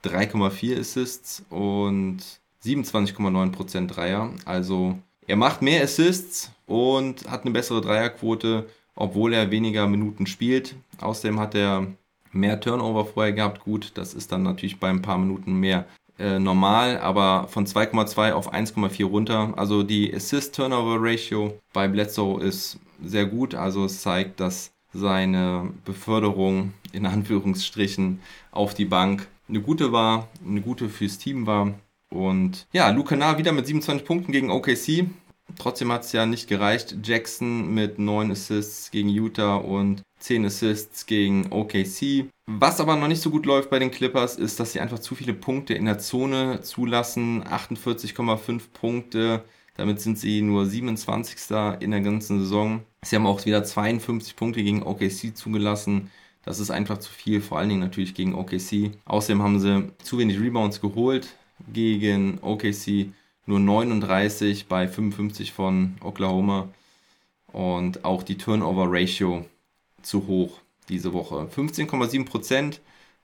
3,4 0.04 0.80
Assists 0.80 1.44
und 1.48 2.18
27,9% 2.64 3.86
Dreier. 3.86 4.30
Also 4.44 4.98
er 5.26 5.36
macht 5.36 5.62
mehr 5.62 5.82
Assists 5.82 6.50
und 6.66 7.28
hat 7.28 7.42
eine 7.42 7.50
bessere 7.50 7.80
Dreierquote, 7.80 8.66
obwohl 8.94 9.32
er 9.32 9.50
weniger 9.50 9.86
Minuten 9.86 10.26
spielt. 10.26 10.76
Außerdem 11.00 11.40
hat 11.40 11.54
er 11.54 11.86
mehr 12.32 12.60
Turnover 12.60 13.04
vorher 13.04 13.32
gehabt. 13.32 13.64
Gut, 13.64 13.92
das 13.94 14.14
ist 14.14 14.32
dann 14.32 14.42
natürlich 14.42 14.78
bei 14.78 14.88
ein 14.88 15.02
paar 15.02 15.18
Minuten 15.18 15.54
mehr 15.54 15.86
äh, 16.18 16.38
normal, 16.38 16.98
aber 16.98 17.48
von 17.48 17.66
2,2 17.66 18.32
auf 18.32 18.52
1,4 18.52 19.04
runter. 19.04 19.52
Also 19.56 19.82
die 19.82 20.14
Assist-Turnover-Ratio 20.14 21.58
bei 21.72 21.88
Bledsoe 21.88 22.42
ist 22.42 22.78
sehr 23.04 23.26
gut. 23.26 23.54
Also 23.54 23.84
es 23.84 24.02
zeigt, 24.02 24.40
dass 24.40 24.72
seine 24.92 25.70
Beförderung 25.84 26.72
in 26.92 27.04
Anführungsstrichen 27.04 28.20
auf 28.50 28.74
die 28.74 28.86
Bank 28.86 29.28
eine 29.48 29.60
gute 29.60 29.92
war, 29.92 30.28
eine 30.44 30.60
gute 30.60 30.88
fürs 30.88 31.18
Team 31.18 31.46
war. 31.46 31.74
Und 32.10 32.66
ja, 32.72 32.90
Luke 32.90 33.16
Nah 33.16 33.38
wieder 33.38 33.52
mit 33.52 33.66
27 33.66 34.06
Punkten 34.06 34.32
gegen 34.32 34.50
OKC. 34.50 35.06
Trotzdem 35.58 35.92
hat 35.92 36.04
es 36.04 36.12
ja 36.12 36.26
nicht 36.26 36.48
gereicht. 36.48 36.96
Jackson 37.02 37.72
mit 37.72 37.98
9 37.98 38.30
Assists 38.30 38.90
gegen 38.90 39.08
Utah 39.08 39.56
und 39.56 40.02
10 40.18 40.46
Assists 40.46 41.06
gegen 41.06 41.52
OKC. 41.52 42.26
Was 42.46 42.80
aber 42.80 42.96
noch 42.96 43.08
nicht 43.08 43.22
so 43.22 43.30
gut 43.30 43.46
läuft 43.46 43.70
bei 43.70 43.78
den 43.78 43.90
Clippers, 43.90 44.36
ist, 44.36 44.60
dass 44.60 44.72
sie 44.72 44.80
einfach 44.80 44.98
zu 44.98 45.14
viele 45.14 45.34
Punkte 45.34 45.74
in 45.74 45.84
der 45.84 45.98
Zone 45.98 46.60
zulassen. 46.62 47.44
48,5 47.44 48.62
Punkte. 48.72 49.44
Damit 49.76 50.00
sind 50.00 50.18
sie 50.18 50.42
nur 50.42 50.66
27. 50.66 51.36
in 51.80 51.90
der 51.90 52.00
ganzen 52.00 52.40
Saison. 52.40 52.82
Sie 53.02 53.14
haben 53.14 53.26
auch 53.26 53.44
wieder 53.44 53.62
52 53.62 54.34
Punkte 54.34 54.62
gegen 54.62 54.82
OKC 54.82 55.36
zugelassen. 55.36 56.10
Das 56.42 56.60
ist 56.60 56.70
einfach 56.70 56.98
zu 56.98 57.10
viel, 57.10 57.40
vor 57.40 57.58
allen 57.58 57.68
Dingen 57.68 57.80
natürlich 57.80 58.14
gegen 58.14 58.34
OKC. 58.34 58.92
Außerdem 59.04 59.42
haben 59.42 59.60
sie 59.60 59.90
zu 60.02 60.18
wenig 60.18 60.40
Rebounds 60.40 60.80
geholt 60.80 61.28
gegen 61.72 62.38
OKC 62.42 63.12
nur 63.46 63.60
39 63.60 64.66
bei 64.66 64.88
55 64.88 65.52
von 65.52 65.96
Oklahoma 66.02 66.68
und 67.52 68.04
auch 68.04 68.22
die 68.22 68.36
Turnover 68.36 68.86
Ratio 68.88 69.46
zu 70.02 70.26
hoch 70.26 70.60
diese 70.88 71.12
Woche. 71.12 71.48
15,7 71.54 72.24
Prozent, 72.24 72.80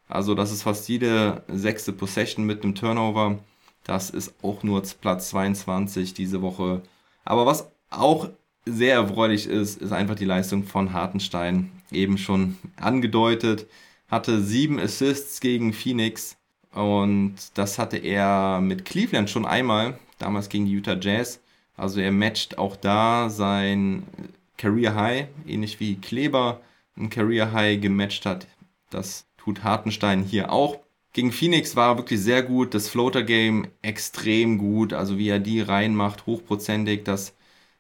also 0.09 0.35
das 0.35 0.53
ist 0.53 0.63
fast 0.63 0.89
jede 0.89 1.43
sechste 1.49 1.93
Possession 1.93 2.45
mit 2.45 2.63
einem 2.63 2.75
Turnover. 2.75 3.39
Das 3.85 4.11
ist 4.11 4.35
auch 4.43 4.63
nur 4.63 4.83
Platz 5.01 5.31
22 5.31 6.15
diese 6.15 6.43
Woche. 6.43 6.83
Aber 7.25 7.47
was 7.47 7.71
auch 7.91 8.29
sehr 8.65 8.95
erfreulich 8.95 9.47
ist, 9.47 9.81
ist 9.83 9.93
einfach 9.93 10.15
die 10.15 10.25
Leistung 10.25 10.65
von 10.65 10.93
Hartenstein. 10.93 11.71
Eben 11.91 12.17
schon 12.17 12.59
angedeutet, 12.77 13.67
hatte 14.09 14.41
sieben 14.41 14.79
Assists 14.79 15.41
gegen 15.41 15.73
Phoenix 15.73 16.37
und 16.73 17.37
das 17.55 17.79
hatte 17.79 17.99
er 17.99 18.61
mit 18.61 18.85
Cleveland 18.85 19.31
schon 19.31 19.47
einmal 19.47 19.99
damals 20.19 20.49
gegen 20.49 20.67
die 20.67 20.73
Utah 20.73 20.97
Jazz. 21.01 21.41
Also 21.77 22.01
er 22.01 22.13
matcht 22.13 22.59
auch 22.59 22.77
da 22.77 23.29
sein 23.29 24.05
Career 24.57 24.95
High, 24.95 25.27
ähnlich 25.47 25.81
wie 25.81 25.97
Kleber 25.97 26.61
ein 26.97 27.11
Career 27.11 27.53
High 27.53 27.81
gematcht 27.81 28.27
hat. 28.27 28.47
Das 28.91 29.27
tut 29.37 29.65
Hartenstein 29.65 30.23
hier 30.23 30.53
auch. 30.53 30.79
Gegen 31.13 31.33
Phoenix 31.33 31.77
war 31.77 31.93
er 31.93 31.99
wirklich 31.99 32.21
sehr 32.21 32.43
gut. 32.43 32.75
Das 32.75 32.89
Floater 32.89 33.23
Game 33.23 33.69
extrem 33.83 34.59
gut. 34.59 34.93
Also 34.93 35.19
wie 35.19 35.29
er 35.29 35.41
die 35.41 35.61
reinmacht, 35.61 36.27
hochprozentig, 36.27 37.05
das 37.05 37.35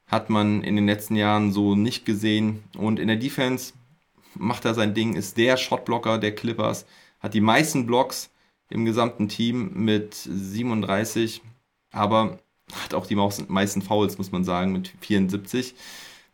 hat 0.06 0.28
man 0.28 0.62
in 0.62 0.76
den 0.76 0.86
letzten 0.86 1.16
Jahren 1.16 1.52
so 1.52 1.74
nicht 1.74 2.04
gesehen. 2.04 2.62
Und 2.76 2.98
in 2.98 3.08
der 3.08 3.16
Defense 3.16 3.72
macht 4.34 4.64
er 4.64 4.74
sein 4.74 4.94
Ding, 4.94 5.14
ist 5.14 5.36
der 5.38 5.56
Shotblocker 5.56 6.18
der 6.18 6.34
Clippers, 6.34 6.86
hat 7.20 7.34
die 7.34 7.40
meisten 7.40 7.86
Blocks 7.86 8.30
im 8.72 8.84
gesamten 8.84 9.28
Team 9.28 9.72
mit 9.74 10.14
37 10.14 11.42
aber 11.92 12.38
hat 12.72 12.94
auch 12.94 13.06
die 13.06 13.14
meisten 13.14 13.82
Fouls, 13.82 14.18
muss 14.18 14.32
man 14.32 14.44
sagen, 14.44 14.72
mit 14.72 14.92
74. 15.00 15.74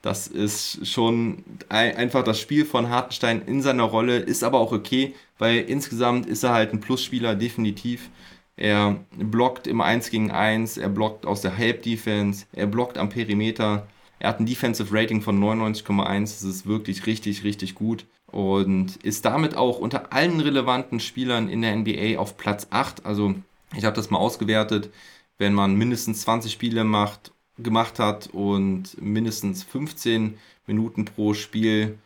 Das 0.00 0.28
ist 0.28 0.86
schon 0.86 1.42
einfach 1.68 2.22
das 2.22 2.40
Spiel 2.40 2.64
von 2.64 2.88
Hartenstein 2.88 3.42
in 3.42 3.60
seiner 3.62 3.82
Rolle, 3.82 4.18
ist 4.18 4.44
aber 4.44 4.60
auch 4.60 4.70
okay, 4.70 5.14
weil 5.38 5.58
insgesamt 5.58 6.26
ist 6.26 6.44
er 6.44 6.52
halt 6.52 6.72
ein 6.72 6.80
Plusspieler, 6.80 7.34
definitiv. 7.34 8.08
Er 8.56 9.00
blockt 9.16 9.66
im 9.66 9.80
1 9.80 10.10
gegen 10.10 10.30
1, 10.30 10.78
er 10.78 10.88
blockt 10.88 11.26
aus 11.26 11.40
der 11.40 11.50
Help 11.50 11.82
Defense, 11.82 12.46
er 12.52 12.68
blockt 12.68 12.98
am 12.98 13.08
Perimeter. 13.08 13.88
Er 14.20 14.30
hat 14.30 14.40
ein 14.40 14.46
Defensive 14.46 14.94
Rating 14.96 15.20
von 15.20 15.40
99,1, 15.42 16.20
das 16.20 16.42
ist 16.44 16.66
wirklich 16.66 17.06
richtig, 17.06 17.42
richtig 17.42 17.74
gut 17.74 18.06
und 18.28 18.96
ist 19.02 19.24
damit 19.24 19.56
auch 19.56 19.78
unter 19.78 20.12
allen 20.12 20.40
relevanten 20.40 21.00
Spielern 21.00 21.48
in 21.48 21.62
der 21.62 21.74
NBA 21.76 22.18
auf 22.18 22.36
Platz 22.36 22.68
8. 22.70 23.04
Also 23.04 23.34
ich 23.76 23.84
habe 23.84 23.96
das 23.96 24.10
mal 24.10 24.18
ausgewertet 24.18 24.90
wenn 25.38 25.54
man 25.54 25.76
mindestens 25.76 26.22
20 26.22 26.52
Spiele 26.52 26.84
macht, 26.84 27.32
gemacht 27.56 27.98
hat 27.98 28.28
und 28.32 29.00
mindestens 29.00 29.62
15 29.62 30.38
Minuten 30.66 31.04
pro 31.04 31.32
Spiel 31.34 31.96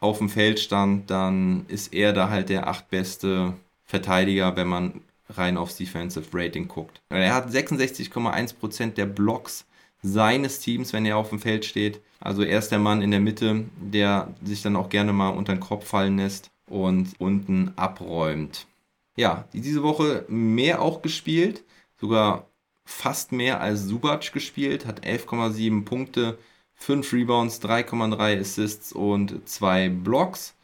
auf 0.00 0.18
dem 0.18 0.28
Feld 0.28 0.58
stand, 0.58 1.10
dann 1.10 1.64
ist 1.68 1.94
er 1.94 2.12
da 2.12 2.28
halt 2.28 2.48
der 2.48 2.66
achtbeste 2.66 3.54
Verteidiger, 3.84 4.56
wenn 4.56 4.66
man 4.66 5.00
rein 5.28 5.56
aufs 5.56 5.76
Defensive 5.76 6.26
Rating 6.32 6.66
guckt. 6.66 7.00
Er 7.08 7.34
hat 7.34 7.48
66,1% 7.48 8.94
der 8.94 9.06
Blocks 9.06 9.64
seines 10.02 10.58
Teams, 10.58 10.92
wenn 10.92 11.06
er 11.06 11.16
auf 11.16 11.30
dem 11.30 11.38
Feld 11.38 11.64
steht. 11.64 12.00
Also 12.20 12.42
er 12.42 12.58
ist 12.58 12.70
der 12.70 12.78
Mann 12.78 13.02
in 13.02 13.10
der 13.10 13.20
Mitte, 13.20 13.64
der 13.80 14.34
sich 14.42 14.62
dann 14.62 14.76
auch 14.76 14.88
gerne 14.88 15.12
mal 15.12 15.30
unter 15.30 15.54
den 15.54 15.60
Kopf 15.60 15.86
fallen 15.86 16.18
lässt 16.18 16.50
und 16.68 17.12
unten 17.18 17.72
abräumt. 17.76 18.66
Ja, 19.16 19.46
diese 19.52 19.82
Woche 19.82 20.24
mehr 20.28 20.82
auch 20.82 21.02
gespielt, 21.02 21.64
sogar 22.00 22.46
fast 22.84 23.32
mehr 23.32 23.60
als 23.60 23.84
Subac 23.84 24.32
gespielt, 24.32 24.86
hat 24.86 25.04
11,7 25.04 25.84
Punkte, 25.84 26.38
5 26.74 27.12
Rebounds, 27.12 27.60
3,3 27.62 28.40
Assists 28.40 28.92
und 28.92 29.48
2 29.48 29.88
Blocks. 29.90 30.54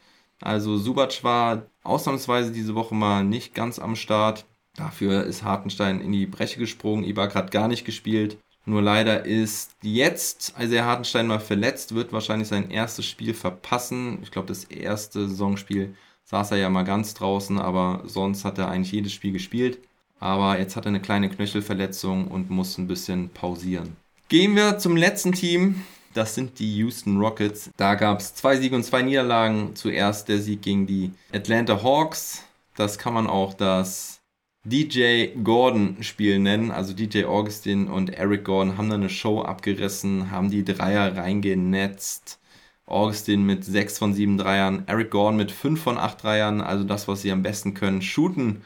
Also 0.41 0.77
Subac 0.77 1.23
war 1.23 1.63
ausnahmsweise 1.83 2.51
diese 2.51 2.75
Woche 2.75 2.95
mal 2.95 3.23
nicht 3.23 3.53
ganz 3.53 3.79
am 3.79 3.95
Start. 3.95 4.45
Dafür 4.75 5.23
ist 5.23 5.43
Hartenstein 5.43 6.01
in 6.01 6.11
die 6.11 6.25
Breche 6.25 6.59
gesprungen. 6.59 7.03
Ibak 7.03 7.35
hat 7.35 7.51
gar 7.51 7.67
nicht 7.67 7.85
gespielt. 7.85 8.37
Nur 8.69 8.83
leider 8.83 9.25
ist 9.25 9.71
jetzt, 9.81 10.53
er 10.55 10.85
Hartenstein 10.85 11.25
mal 11.25 11.39
verletzt, 11.39 11.95
wird 11.95 12.13
wahrscheinlich 12.13 12.49
sein 12.49 12.69
erstes 12.69 13.07
Spiel 13.07 13.33
verpassen. 13.33 14.19
Ich 14.21 14.29
glaube, 14.29 14.47
das 14.47 14.63
erste 14.65 15.27
Saisonspiel 15.27 15.95
saß 16.25 16.51
er 16.51 16.57
ja 16.57 16.69
mal 16.69 16.83
ganz 16.83 17.15
draußen, 17.15 17.57
aber 17.57 18.03
sonst 18.05 18.45
hat 18.45 18.59
er 18.59 18.69
eigentlich 18.69 18.91
jedes 18.91 19.11
Spiel 19.11 19.31
gespielt. 19.31 19.79
Aber 20.19 20.59
jetzt 20.59 20.75
hat 20.75 20.85
er 20.85 20.89
eine 20.89 20.99
kleine 20.99 21.31
Knöchelverletzung 21.31 22.27
und 22.27 22.51
muss 22.51 22.77
ein 22.77 22.87
bisschen 22.87 23.29
pausieren. 23.29 23.95
Gehen 24.27 24.55
wir 24.55 24.77
zum 24.77 24.95
letzten 24.95 25.31
Team. 25.31 25.83
Das 26.13 26.35
sind 26.35 26.59
die 26.59 26.77
Houston 26.77 27.17
Rockets. 27.17 27.71
Da 27.75 27.95
gab 27.95 28.19
es 28.19 28.35
zwei 28.35 28.57
Siege 28.57 28.75
und 28.75 28.83
zwei 28.83 29.01
Niederlagen. 29.01 29.75
Zuerst 29.75 30.29
der 30.29 30.37
Sieg 30.37 30.61
gegen 30.61 30.85
die 30.85 31.09
Atlanta 31.33 31.81
Hawks. 31.81 32.43
Das 32.75 32.99
kann 32.99 33.15
man 33.15 33.25
auch 33.25 33.55
das 33.55 34.18
DJ 34.65 35.35
Gordon-Spiel 35.43 36.39
nennen. 36.39 36.71
Also 36.71 36.93
DJ 36.93 37.25
Augustin 37.25 37.87
und 37.87 38.09
Eric 38.09 38.45
Gordon 38.45 38.77
haben 38.77 38.89
da 38.89 38.95
eine 38.95 39.09
Show 39.09 39.41
abgerissen, 39.41 40.31
haben 40.31 40.49
die 40.49 40.65
Dreier 40.65 41.15
reingenetzt. 41.15 42.39
Augustin 42.85 43.45
mit 43.45 43.63
6 43.63 43.99
von 43.99 44.13
7 44.13 44.37
Dreiern, 44.37 44.83
Eric 44.87 45.11
Gordon 45.11 45.37
mit 45.37 45.51
5 45.51 45.79
von 45.81 45.97
8 45.97 46.23
Dreiern, 46.23 46.61
also 46.61 46.83
das, 46.83 47.07
was 47.07 47.21
sie 47.21 47.31
am 47.31 47.43
besten 47.43 47.75
können, 47.75 48.01
shooten. 48.01 48.63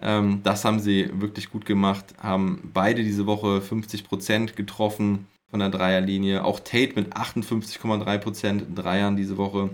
Ähm, 0.00 0.40
das 0.42 0.64
haben 0.64 0.80
sie 0.80 1.10
wirklich 1.12 1.50
gut 1.50 1.66
gemacht, 1.66 2.14
haben 2.18 2.70
beide 2.72 3.02
diese 3.04 3.26
Woche 3.26 3.60
50% 3.60 4.54
getroffen 4.54 5.26
von 5.50 5.60
der 5.60 5.68
Dreierlinie. 5.70 6.44
Auch 6.44 6.60
Tate 6.60 6.94
mit 6.94 7.14
58,3% 7.14 8.74
Dreiern 8.74 9.16
diese 9.16 9.36
Woche. 9.36 9.70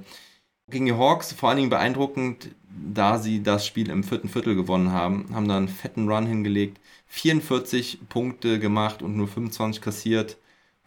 Gegen 0.69 0.87
die 0.87 0.93
Hawks 0.93 1.33
vor 1.33 1.49
allen 1.49 1.59
Dingen 1.59 1.71
beeindruckend, 1.71 2.51
da 2.93 3.19
sie 3.19 3.43
das 3.43 3.65
Spiel 3.65 3.89
im 3.89 4.03
vierten 4.03 4.29
Viertel 4.29 4.57
gewonnen 4.57 4.91
haben, 4.91 5.27
haben 5.33 5.47
da 5.49 5.57
einen 5.57 5.69
fetten 5.69 6.09
Run 6.11 6.27
hingelegt, 6.27 6.81
44 7.07 8.01
Punkte 8.09 8.59
gemacht 8.59 9.01
und 9.03 9.17
nur 9.17 9.29
25 9.29 9.81
kassiert 9.81 10.39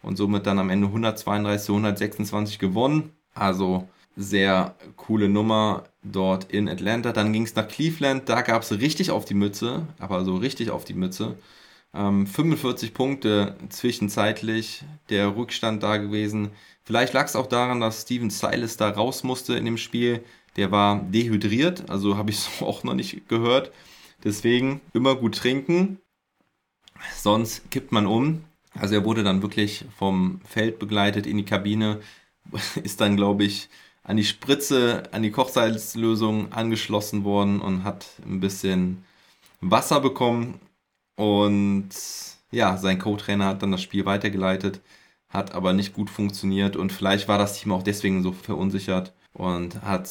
und 0.02 0.16
somit 0.16 0.46
dann 0.46 0.58
am 0.58 0.68
Ende 0.70 0.86
132 0.88 1.64
zu 1.64 1.72
126 1.72 2.58
gewonnen. 2.58 3.12
Also 3.34 3.88
sehr 4.16 4.74
coole 4.96 5.30
Nummer 5.30 5.84
dort 6.02 6.52
in 6.52 6.68
Atlanta. 6.68 7.12
Dann 7.12 7.32
ging 7.32 7.44
es 7.44 7.54
nach 7.54 7.66
Cleveland, 7.68 8.28
da 8.28 8.42
gab 8.42 8.62
es 8.62 8.72
richtig 8.72 9.10
auf 9.10 9.24
die 9.24 9.34
Mütze, 9.34 9.86
aber 9.98 10.24
so 10.26 10.36
richtig 10.36 10.70
auf 10.70 10.84
die 10.84 10.94
Mütze. 10.94 11.36
Ähm, 11.94 12.26
45 12.26 12.94
Punkte 12.94 13.56
zwischenzeitlich, 13.68 14.84
der 15.08 15.36
Rückstand 15.36 15.82
da 15.82 15.96
gewesen. 15.96 16.50
Vielleicht 16.84 17.12
lag 17.12 17.26
es 17.26 17.36
auch 17.36 17.46
daran, 17.46 17.80
dass 17.80 18.02
Steven 18.02 18.30
Silas 18.30 18.76
da 18.76 18.90
raus 18.90 19.22
musste 19.22 19.54
in 19.56 19.64
dem 19.64 19.76
Spiel. 19.76 20.24
Der 20.56 20.70
war 20.70 21.00
dehydriert, 21.02 21.88
also 21.90 22.16
habe 22.16 22.30
ich 22.30 22.38
es 22.38 22.48
auch 22.62 22.82
noch 22.84 22.94
nicht 22.94 23.28
gehört. 23.28 23.72
Deswegen 24.24 24.80
immer 24.92 25.14
gut 25.14 25.36
trinken, 25.36 25.98
sonst 27.16 27.70
kippt 27.70 27.92
man 27.92 28.06
um. 28.06 28.44
Also 28.74 28.94
er 28.94 29.04
wurde 29.04 29.24
dann 29.24 29.42
wirklich 29.42 29.84
vom 29.96 30.40
Feld 30.44 30.78
begleitet 30.78 31.26
in 31.26 31.36
die 31.36 31.44
Kabine, 31.44 32.00
ist 32.82 33.00
dann, 33.00 33.16
glaube 33.16 33.44
ich, 33.44 33.68
an 34.02 34.16
die 34.16 34.24
Spritze, 34.24 35.04
an 35.12 35.22
die 35.22 35.30
Kochsalzlösung 35.30 36.52
angeschlossen 36.52 37.24
worden 37.24 37.60
und 37.60 37.84
hat 37.84 38.06
ein 38.24 38.40
bisschen 38.40 39.04
Wasser 39.60 40.00
bekommen. 40.00 40.60
Und 41.16 41.90
ja, 42.50 42.76
sein 42.76 42.98
Co-Trainer 42.98 43.46
hat 43.46 43.62
dann 43.62 43.72
das 43.72 43.82
Spiel 43.82 44.06
weitergeleitet, 44.06 44.80
hat 45.30 45.54
aber 45.54 45.72
nicht 45.72 45.94
gut 45.94 46.10
funktioniert 46.10 46.76
und 46.76 46.92
vielleicht 46.92 47.28
war 47.28 47.38
das 47.38 47.58
Team 47.58 47.72
auch 47.72 47.82
deswegen 47.82 48.22
so 48.22 48.32
verunsichert 48.32 49.14
und 49.32 49.82
hat 49.82 50.10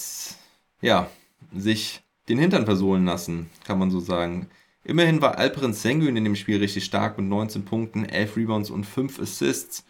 ja 0.82 1.10
sich 1.56 2.02
den 2.30 2.40
Hintern 2.40 2.66
versohlen 2.66 3.06
lassen, 3.06 3.50
kann 3.66 3.80
man 3.80 3.92
so 3.92 4.00
sagen. 4.00 4.48
Immerhin 4.84 5.22
war 5.22 5.38
Alperen 5.38 5.74
Sengun 5.74 6.16
in 6.16 6.24
dem 6.24 6.36
Spiel 6.36 6.58
richtig 6.60 6.86
stark 6.86 7.18
mit 7.18 7.28
19 7.28 7.66
Punkten, 7.66 8.06
11 8.06 8.38
Rebounds 8.38 8.70
und 8.70 8.86
5 8.86 9.20
Assists. 9.20 9.86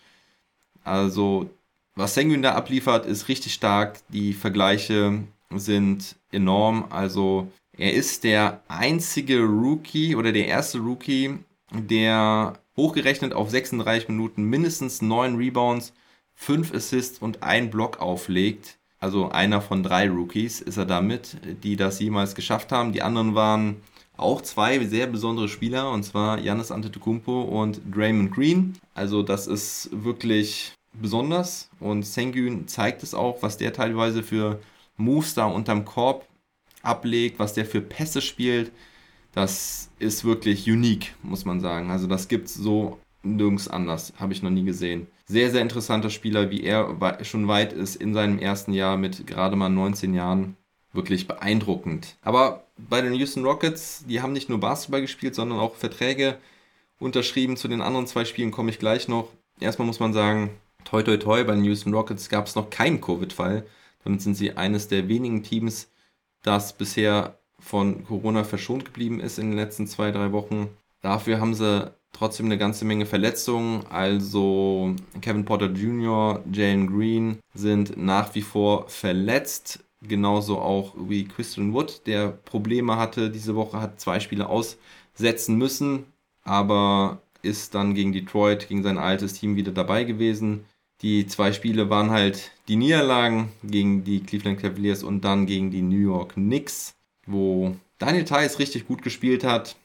Also 0.84 1.50
was 1.96 2.16
Sengun 2.16 2.42
da 2.42 2.56
abliefert, 2.56 3.06
ist 3.06 3.28
richtig 3.28 3.54
stark. 3.54 4.00
Die 4.10 4.34
Vergleiche 4.34 5.24
sind 5.56 6.16
enorm. 6.32 6.86
Also 6.90 7.52
Er 7.80 7.94
ist 7.94 8.26
der 8.26 8.62
einzige 8.68 9.40
Rookie 9.40 10.14
oder 10.18 10.34
der 10.34 10.48
erste 10.48 10.80
Rookie, 10.80 11.40
der 11.72 12.59
hochgerechnet 12.80 13.34
auf 13.34 13.50
36 13.50 14.08
Minuten 14.08 14.44
mindestens 14.44 15.02
9 15.02 15.36
Rebounds, 15.36 15.94
5 16.36 16.74
Assists 16.74 17.20
und 17.20 17.44
ein 17.44 17.70
Block 17.70 18.00
auflegt. 18.00 18.78
Also 19.00 19.30
einer 19.30 19.62
von 19.62 19.84
drei 19.84 20.10
Rookies 20.10 20.62
ist 20.62 20.78
er 20.78 20.86
damit, 20.86 21.38
die 21.64 21.76
das 21.76 22.00
jemals 22.00 22.36
geschafft 22.36 22.72
haben. 22.72 22.94
Die 22.94 23.02
anderen 23.02 23.36
waren 23.36 23.82
auch 24.16 24.42
zwei 24.42 24.84
sehr 24.86 25.08
besondere 25.08 25.50
Spieler, 25.50 25.92
und 25.92 26.04
zwar 26.04 26.40
Janis 26.40 26.72
Antetokounmpo 26.72 27.42
und 27.42 27.82
Draymond 27.94 28.32
Green. 28.32 28.78
Also 28.94 29.24
das 29.24 29.48
ist 29.48 29.90
wirklich 29.92 30.74
besonders 30.94 31.70
und 31.80 32.04
Sengun 32.06 32.68
zeigt 32.68 33.04
es 33.04 33.14
auch, 33.14 33.42
was 33.42 33.58
der 33.58 33.74
teilweise 33.74 34.24
für 34.24 34.60
Moves 34.98 35.34
da 35.34 35.46
unterm 35.46 35.86
Korb 35.86 36.26
ablegt, 36.82 37.40
was 37.40 37.54
der 37.54 37.66
für 37.66 37.82
Pässe 37.82 38.22
spielt. 38.22 38.72
Das 39.34 39.90
ist 40.00 40.26
wirklich 40.26 40.70
unique, 40.70 41.16
muss 41.22 41.46
man 41.46 41.60
sagen. 41.60 41.92
Also 41.92 42.08
das 42.08 42.28
gibt 42.28 42.48
es 42.48 42.56
so 42.56 43.00
nirgends 43.24 43.68
anders, 43.68 44.14
habe 44.18 44.34
ich 44.34 44.42
noch 44.42 44.50
nie 44.50 44.64
gesehen. 44.64 45.08
Sehr, 45.26 45.52
sehr 45.52 45.62
interessanter 45.62 46.10
Spieler, 46.10 46.50
wie 46.50 46.64
er 46.64 46.98
schon 47.24 47.48
weit 47.48 47.74
ist 47.74 47.96
in 47.96 48.14
seinem 48.14 48.40
ersten 48.40 48.74
Jahr 48.74 48.98
mit 48.98 49.28
gerade 49.28 49.56
mal 49.56 49.70
19 49.70 50.14
Jahren. 50.14 50.56
Wirklich 50.92 51.28
beeindruckend. 51.28 52.18
Aber 52.24 52.66
bei 52.78 53.02
den 53.02 53.14
Houston 53.14 53.46
Rockets, 53.46 54.04
die 54.08 54.22
haben 54.24 54.34
nicht 54.34 54.50
nur 54.50 54.60
Basketball 54.60 55.02
gespielt, 55.02 55.36
sondern 55.36 55.60
auch 55.60 55.76
Verträge 55.76 56.40
unterschrieben. 56.98 57.58
Zu 57.58 57.68
den 57.68 57.82
anderen 57.82 58.08
zwei 58.08 58.26
Spielen 58.26 58.50
komme 58.50 58.72
ich 58.72 58.80
gleich 58.80 59.08
noch. 59.08 59.30
Erstmal 59.60 59.86
muss 59.86 60.00
man 60.00 60.14
sagen, 60.14 60.50
toi 60.86 61.04
toi 61.04 61.18
toi, 61.18 61.44
bei 61.44 61.54
den 61.54 61.64
Houston 61.64 61.94
Rockets 61.94 62.30
gab 62.30 62.48
es 62.48 62.56
noch 62.56 62.72
keinen 62.72 63.02
Covid-Fall. 63.02 63.68
Damit 64.04 64.22
sind 64.22 64.36
sie 64.36 64.58
eines 64.58 64.88
der 64.88 65.08
wenigen 65.08 65.44
Teams, 65.44 65.92
das 66.42 66.74
bisher 66.74 67.39
von 67.60 68.04
Corona 68.06 68.44
verschont 68.44 68.86
geblieben 68.86 69.20
ist 69.20 69.40
in 69.40 69.50
den 69.50 69.58
letzten 69.58 69.88
zwei, 69.88 70.12
drei 70.12 70.32
Wochen. 70.32 70.70
Dafür 71.02 71.40
haben 71.40 71.54
sie 71.54 71.92
trotzdem 72.12 72.48
eine 72.48 72.58
ganze 72.58 72.86
Menge 72.86 73.06
Verletzungen. 73.06 73.86
Also 73.90 74.96
Kevin 75.22 75.46
Porter 75.46 75.68
Jr., 75.68 76.44
Jalen 76.52 76.88
Green 76.88 77.40
sind 77.54 77.98
nach 77.98 78.36
wie 78.36 78.42
vor 78.42 78.88
verletzt. 78.90 79.84
Genauso 80.02 80.60
auch 80.60 80.94
wie 80.98 81.26
Christian 81.26 81.74
Wood, 81.74 82.08
der 82.08 82.30
Probleme 82.30 82.96
hatte 82.96 83.30
diese 83.30 83.56
Woche, 83.56 83.82
hat 83.82 84.00
zwei 84.00 84.22
Spiele 84.22 84.48
aussetzen 84.48 85.58
müssen, 85.58 86.06
aber 86.44 87.22
ist 87.42 87.76
dann 87.76 87.96
gegen 87.96 88.14
Detroit, 88.14 88.70
gegen 88.70 88.82
sein 88.82 88.98
altes 88.98 89.34
Team 89.34 89.58
wieder 89.58 89.74
dabei 89.74 90.06
gewesen. 90.06 90.64
Die 91.02 91.28
zwei 91.28 91.52
Spiele 91.54 91.90
waren 91.90 92.12
halt 92.12 92.52
die 92.68 92.76
Niederlagen 92.78 93.52
gegen 93.64 94.04
die 94.04 94.22
Cleveland 94.22 94.60
Cavaliers 94.60 95.04
und 95.04 95.22
dann 95.24 95.46
gegen 95.46 95.72
die 95.72 95.82
New 95.82 95.98
York 95.98 96.34
Knicks, 96.34 96.96
wo 97.32 97.76
Daniel 97.98 98.26
Tice 98.26 98.60
richtig 98.60 98.88
gut 98.88 99.02
gespielt 99.02 99.44
hat. 99.44 99.76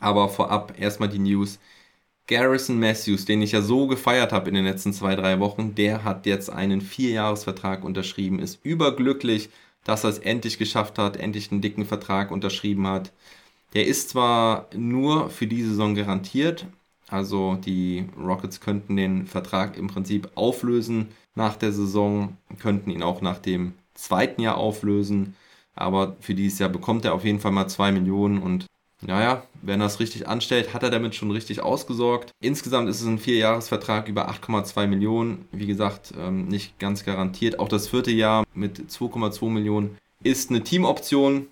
Aber 0.00 0.28
vorab 0.28 0.78
erstmal 0.78 1.08
die 1.08 1.18
News. 1.18 1.58
Garrison 2.26 2.78
Matthews, 2.78 3.24
den 3.24 3.40
ich 3.40 3.52
ja 3.52 3.62
so 3.62 3.86
gefeiert 3.86 4.32
habe 4.32 4.48
in 4.48 4.54
den 4.54 4.66
letzten 4.66 4.92
zwei, 4.92 5.16
drei 5.16 5.40
Wochen, 5.40 5.74
der 5.74 6.04
hat 6.04 6.26
jetzt 6.26 6.50
einen 6.50 6.82
Vierjahresvertrag 6.82 7.82
unterschrieben, 7.82 8.38
ist 8.38 8.58
überglücklich, 8.62 9.48
dass 9.84 10.04
er 10.04 10.10
es 10.10 10.18
endlich 10.18 10.58
geschafft 10.58 10.98
hat, 10.98 11.16
endlich 11.16 11.50
einen 11.50 11.62
dicken 11.62 11.86
Vertrag 11.86 12.30
unterschrieben 12.30 12.86
hat. 12.86 13.12
Der 13.72 13.86
ist 13.86 14.10
zwar 14.10 14.68
nur 14.76 15.30
für 15.30 15.46
die 15.46 15.62
Saison 15.62 15.94
garantiert, 15.94 16.66
also 17.08 17.54
die 17.54 18.04
Rockets 18.22 18.60
könnten 18.60 18.96
den 18.96 19.26
Vertrag 19.26 19.78
im 19.78 19.86
Prinzip 19.86 20.30
auflösen 20.34 21.08
nach 21.34 21.56
der 21.56 21.72
Saison, 21.72 22.36
könnten 22.58 22.90
ihn 22.90 23.02
auch 23.02 23.22
nach 23.22 23.38
dem 23.38 23.72
zweiten 23.94 24.42
Jahr 24.42 24.58
auflösen, 24.58 25.34
aber 25.78 26.16
für 26.20 26.34
dieses 26.34 26.58
Jahr 26.58 26.68
bekommt 26.68 27.04
er 27.04 27.14
auf 27.14 27.24
jeden 27.24 27.40
Fall 27.40 27.52
mal 27.52 27.68
2 27.68 27.92
Millionen 27.92 28.38
und 28.42 28.66
naja, 29.00 29.44
wenn 29.62 29.80
er 29.80 29.86
es 29.86 30.00
richtig 30.00 30.26
anstellt, 30.26 30.74
hat 30.74 30.82
er 30.82 30.90
damit 30.90 31.14
schon 31.14 31.30
richtig 31.30 31.60
ausgesorgt. 31.60 32.32
Insgesamt 32.40 32.88
ist 32.88 33.00
es 33.00 33.06
ein 33.06 33.20
Vierjahresvertrag 33.20 34.08
über 34.08 34.28
8,2 34.28 34.88
Millionen. 34.88 35.46
Wie 35.52 35.66
gesagt, 35.66 36.12
ähm, 36.18 36.48
nicht 36.48 36.80
ganz 36.80 37.04
garantiert. 37.04 37.60
Auch 37.60 37.68
das 37.68 37.88
vierte 37.88 38.10
Jahr 38.10 38.44
mit 38.54 38.90
2,2 38.90 39.50
Millionen 39.50 39.96
ist 40.24 40.50
eine 40.50 40.64
Teamoption. 40.64 41.46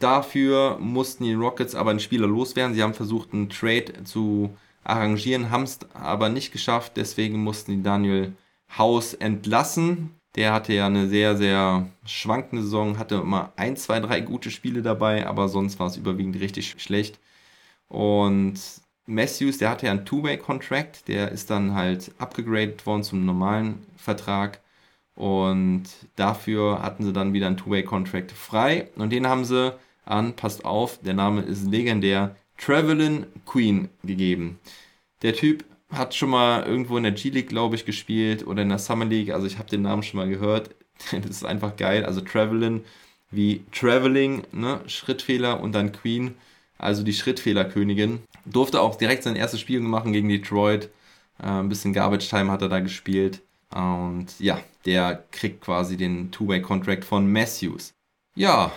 Dafür 0.00 0.78
mussten 0.80 1.22
die 1.22 1.34
Rockets 1.34 1.76
aber 1.76 1.90
einen 1.90 2.00
Spieler 2.00 2.26
loswerden. 2.26 2.74
Sie 2.74 2.82
haben 2.82 2.94
versucht, 2.94 3.32
einen 3.32 3.48
Trade 3.48 4.02
zu 4.02 4.50
arrangieren, 4.82 5.50
haben 5.50 5.62
es 5.62 5.78
aber 5.94 6.28
nicht 6.28 6.50
geschafft. 6.50 6.92
Deswegen 6.96 7.38
mussten 7.44 7.72
die 7.72 7.82
Daniel 7.82 8.32
House 8.76 9.14
entlassen. 9.14 10.17
Der 10.38 10.52
hatte 10.52 10.72
ja 10.72 10.86
eine 10.86 11.08
sehr, 11.08 11.36
sehr 11.36 11.88
schwankende 12.06 12.62
Saison, 12.62 12.96
hatte 12.96 13.16
immer 13.16 13.52
ein, 13.56 13.76
zwei, 13.76 13.98
drei 13.98 14.20
gute 14.20 14.52
Spiele 14.52 14.82
dabei, 14.82 15.26
aber 15.26 15.48
sonst 15.48 15.80
war 15.80 15.88
es 15.88 15.96
überwiegend 15.96 16.40
richtig 16.40 16.80
schlecht. 16.80 17.18
Und 17.88 18.54
Matthews, 19.06 19.58
der 19.58 19.70
hatte 19.70 19.86
ja 19.86 19.92
einen 19.92 20.06
Two-Way-Contract, 20.06 21.08
der 21.08 21.32
ist 21.32 21.50
dann 21.50 21.74
halt 21.74 22.12
abgegradet 22.18 22.86
worden 22.86 23.02
zum 23.02 23.26
normalen 23.26 23.84
Vertrag. 23.96 24.60
Und 25.16 25.86
dafür 26.14 26.82
hatten 26.84 27.04
sie 27.04 27.12
dann 27.12 27.32
wieder 27.32 27.48
einen 27.48 27.56
Two-Way-Contract 27.56 28.30
frei. 28.30 28.90
Und 28.94 29.10
den 29.10 29.26
haben 29.26 29.44
sie 29.44 29.76
an, 30.04 30.34
passt 30.34 30.64
auf, 30.64 31.00
der 31.00 31.14
Name 31.14 31.42
ist 31.42 31.66
legendär, 31.66 32.36
Travelin 32.58 33.26
Queen 33.44 33.88
gegeben. 34.04 34.60
Der 35.22 35.34
Typ 35.34 35.64
hat 35.90 36.14
schon 36.14 36.30
mal 36.30 36.64
irgendwo 36.64 36.96
in 36.96 37.02
der 37.02 37.12
G-League, 37.12 37.48
glaube 37.48 37.76
ich, 37.76 37.84
gespielt 37.84 38.46
oder 38.46 38.62
in 38.62 38.68
der 38.68 38.78
Summer 38.78 39.04
League. 39.04 39.30
Also 39.30 39.46
ich 39.46 39.58
habe 39.58 39.70
den 39.70 39.82
Namen 39.82 40.02
schon 40.02 40.18
mal 40.18 40.28
gehört. 40.28 40.70
das 41.10 41.30
ist 41.30 41.44
einfach 41.44 41.76
geil. 41.76 42.04
Also 42.04 42.20
Travelin 42.20 42.84
wie 43.30 43.64
Traveling, 43.72 44.44
ne? 44.52 44.80
Schrittfehler 44.86 45.60
und 45.60 45.72
dann 45.72 45.92
Queen, 45.92 46.34
also 46.78 47.02
die 47.02 47.12
Schrittfehlerkönigin. 47.12 48.22
Durfte 48.44 48.80
auch 48.80 48.96
direkt 48.96 49.22
sein 49.22 49.36
erstes 49.36 49.60
Spiel 49.60 49.80
machen 49.80 50.12
gegen 50.12 50.28
Detroit. 50.28 50.88
Äh, 51.42 51.46
ein 51.46 51.68
bisschen 51.68 51.92
Garbage 51.92 52.28
Time 52.28 52.50
hat 52.50 52.62
er 52.62 52.68
da 52.68 52.80
gespielt. 52.80 53.42
Und 53.74 54.28
ja, 54.38 54.60
der 54.86 55.24
kriegt 55.30 55.60
quasi 55.60 55.96
den 55.96 56.30
Two-Way-Contract 56.30 57.04
von 57.04 57.30
Matthews. 57.30 57.92
Ja, 58.34 58.72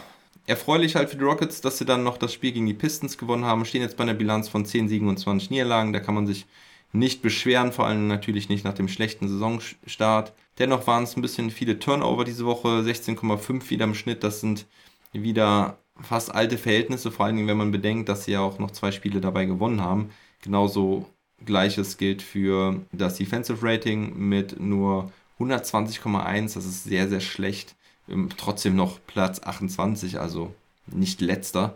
erfreulich 0.47 0.95
halt 0.95 1.09
für 1.09 1.15
die 1.15 1.23
Rockets, 1.23 1.61
dass 1.61 1.77
sie 1.77 1.85
dann 1.85 2.03
noch 2.03 2.17
das 2.17 2.33
Spiel 2.33 2.51
gegen 2.51 2.65
die 2.65 2.73
Pistons 2.73 3.17
gewonnen 3.17 3.45
haben. 3.45 3.63
Stehen 3.63 3.81
jetzt 3.81 3.95
bei 3.95 4.03
einer 4.03 4.13
Bilanz 4.13 4.49
von 4.49 4.65
10 4.65 4.89
Siegen 4.89 5.07
und 5.07 5.17
20 5.17 5.49
Niederlagen. 5.49 5.93
Da 5.93 6.01
kann 6.01 6.15
man 6.15 6.27
sich 6.27 6.45
nicht 6.93 7.21
beschweren, 7.21 7.71
vor 7.71 7.87
allem 7.87 8.07
natürlich 8.07 8.49
nicht 8.49 8.65
nach 8.65 8.73
dem 8.73 8.87
schlechten 8.87 9.27
Saisonstart. 9.27 10.33
Dennoch 10.59 10.87
waren 10.87 11.03
es 11.03 11.15
ein 11.15 11.21
bisschen 11.21 11.49
viele 11.49 11.79
Turnover 11.79 12.25
diese 12.25 12.45
Woche, 12.45 12.81
16,5 12.81 13.69
wieder 13.69 13.85
im 13.85 13.95
Schnitt. 13.95 14.23
Das 14.23 14.41
sind 14.41 14.65
wieder 15.13 15.77
fast 15.99 16.33
alte 16.33 16.57
Verhältnisse, 16.57 17.11
vor 17.11 17.25
allem 17.25 17.47
wenn 17.47 17.57
man 17.57 17.71
bedenkt, 17.71 18.09
dass 18.09 18.25
sie 18.25 18.33
ja 18.33 18.41
auch 18.41 18.59
noch 18.59 18.71
zwei 18.71 18.91
Spiele 18.91 19.21
dabei 19.21 19.45
gewonnen 19.45 19.81
haben. 19.81 20.09
Genauso 20.41 21.07
gleiches 21.45 21.97
gilt 21.97 22.21
für 22.21 22.81
das 22.91 23.15
Defensive 23.15 23.65
Rating 23.65 24.17
mit 24.17 24.59
nur 24.59 25.11
120,1. 25.39 26.53
Das 26.53 26.65
ist 26.65 26.83
sehr, 26.83 27.07
sehr 27.07 27.21
schlecht. 27.21 27.75
Ähm, 28.09 28.29
trotzdem 28.37 28.75
noch 28.75 28.99
Platz 29.07 29.41
28, 29.41 30.19
also 30.19 30.53
nicht 30.87 31.21
letzter. 31.21 31.75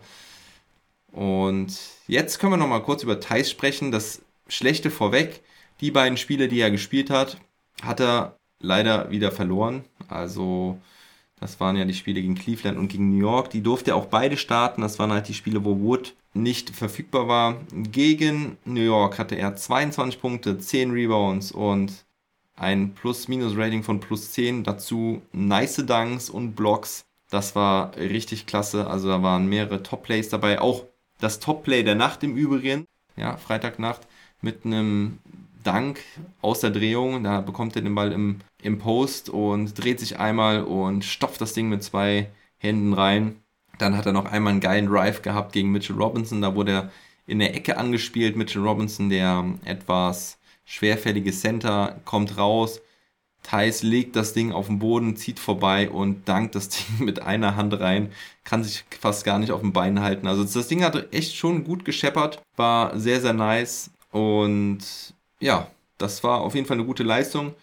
Und 1.12 1.78
jetzt 2.06 2.38
können 2.38 2.52
wir 2.52 2.56
noch 2.58 2.68
mal 2.68 2.82
kurz 2.82 3.02
über 3.02 3.20
Thais 3.20 3.50
sprechen. 3.50 3.90
Das 3.90 4.20
Schlechte 4.48 4.90
vorweg, 4.90 5.42
die 5.80 5.90
beiden 5.90 6.16
Spiele, 6.16 6.48
die 6.48 6.60
er 6.60 6.70
gespielt 6.70 7.10
hat, 7.10 7.38
hat 7.82 8.00
er 8.00 8.36
leider 8.60 9.10
wieder 9.10 9.32
verloren. 9.32 9.84
Also 10.08 10.78
das 11.38 11.60
waren 11.60 11.76
ja 11.76 11.84
die 11.84 11.94
Spiele 11.94 12.22
gegen 12.22 12.34
Cleveland 12.34 12.78
und 12.78 12.88
gegen 12.88 13.10
New 13.10 13.20
York. 13.20 13.50
Die 13.50 13.62
durfte 13.62 13.90
er 13.90 13.96
auch 13.96 14.06
beide 14.06 14.36
starten. 14.36 14.80
Das 14.80 14.98
waren 14.98 15.12
halt 15.12 15.28
die 15.28 15.34
Spiele, 15.34 15.64
wo 15.64 15.78
Wood 15.80 16.14
nicht 16.32 16.70
verfügbar 16.70 17.28
war. 17.28 17.60
Gegen 17.72 18.56
New 18.64 18.80
York 18.80 19.18
hatte 19.18 19.34
er 19.34 19.56
22 19.56 20.20
Punkte, 20.20 20.58
10 20.58 20.92
Rebounds 20.92 21.52
und 21.52 22.04
ein 22.56 22.94
Plus-Minus-Rating 22.94 23.82
von 23.82 24.00
plus 24.00 24.32
10. 24.32 24.64
Dazu 24.64 25.20
nice 25.32 25.84
Dunks 25.84 26.30
und 26.30 26.54
Blocks. 26.54 27.04
Das 27.28 27.54
war 27.54 27.94
richtig 27.96 28.46
klasse. 28.46 28.86
Also 28.86 29.08
da 29.08 29.22
waren 29.22 29.46
mehrere 29.46 29.82
Top-Plays 29.82 30.30
dabei. 30.30 30.60
Auch 30.60 30.84
das 31.20 31.38
Top-Play 31.38 31.82
der 31.82 31.96
Nacht 31.96 32.22
im 32.22 32.36
Übrigen. 32.36 32.86
Ja, 33.16 33.36
Freitagnacht 33.36 34.06
mit 34.40 34.64
einem 34.64 35.18
Dank 35.62 36.00
aus 36.42 36.60
der 36.60 36.70
Drehung. 36.70 37.24
Da 37.24 37.40
bekommt 37.40 37.76
er 37.76 37.82
den 37.82 37.94
Ball 37.94 38.12
im, 38.12 38.40
im 38.62 38.78
Post 38.78 39.28
und 39.28 39.74
dreht 39.74 40.00
sich 40.00 40.18
einmal 40.18 40.62
und 40.62 41.04
stopft 41.04 41.40
das 41.40 41.54
Ding 41.54 41.68
mit 41.68 41.82
zwei 41.82 42.30
Händen 42.58 42.92
rein. 42.92 43.36
Dann 43.78 43.96
hat 43.96 44.06
er 44.06 44.12
noch 44.12 44.26
einmal 44.26 44.52
einen 44.52 44.60
geilen 44.60 44.86
Drive 44.86 45.22
gehabt 45.22 45.52
gegen 45.52 45.72
Mitchell 45.72 45.96
Robinson. 45.96 46.40
Da 46.40 46.54
wurde 46.54 46.72
er 46.72 46.90
in 47.26 47.40
der 47.40 47.54
Ecke 47.54 47.76
angespielt. 47.76 48.36
Mitchell 48.36 48.62
Robinson, 48.62 49.10
der 49.10 49.44
etwas 49.64 50.38
schwerfällige 50.64 51.32
Center, 51.32 52.00
kommt 52.04 52.38
raus. 52.38 52.80
Thais 53.42 53.82
legt 53.82 54.16
das 54.16 54.32
Ding 54.32 54.50
auf 54.50 54.66
den 54.66 54.80
Boden, 54.80 55.14
zieht 55.16 55.38
vorbei 55.38 55.88
und 55.88 56.28
dankt 56.28 56.54
das 56.54 56.68
Ding 56.98 57.04
mit 57.04 57.22
einer 57.22 57.56
Hand 57.56 57.78
rein. 57.78 58.10
Kann 58.44 58.64
sich 58.64 58.84
fast 59.00 59.24
gar 59.24 59.38
nicht 59.38 59.52
auf 59.52 59.60
dem 59.60 59.72
Bein 59.72 60.00
halten. 60.00 60.26
Also 60.26 60.44
das 60.44 60.68
Ding 60.68 60.82
hat 60.82 61.12
echt 61.12 61.36
schon 61.36 61.64
gut 61.64 61.84
gescheppert. 61.84 62.42
War 62.56 62.98
sehr, 62.98 63.20
sehr 63.20 63.32
nice. 63.32 63.90
Und 64.10 64.78
ja, 65.40 65.70
das 65.98 66.22
war 66.24 66.40
auf 66.40 66.54
jeden 66.54 66.66
Fall 66.66 66.76
eine 66.76 66.86
gute 66.86 67.02
Leistung 67.02 67.54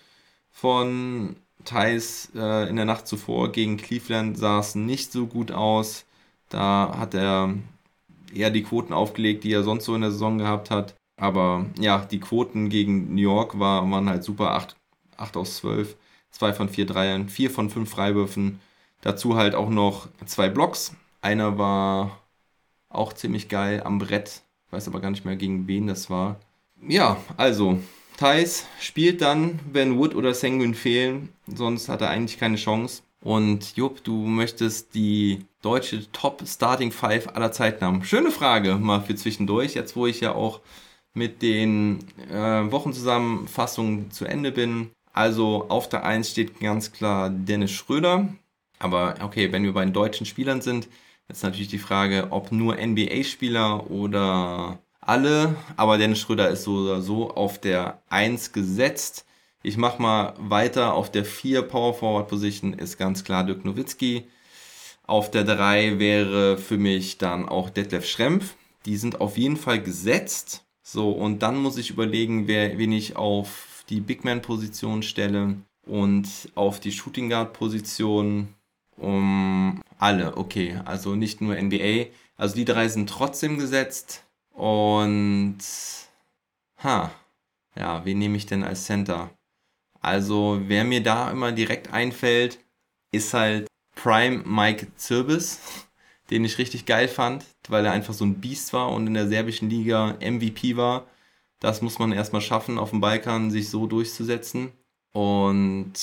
von 0.51 1.35
Thais 1.65 2.31
äh, 2.35 2.69
in 2.69 2.75
der 2.75 2.85
Nacht 2.85 3.07
zuvor. 3.07 3.51
Gegen 3.51 3.77
Cleveland 3.77 4.37
sah 4.37 4.59
es 4.59 4.75
nicht 4.75 5.11
so 5.11 5.27
gut 5.27 5.51
aus. 5.51 6.05
Da 6.49 6.95
hat 6.97 7.13
er 7.13 7.55
eher 8.33 8.49
die 8.49 8.63
Quoten 8.63 8.93
aufgelegt, 8.93 9.43
die 9.43 9.53
er 9.53 9.63
sonst 9.63 9.85
so 9.85 9.95
in 9.95 10.01
der 10.01 10.11
Saison 10.11 10.37
gehabt 10.37 10.71
hat. 10.71 10.95
Aber 11.17 11.65
ja, 11.79 11.99
die 11.99 12.19
Quoten 12.19 12.69
gegen 12.69 13.15
New 13.15 13.21
York 13.21 13.59
war, 13.59 13.89
waren 13.89 14.09
halt 14.09 14.23
super. 14.23 14.51
8, 14.51 14.75
8 15.17 15.37
aus 15.37 15.57
12, 15.57 15.95
2 16.31 16.53
von 16.53 16.69
4 16.69 16.85
Dreiern, 16.85 17.29
4 17.29 17.51
von 17.51 17.69
5 17.69 17.89
Freiwürfen. 17.89 18.59
Dazu 19.01 19.35
halt 19.35 19.55
auch 19.55 19.69
noch 19.69 20.07
zwei 20.25 20.49
Blocks. 20.49 20.95
Einer 21.21 21.57
war 21.57 22.19
auch 22.89 23.13
ziemlich 23.13 23.49
geil 23.49 23.81
am 23.83 23.99
Brett. 23.99 24.43
Weiß 24.73 24.87
aber 24.87 25.01
gar 25.01 25.11
nicht 25.11 25.23
mehr, 25.23 25.35
gegen 25.35 25.67
wen 25.67 25.85
das 25.85 26.09
war. 26.09 26.39
Ja, 26.87 27.17
also, 27.37 27.77
Thais 28.17 28.65
spielt 28.79 29.21
dann, 29.21 29.59
wenn 29.71 29.99
Wood 29.99 30.15
oder 30.15 30.33
Sengun 30.33 30.73
fehlen. 30.73 31.29
Sonst 31.45 31.89
hat 31.89 32.01
er 32.01 32.09
eigentlich 32.09 32.39
keine 32.39 32.55
Chance. 32.55 33.03
Und 33.21 33.77
Jupp, 33.77 34.03
du 34.03 34.25
möchtest 34.25 34.95
die 34.95 35.45
deutsche 35.61 36.11
Top 36.11 36.41
Starting 36.47 36.91
Five 36.91 37.35
aller 37.35 37.51
Zeiten 37.51 37.85
haben. 37.85 38.03
Schöne 38.03 38.31
Frage 38.31 38.77
mal 38.77 39.01
für 39.01 39.13
zwischendurch, 39.13 39.75
jetzt 39.75 39.95
wo 39.95 40.07
ich 40.07 40.21
ja 40.21 40.33
auch 40.33 40.59
mit 41.13 41.43
den 41.43 41.99
äh, 42.31 42.71
Wochenzusammenfassungen 42.71 44.09
zu 44.09 44.25
Ende 44.25 44.51
bin. 44.51 44.89
Also 45.13 45.67
auf 45.69 45.87
der 45.87 46.03
1 46.03 46.31
steht 46.31 46.59
ganz 46.59 46.91
klar 46.91 47.29
Dennis 47.29 47.69
Schröder. 47.69 48.27
Aber 48.79 49.13
okay, 49.21 49.51
wenn 49.51 49.63
wir 49.63 49.73
bei 49.73 49.85
den 49.85 49.93
deutschen 49.93 50.25
Spielern 50.25 50.61
sind, 50.61 50.87
ist 51.27 51.43
natürlich 51.43 51.67
die 51.67 51.77
Frage, 51.77 52.27
ob 52.31 52.51
nur 52.51 52.77
NBA-Spieler 52.77 53.89
oder 53.89 54.79
alle. 54.99 55.55
Aber 55.75 55.97
Dennis 55.97 56.19
Schröder 56.19 56.49
ist 56.49 56.63
so 56.63 56.75
oder 56.75 57.01
so 57.01 57.31
auf 57.31 57.59
der 57.59 58.01
1 58.09 58.51
gesetzt. 58.51 59.25
Ich 59.61 59.77
mache 59.77 60.01
mal 60.01 60.33
weiter. 60.37 60.93
Auf 60.93 61.11
der 61.11 61.25
4 61.25 61.63
Power 61.63 61.93
Forward 61.93 62.27
Position 62.27 62.73
ist 62.73 62.97
ganz 62.97 63.23
klar 63.23 63.45
Dirk 63.45 63.65
Nowitzki. 63.65 64.27
Auf 65.05 65.31
der 65.31 65.43
3 65.43 65.99
wäre 65.99 66.57
für 66.57 66.77
mich 66.77 67.17
dann 67.17 67.47
auch 67.47 67.69
Detlef 67.69 68.07
Schrempf. 68.07 68.55
Die 68.85 68.97
sind 68.97 69.21
auf 69.21 69.37
jeden 69.37 69.57
Fall 69.57 69.81
gesetzt. 69.81 70.65
So, 70.81 71.11
und 71.11 71.39
dann 71.39 71.57
muss 71.57 71.77
ich 71.77 71.89
überlegen, 71.89 72.47
wer, 72.47 72.77
wen 72.77 72.91
ich 72.91 73.15
auf 73.15 73.85
die 73.89 74.01
Big 74.01 74.25
Man-Position 74.25 75.03
stelle 75.03 75.57
und 75.85 76.27
auf 76.55 76.79
die 76.79 76.91
Shooting 76.91 77.29
Guard-Position 77.29 78.49
um 78.97 79.81
alle. 79.97 80.37
Okay, 80.37 80.79
also 80.85 81.15
nicht 81.15 81.41
nur 81.41 81.55
NBA. 81.55 82.07
Also 82.37 82.55
die 82.55 82.65
drei 82.65 82.87
sind 82.87 83.09
trotzdem 83.09 83.57
gesetzt. 83.57 84.23
Und 84.51 85.57
ha, 86.83 87.11
ja, 87.75 88.05
wen 88.05 88.19
nehme 88.19 88.37
ich 88.37 88.45
denn 88.45 88.63
als 88.63 88.85
Center? 88.85 89.31
Also, 90.01 90.59
wer 90.65 90.83
mir 90.83 91.01
da 91.01 91.31
immer 91.31 91.51
direkt 91.51 91.93
einfällt, 91.93 92.59
ist 93.11 93.33
halt 93.33 93.67
Prime 93.95 94.43
Mike 94.45 94.87
Zirbis, 94.97 95.61
den 96.29 96.45
ich 96.45 96.57
richtig 96.57 96.85
geil 96.85 97.07
fand, 97.07 97.45
weil 97.69 97.85
er 97.85 97.93
einfach 97.93 98.13
so 98.13 98.25
ein 98.25 98.41
Biest 98.41 98.73
war 98.73 98.91
und 98.91 99.07
in 99.07 99.13
der 99.13 99.27
serbischen 99.27 99.69
Liga 99.69 100.17
MVP 100.19 100.75
war. 100.77 101.07
Das 101.59 101.81
muss 101.81 101.99
man 101.99 102.11
erstmal 102.11 102.41
schaffen, 102.41 102.77
auf 102.77 102.89
dem 102.89 102.99
Balkan 103.01 103.49
sich 103.49 103.69
so 103.69 103.87
durchzusetzen. 103.87 104.73
Und 105.13 105.93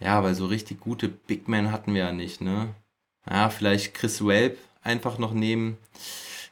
ja, 0.00 0.22
weil 0.22 0.34
so 0.34 0.46
richtig 0.46 0.80
gute 0.80 1.08
Big 1.08 1.48
Men 1.48 1.72
hatten 1.72 1.94
wir 1.94 2.04
ja 2.04 2.12
nicht, 2.12 2.40
ne? 2.40 2.74
Ja, 3.28 3.50
vielleicht 3.50 3.94
Chris 3.94 4.26
Welp 4.26 4.58
einfach 4.82 5.18
noch 5.18 5.32
nehmen. 5.32 5.78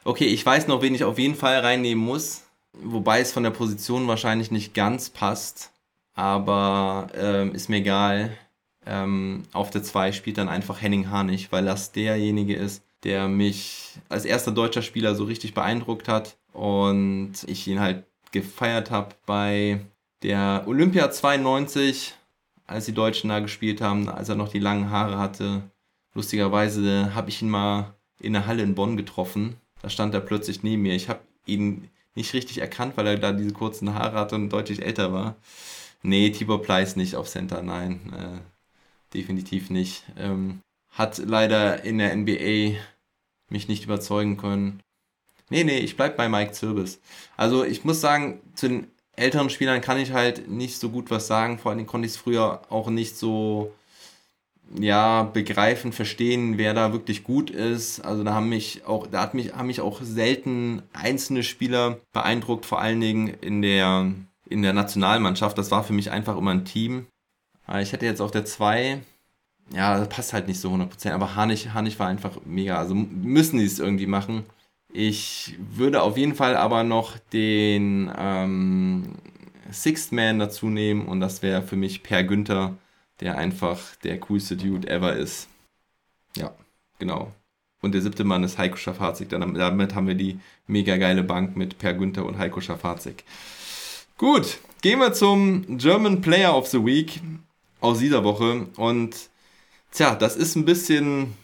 Okay, 0.03 0.25
ich 0.25 0.45
weiß 0.45 0.67
noch, 0.67 0.81
wen 0.81 0.95
ich 0.95 1.03
auf 1.03 1.19
jeden 1.19 1.35
Fall 1.35 1.59
reinnehmen 1.59 2.03
muss. 2.03 2.43
Wobei 2.73 3.19
es 3.19 3.31
von 3.31 3.43
der 3.43 3.49
Position 3.49 4.07
wahrscheinlich 4.07 4.51
nicht 4.51 4.73
ganz 4.73 5.09
passt 5.09 5.71
aber 6.19 7.07
ähm, 7.15 7.55
ist 7.55 7.69
mir 7.69 7.77
egal. 7.77 8.37
Ähm, 8.85 9.43
auf 9.53 9.69
der 9.69 9.83
2 9.83 10.11
spielt 10.11 10.37
dann 10.37 10.49
einfach 10.49 10.81
Henning 10.81 11.09
Harnig, 11.09 11.51
weil 11.53 11.63
das 11.63 11.93
derjenige 11.93 12.55
ist, 12.55 12.83
der 13.03 13.29
mich 13.29 13.93
als 14.09 14.25
erster 14.25 14.51
deutscher 14.51 14.81
Spieler 14.81 15.15
so 15.15 15.23
richtig 15.23 15.53
beeindruckt 15.53 16.09
hat 16.09 16.37
und 16.51 17.33
ich 17.47 17.65
ihn 17.67 17.79
halt 17.79 18.03
gefeiert 18.33 18.91
habe 18.91 19.15
bei 19.25 19.79
der 20.21 20.63
Olympia 20.67 21.09
92, 21.09 22.15
als 22.69 22.85
die 22.85 22.93
Deutschen 22.93 23.29
da 23.29 23.39
gespielt 23.39 23.81
haben, 23.81 24.07
als 24.09 24.29
er 24.29 24.35
noch 24.35 24.49
die 24.49 24.59
langen 24.59 24.89
Haare 24.89 25.17
hatte. 25.17 25.63
Lustigerweise 26.13 27.13
habe 27.15 27.29
ich 27.29 27.41
ihn 27.41 27.49
mal 27.49 27.95
in 28.19 28.33
der 28.33 28.45
Halle 28.45 28.63
in 28.63 28.75
Bonn 28.75 28.97
getroffen. 28.97 29.55
Da 29.81 29.89
stand 29.89 30.13
er 30.13 30.21
plötzlich 30.21 30.63
neben 30.63 30.83
mir. 30.83 30.95
Ich 30.95 31.09
habe 31.09 31.21
ihn 31.45 31.89
nicht 32.15 32.33
richtig 32.33 32.59
erkannt, 32.59 32.95
weil 32.95 33.07
er 33.07 33.17
da 33.17 33.31
diese 33.31 33.53
kurzen 33.53 33.93
Haare 33.93 34.17
hatte 34.17 34.35
und 34.35 34.49
deutlich 34.49 34.83
älter 34.83 35.13
war. 35.13 35.35
Nee, 36.03 36.29
Tibor 36.29 36.61
Pleiss 36.61 36.95
nicht 36.95 37.15
auf 37.15 37.27
Center, 37.27 37.61
nein. 37.61 38.13
Äh, 38.13 38.39
definitiv 39.13 39.69
nicht. 39.69 40.03
Ähm, 40.17 40.59
hat 40.91 41.17
leider 41.17 41.83
in 41.83 41.97
der 41.97 42.15
NBA 42.15 42.79
mich 43.49 43.67
nicht 43.67 43.85
überzeugen 43.85 44.37
können. 44.37 44.81
Nee, 45.49 45.63
nee, 45.63 45.79
ich 45.79 45.97
bleib 45.97 46.17
bei 46.17 46.29
Mike 46.29 46.51
Zirbis. 46.51 46.99
Also 47.35 47.63
ich 47.63 47.83
muss 47.83 48.01
sagen, 48.01 48.41
zu 48.53 48.67
den 48.67 48.87
älteren 49.19 49.49
Spielern 49.49 49.81
kann 49.81 49.99
ich 49.99 50.13
halt 50.13 50.49
nicht 50.49 50.79
so 50.79 50.89
gut 50.89 51.11
was 51.11 51.27
sagen. 51.27 51.59
Vor 51.59 51.71
allem 51.71 51.85
konnte 51.85 52.05
ich 52.05 52.13
es 52.13 52.17
früher 52.17 52.61
auch 52.69 52.89
nicht 52.89 53.17
so 53.17 53.73
ja, 54.77 55.23
begreifen, 55.23 55.93
verstehen, 55.93 56.57
wer 56.57 56.73
da 56.73 56.93
wirklich 56.93 57.23
gut 57.23 57.49
ist. 57.49 58.01
Also 58.01 58.23
da 58.23 58.33
haben 58.33 58.49
mich 58.49 58.85
auch, 58.85 59.07
da 59.07 59.21
hat 59.21 59.33
mich, 59.33 59.53
haben 59.53 59.67
mich 59.67 59.81
auch 59.81 60.01
selten 60.01 60.83
einzelne 60.93 61.43
Spieler 61.43 61.99
beeindruckt, 62.13 62.65
vor 62.65 62.79
allen 62.81 63.01
Dingen 63.01 63.27
in 63.41 63.61
der 63.61 64.11
in 64.49 64.63
der 64.63 64.73
Nationalmannschaft. 64.73 65.57
Das 65.57 65.71
war 65.71 65.83
für 65.83 65.93
mich 65.93 66.11
einfach 66.11 66.37
immer 66.37 66.51
ein 66.51 66.65
Team. 66.65 67.05
Ich 67.79 67.93
hätte 67.93 68.05
jetzt 68.05 68.19
auf 68.19 68.31
der 68.31 68.45
2, 68.45 68.99
ja, 69.73 69.99
das 69.99 70.09
passt 70.09 70.33
halt 70.33 70.47
nicht 70.47 70.59
so 70.59 70.71
100%, 70.71 71.11
aber 71.11 71.35
Hanich, 71.35 71.73
Hanich 71.73 71.99
war 71.99 72.07
einfach 72.07 72.39
mega. 72.45 72.77
Also 72.77 72.95
müssen 72.95 73.59
die 73.59 73.65
es 73.65 73.79
irgendwie 73.79 74.07
machen. 74.07 74.43
Ich 74.91 75.55
würde 75.59 76.01
auf 76.01 76.17
jeden 76.17 76.35
Fall 76.35 76.57
aber 76.57 76.83
noch 76.83 77.17
den 77.31 78.11
ähm, 78.17 79.15
Sixth 79.71 80.11
Man 80.11 80.39
dazu 80.39 80.67
nehmen 80.67 81.07
und 81.07 81.19
das 81.19 81.43
wäre 81.43 81.61
für 81.61 81.75
mich 81.75 82.01
Per 82.01 82.23
Günther, 82.23 82.75
der 83.19 83.37
einfach 83.37 83.95
der 83.97 84.19
coolste 84.19 84.57
Dude 84.57 84.89
ever 84.89 85.15
ist. 85.15 85.47
Ja, 86.35 86.53
genau. 86.97 87.31
Und 87.81 87.93
der 87.93 88.01
siebte 88.01 88.23
Mann 88.23 88.43
ist 88.43 88.57
Heiko 88.57 88.75
Schafazik. 88.75 89.29
Damit 89.29 89.95
haben 89.95 90.07
wir 90.07 90.15
die 90.15 90.39
mega 90.67 90.97
geile 90.97 91.23
Bank 91.23 91.55
mit 91.55 91.77
Per 91.77 91.93
Günther 91.93 92.25
und 92.25 92.37
Heiko 92.37 92.59
Schafazik. 92.59 93.23
Gut, 94.17 94.57
gehen 94.81 94.99
wir 94.99 95.13
zum 95.13 95.77
German 95.77 96.19
Player 96.19 96.55
of 96.55 96.67
the 96.67 96.83
Week 96.83 97.21
aus 97.79 97.99
dieser 97.99 98.23
Woche. 98.23 98.67
Und 98.75 99.15
tja, 99.91 100.15
das 100.15 100.35
ist 100.35 100.55
ein 100.55 100.65
bisschen 100.65 101.35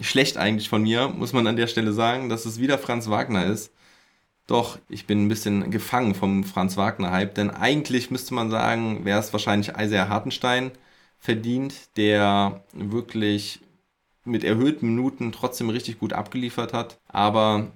schlecht 0.00 0.36
eigentlich 0.36 0.68
von 0.68 0.82
mir, 0.82 1.08
muss 1.08 1.32
man 1.32 1.46
an 1.46 1.56
der 1.56 1.66
Stelle 1.66 1.92
sagen, 1.92 2.28
dass 2.28 2.46
es 2.46 2.60
wieder 2.60 2.78
Franz 2.78 3.08
Wagner 3.08 3.46
ist. 3.46 3.72
Doch, 4.46 4.78
ich 4.88 5.06
bin 5.06 5.24
ein 5.24 5.28
bisschen 5.28 5.70
gefangen 5.70 6.14
vom 6.14 6.44
Franz 6.44 6.76
Wagner-Hype, 6.76 7.34
denn 7.34 7.50
eigentlich 7.50 8.10
müsste 8.10 8.34
man 8.34 8.50
sagen, 8.50 9.04
wäre 9.04 9.18
es 9.18 9.32
wahrscheinlich 9.32 9.72
Isaiah 9.78 10.08
Hartenstein 10.08 10.72
verdient, 11.18 11.74
der 11.96 12.62
wirklich 12.72 13.60
mit 14.24 14.44
erhöhten 14.44 14.88
Minuten 14.88 15.32
trotzdem 15.32 15.70
richtig 15.70 15.98
gut 15.98 16.12
abgeliefert 16.12 16.74
hat. 16.74 16.98
Aber 17.08 17.68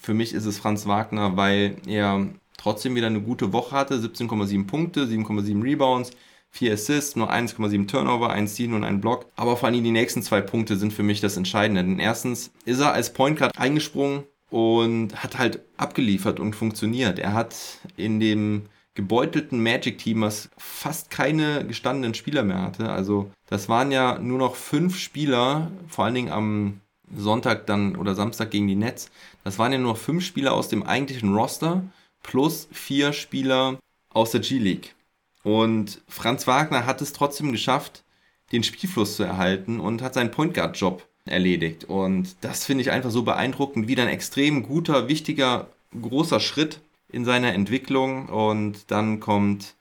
für 0.00 0.14
mich 0.14 0.32
ist 0.32 0.46
es 0.46 0.58
Franz 0.58 0.86
Wagner, 0.86 1.36
weil 1.36 1.76
er 1.86 2.26
trotzdem 2.56 2.94
wieder 2.94 3.08
eine 3.08 3.20
gute 3.20 3.52
Woche 3.52 3.74
hatte. 3.74 3.96
17,7 3.96 4.66
Punkte, 4.66 5.06
7,7 5.06 5.62
Rebounds, 5.62 6.12
4 6.52 6.74
Assists, 6.74 7.16
nur 7.16 7.32
1,7 7.32 7.88
Turnover, 7.88 8.30
1 8.30 8.52
Steal 8.52 8.74
und 8.74 8.84
ein 8.84 9.00
Block. 9.00 9.26
Aber 9.36 9.56
vor 9.56 9.68
allem 9.68 9.82
die 9.82 9.90
nächsten 9.90 10.22
zwei 10.22 10.40
Punkte 10.40 10.76
sind 10.76 10.92
für 10.92 11.02
mich 11.02 11.20
das 11.20 11.36
Entscheidende. 11.36 11.82
Denn 11.82 11.98
erstens 11.98 12.52
ist 12.64 12.80
er 12.80 12.92
als 12.92 13.12
Point 13.12 13.38
Guard 13.38 13.58
eingesprungen 13.58 14.24
und 14.50 15.22
hat 15.22 15.38
halt 15.38 15.60
abgeliefert 15.78 16.38
und 16.38 16.54
funktioniert. 16.54 17.18
Er 17.18 17.32
hat 17.32 17.56
in 17.96 18.20
dem 18.20 18.66
gebeutelten 18.94 19.62
Magic-Team, 19.62 20.20
was 20.20 20.50
fast 20.58 21.10
keine 21.10 21.66
gestandenen 21.66 22.12
Spieler 22.12 22.42
mehr 22.42 22.60
hatte. 22.60 22.90
Also 22.90 23.30
das 23.48 23.70
waren 23.70 23.90
ja 23.90 24.18
nur 24.18 24.38
noch 24.38 24.54
fünf 24.54 24.98
Spieler, 24.98 25.70
vor 25.88 26.04
allen 26.04 26.14
Dingen 26.14 26.32
am 26.32 26.80
Sonntag 27.16 27.66
dann 27.66 27.96
oder 27.96 28.14
Samstag 28.14 28.50
gegen 28.50 28.68
die 28.68 28.76
Nets. 28.76 29.10
Das 29.44 29.58
waren 29.58 29.72
ja 29.72 29.78
nur 29.78 29.96
fünf 29.96 30.24
Spieler 30.24 30.52
aus 30.52 30.68
dem 30.68 30.82
eigentlichen 30.82 31.34
Roster 31.34 31.82
plus 32.22 32.68
vier 32.72 33.12
Spieler 33.12 33.78
aus 34.10 34.32
der 34.32 34.40
G-League. 34.40 34.94
Und 35.42 36.00
Franz 36.08 36.46
Wagner 36.46 36.86
hat 36.86 37.02
es 37.02 37.12
trotzdem 37.12 37.52
geschafft, 37.52 38.04
den 38.52 38.62
Spielfluss 38.62 39.16
zu 39.16 39.22
erhalten 39.24 39.80
und 39.80 40.02
hat 40.02 40.14
seinen 40.14 40.30
Point 40.30 40.54
Guard 40.54 40.76
Job 40.76 41.06
erledigt. 41.24 41.84
Und 41.84 42.36
das 42.42 42.64
finde 42.64 42.82
ich 42.82 42.90
einfach 42.90 43.10
so 43.10 43.22
beeindruckend, 43.22 43.88
wieder 43.88 44.02
ein 44.02 44.08
extrem 44.08 44.62
guter, 44.62 45.08
wichtiger, 45.08 45.68
großer 46.00 46.40
Schritt 46.40 46.80
in 47.08 47.24
seiner 47.24 47.54
Entwicklung. 47.54 48.28
Und 48.28 48.90
dann 48.90 49.20
kommt 49.20 49.74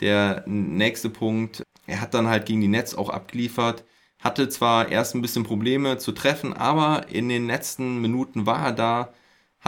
der 0.00 0.44
nächste 0.46 1.10
Punkt. 1.10 1.62
Er 1.86 2.00
hat 2.00 2.14
dann 2.14 2.28
halt 2.28 2.46
gegen 2.46 2.60
die 2.60 2.68
Nets 2.68 2.94
auch 2.94 3.08
abgeliefert. 3.08 3.84
Hatte 4.18 4.48
zwar 4.48 4.90
erst 4.90 5.14
ein 5.14 5.22
bisschen 5.22 5.44
Probleme 5.44 5.98
zu 5.98 6.12
treffen, 6.12 6.52
aber 6.52 7.06
in 7.08 7.28
den 7.28 7.46
letzten 7.46 8.00
Minuten 8.00 8.46
war 8.46 8.66
er 8.66 8.72
da, 8.72 9.12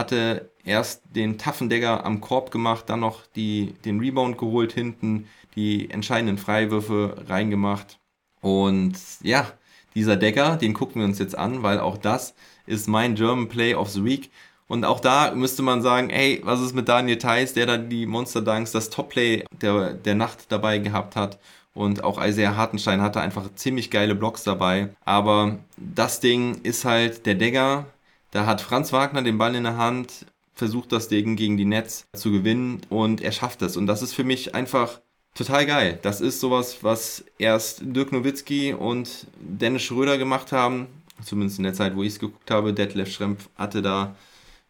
hatte 0.00 0.50
erst 0.64 1.02
den 1.14 1.38
taffen 1.38 1.68
Dagger 1.68 2.04
am 2.04 2.20
Korb 2.20 2.50
gemacht, 2.50 2.84
dann 2.88 3.00
noch 3.00 3.26
die, 3.36 3.74
den 3.84 4.00
Rebound 4.00 4.36
geholt 4.38 4.72
hinten, 4.72 5.28
die 5.54 5.90
entscheidenden 5.90 6.38
Freiwürfe 6.38 7.24
reingemacht. 7.28 7.98
Und 8.40 8.94
ja, 9.22 9.46
dieser 9.94 10.16
Decker, 10.16 10.56
den 10.56 10.74
gucken 10.74 11.00
wir 11.00 11.06
uns 11.06 11.18
jetzt 11.18 11.36
an, 11.36 11.62
weil 11.62 11.80
auch 11.80 11.98
das 11.98 12.34
ist 12.66 12.88
mein 12.88 13.14
German 13.14 13.48
Play 13.48 13.74
of 13.74 13.90
the 13.90 14.04
Week. 14.04 14.30
Und 14.68 14.84
auch 14.84 15.00
da 15.00 15.34
müsste 15.34 15.62
man 15.62 15.82
sagen, 15.82 16.10
ey, 16.10 16.40
was 16.44 16.60
ist 16.60 16.74
mit 16.74 16.88
Daniel 16.88 17.18
Theiss, 17.18 17.54
der 17.54 17.66
da 17.66 17.76
die 17.76 18.06
Monster 18.06 18.40
Dunks, 18.40 18.70
das 18.70 18.88
Top-Play 18.90 19.44
der, 19.60 19.94
der 19.94 20.14
Nacht 20.14 20.46
dabei 20.50 20.78
gehabt 20.78 21.16
hat. 21.16 21.38
Und 21.74 22.04
auch 22.04 22.24
Isaiah 22.24 22.56
Hartenstein 22.56 23.00
hatte 23.00 23.20
einfach 23.20 23.52
ziemlich 23.54 23.90
geile 23.90 24.14
Blocks 24.14 24.44
dabei. 24.44 24.90
Aber 25.04 25.58
das 25.76 26.20
Ding 26.20 26.60
ist 26.62 26.84
halt 26.84 27.26
der 27.26 27.34
Dagger. 27.34 27.86
Da 28.30 28.46
hat 28.46 28.60
Franz 28.60 28.92
Wagner 28.92 29.22
den 29.22 29.38
Ball 29.38 29.54
in 29.54 29.64
der 29.64 29.76
Hand, 29.76 30.26
versucht 30.54 30.92
das 30.92 31.08
Ding 31.08 31.36
gegen 31.36 31.56
die 31.56 31.64
Nets 31.64 32.06
zu 32.14 32.30
gewinnen 32.30 32.82
und 32.88 33.20
er 33.20 33.32
schafft 33.32 33.62
es. 33.62 33.76
Und 33.76 33.86
das 33.86 34.02
ist 34.02 34.14
für 34.14 34.24
mich 34.24 34.54
einfach 34.54 35.00
total 35.34 35.66
geil. 35.66 35.98
Das 36.02 36.20
ist 36.20 36.40
sowas, 36.40 36.78
was 36.82 37.24
erst 37.38 37.80
Dirk 37.82 38.12
Nowitzki 38.12 38.74
und 38.74 39.26
Dennis 39.40 39.82
Schröder 39.82 40.18
gemacht 40.18 40.52
haben. 40.52 40.86
Zumindest 41.24 41.58
in 41.58 41.64
der 41.64 41.74
Zeit, 41.74 41.96
wo 41.96 42.02
ich 42.02 42.14
es 42.14 42.18
geguckt 42.18 42.50
habe. 42.50 42.72
Detlef 42.72 43.12
Schrempf 43.12 43.48
hatte 43.56 43.82
da 43.82 44.14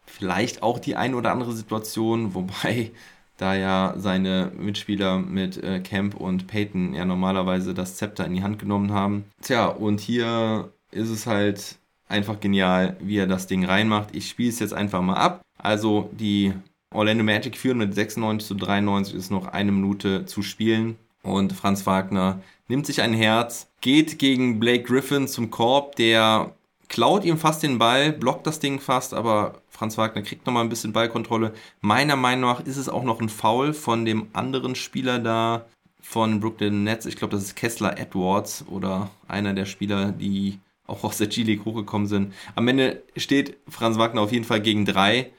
vielleicht 0.06 0.62
auch 0.62 0.78
die 0.78 0.96
ein 0.96 1.14
oder 1.14 1.32
andere 1.32 1.52
Situation, 1.52 2.34
wobei 2.34 2.92
da 3.36 3.54
ja 3.54 3.94
seine 3.96 4.52
Mitspieler 4.56 5.18
mit 5.18 5.62
äh, 5.62 5.80
Camp 5.80 6.14
und 6.14 6.46
Peyton 6.46 6.94
ja 6.94 7.04
normalerweise 7.04 7.72
das 7.72 7.96
Zepter 7.96 8.26
in 8.26 8.34
die 8.34 8.42
Hand 8.42 8.58
genommen 8.58 8.92
haben. 8.92 9.24
Tja, 9.40 9.66
und 9.66 10.00
hier 10.00 10.72
ist 10.90 11.08
es 11.08 11.26
halt 11.26 11.79
einfach 12.10 12.40
genial, 12.40 12.96
wie 13.00 13.18
er 13.18 13.26
das 13.26 13.46
Ding 13.46 13.64
reinmacht. 13.64 14.14
Ich 14.14 14.28
spiele 14.28 14.50
es 14.50 14.58
jetzt 14.58 14.74
einfach 14.74 15.02
mal 15.02 15.14
ab. 15.14 15.42
Also 15.58 16.10
die 16.12 16.52
Orlando 16.92 17.22
Magic 17.24 17.56
führen 17.56 17.78
mit 17.78 17.94
96 17.94 18.46
zu 18.46 18.54
93, 18.54 19.14
ist 19.14 19.30
noch 19.30 19.46
eine 19.46 19.72
Minute 19.72 20.24
zu 20.26 20.42
spielen. 20.42 20.96
Und 21.22 21.52
Franz 21.52 21.86
Wagner 21.86 22.40
nimmt 22.68 22.86
sich 22.86 23.02
ein 23.02 23.12
Herz, 23.12 23.70
geht 23.80 24.18
gegen 24.18 24.58
Blake 24.58 24.84
Griffin 24.84 25.28
zum 25.28 25.50
Korb, 25.50 25.96
der 25.96 26.54
klaut 26.88 27.24
ihm 27.24 27.38
fast 27.38 27.62
den 27.62 27.78
Ball, 27.78 28.12
blockt 28.12 28.46
das 28.46 28.58
Ding 28.58 28.80
fast, 28.80 29.14
aber 29.14 29.60
Franz 29.68 29.96
Wagner 29.98 30.22
kriegt 30.22 30.46
nochmal 30.46 30.64
ein 30.64 30.68
bisschen 30.68 30.92
Ballkontrolle. 30.92 31.52
Meiner 31.80 32.16
Meinung 32.16 32.50
nach 32.50 32.60
ist 32.60 32.76
es 32.76 32.88
auch 32.88 33.04
noch 33.04 33.20
ein 33.20 33.28
Foul 33.28 33.72
von 33.72 34.04
dem 34.04 34.28
anderen 34.32 34.74
Spieler 34.74 35.18
da 35.18 35.66
von 36.02 36.40
Brooklyn 36.40 36.82
Nets. 36.82 37.06
Ich 37.06 37.16
glaube, 37.16 37.34
das 37.34 37.44
ist 37.44 37.56
Kessler 37.56 37.98
Edwards 37.98 38.64
oder 38.68 39.10
einer 39.28 39.54
der 39.54 39.66
Spieler, 39.66 40.10
die 40.10 40.58
auch 40.90 41.04
aus 41.04 41.18
der 41.18 41.28
G-League 41.28 41.64
hochgekommen 41.64 42.08
sind. 42.08 42.34
Am 42.54 42.66
Ende 42.68 43.02
steht 43.16 43.56
Franz 43.68 43.98
Wagner 43.98 44.20
auf 44.20 44.32
jeden 44.32 44.44
Fall 44.44 44.60
gegen 44.60 44.84
drei 44.84 45.30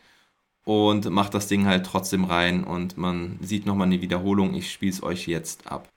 und 0.63 1.09
macht 1.09 1.33
das 1.33 1.47
Ding 1.47 1.65
halt 1.65 1.85
trotzdem 1.85 2.23
rein 2.23 2.63
und 2.63 2.97
man 2.97 3.37
sieht 3.41 3.65
nochmal 3.65 3.87
eine 3.87 4.01
Wiederholung. 4.01 4.53
Ich 4.55 4.71
spiele 4.71 4.91
es 4.91 5.03
euch 5.03 5.27
jetzt 5.27 5.71
ab. 5.71 5.89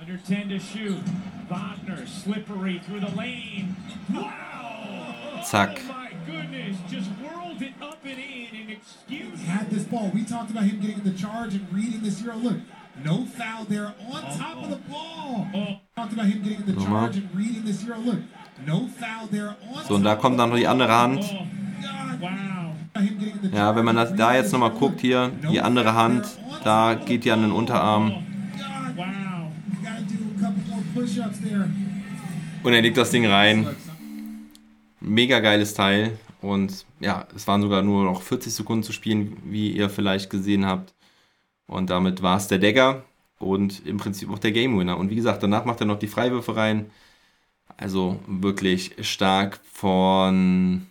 Under 0.00 0.18
10 0.24 0.48
to 0.48 0.58
shoot. 0.58 0.98
Wagner, 1.48 2.06
slippery 2.06 2.80
through 2.80 3.00
the 3.00 3.16
lane. 3.16 3.76
Wow! 4.12 5.44
Zack. 5.44 5.80
Oh 5.88 5.92
my 5.92 6.10
goodness, 6.26 6.76
just 6.90 7.08
whirled 7.20 7.62
it 7.62 7.74
up 7.80 7.98
and 8.04 8.18
in 8.18 8.60
and 8.60 8.70
excuse. 8.70 9.40
Had 9.42 9.70
this 9.70 9.84
ball. 9.84 10.10
We 10.12 10.24
talked 10.24 10.50
about 10.50 10.64
him 10.64 10.80
getting 10.80 11.04
the 11.04 11.12
charge 11.16 11.54
and 11.54 11.72
reading 11.72 12.02
this 12.02 12.16
zero. 12.18 12.36
Look, 12.36 12.58
no 13.04 13.26
foul 13.26 13.64
there 13.64 13.94
on 14.12 14.22
top 14.36 14.64
of 14.64 14.70
the 14.70 14.76
ball. 14.90 15.46
Oh. 15.54 15.76
Talked 15.94 16.14
about 16.14 16.26
him 16.26 16.42
getting 16.42 16.66
the 16.66 16.80
charge 16.84 17.16
and 17.16 17.28
reading 17.32 17.64
this 17.64 17.76
zero. 17.76 17.98
Look, 17.98 18.20
So, 19.88 19.94
und 19.94 20.04
da 20.04 20.14
kommt 20.16 20.38
dann 20.38 20.50
noch 20.50 20.56
die 20.56 20.66
andere 20.66 20.92
Hand. 20.96 21.24
Oh, 21.24 21.46
wow. 22.20 22.32
Ja, 23.52 23.74
wenn 23.74 23.84
man 23.84 23.96
das 23.96 24.14
da 24.14 24.34
jetzt 24.34 24.52
nochmal 24.52 24.70
guckt, 24.70 25.00
hier, 25.00 25.32
die 25.50 25.60
andere 25.60 25.94
Hand, 25.94 26.24
da 26.64 26.94
geht 26.94 27.24
die 27.24 27.32
an 27.32 27.42
den 27.42 27.52
Unterarm. 27.52 28.14
Und 32.62 32.72
er 32.72 32.82
legt 32.82 32.96
das 32.96 33.10
Ding 33.10 33.26
rein. 33.26 33.68
Mega 35.00 35.40
geiles 35.40 35.74
Teil. 35.74 36.18
Und 36.40 36.84
ja, 37.00 37.26
es 37.34 37.46
waren 37.46 37.62
sogar 37.62 37.82
nur 37.82 38.04
noch 38.04 38.22
40 38.22 38.52
Sekunden 38.52 38.82
zu 38.82 38.92
spielen, 38.92 39.36
wie 39.44 39.70
ihr 39.70 39.88
vielleicht 39.90 40.30
gesehen 40.30 40.66
habt. 40.66 40.94
Und 41.66 41.90
damit 41.90 42.22
war 42.22 42.36
es 42.36 42.48
der 42.48 42.58
Dagger 42.58 43.04
und 43.38 43.84
im 43.86 43.96
Prinzip 43.96 44.30
auch 44.30 44.38
der 44.38 44.52
Game 44.52 44.78
Winner. 44.78 44.98
Und 44.98 45.10
wie 45.10 45.16
gesagt, 45.16 45.42
danach 45.42 45.64
macht 45.64 45.80
er 45.80 45.86
noch 45.86 45.98
die 45.98 46.08
Freiwürfe 46.08 46.56
rein. 46.56 46.90
Also 47.82 48.20
wirklich 48.26 48.92
stark 49.00 49.60
von 49.64 50.86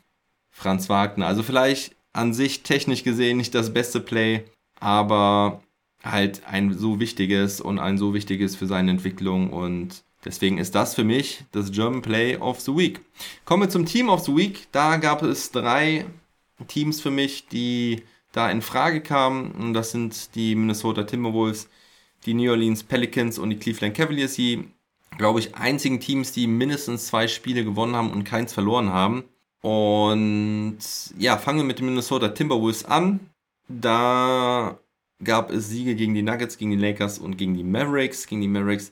Franz 0.52 0.90
Wagner. 0.90 1.26
Also 1.26 1.42
vielleicht 1.42 1.96
an 2.14 2.34
sich 2.34 2.64
technisch 2.64 3.04
gesehen 3.04 3.38
nicht 3.38 3.56
das 3.56 3.74
beste 3.74 4.02
Play, 4.02 4.44
aber 4.80 5.62
halt 6.04 6.46
ein 6.46 6.74
so 6.78 7.00
wichtiges 7.00 7.62
und 7.62 7.80
ein 7.80 7.98
so 7.98 8.14
wichtiges 8.14 8.56
für 8.56 8.68
seine 8.68 8.92
Entwicklung 8.92 9.52
und 9.54 10.04
deswegen 10.26 10.58
ist 10.58 10.76
das 10.76 10.96
für 10.96 11.04
mich 11.04 11.46
das 11.52 11.72
German 11.72 12.02
Play 12.02 12.38
of 12.38 12.60
the 12.60 12.76
Week. 12.76 13.00
Kommen 13.46 13.64
wir 13.64 13.70
zum 13.70 13.86
Team 13.86 14.10
of 14.10 14.26
the 14.26 14.36
Week. 14.36 14.68
Da 14.72 14.98
gab 14.98 15.22
es 15.22 15.52
drei 15.52 16.06
Teams 16.68 17.00
für 17.00 17.12
mich, 17.12 17.48
die 17.48 18.04
da 18.34 18.52
in 18.52 18.62
Frage 18.62 19.02
kamen 19.02 19.52
und 19.52 19.74
das 19.74 19.92
sind 19.92 20.36
die 20.36 20.56
Minnesota 20.56 21.04
Timberwolves, 21.04 21.70
die 22.26 22.34
New 22.34 22.52
Orleans 22.52 22.84
Pelicans 22.84 23.40
und 23.40 23.52
die 23.52 23.58
Cleveland 23.58 23.96
Cavaliers, 23.96 24.34
die 24.34 24.66
glaube 25.18 25.40
ich 25.40 25.56
einzigen 25.56 26.00
Teams, 26.00 26.32
die 26.32 26.48
mindestens 26.48 27.08
zwei 27.08 27.28
Spiele 27.28 27.64
gewonnen 27.64 27.96
haben 27.96 28.12
und 28.12 28.24
keins 28.24 28.54
verloren 28.54 28.90
haben. 28.90 29.24
Und 29.62 30.80
ja, 31.18 31.38
fangen 31.38 31.60
wir 31.60 31.66
mit 31.66 31.80
den 31.80 31.86
Minnesota 31.86 32.30
Timberwolves 32.30 32.86
an. 32.86 33.20
Da 33.68 34.80
gab 35.24 35.52
es 35.52 35.70
Siege 35.70 35.96
gegen 35.96 36.16
die 36.16 36.24
Nuggets, 36.24 36.58
gegen 36.58 36.72
die 36.72 36.78
Lakers 36.78 37.20
und 37.20 37.38
gegen 37.38 37.54
die 37.56 37.64
Mavericks. 37.64 38.28
Gegen 38.28 38.42
die 38.42 38.48
Mavericks 38.48 38.92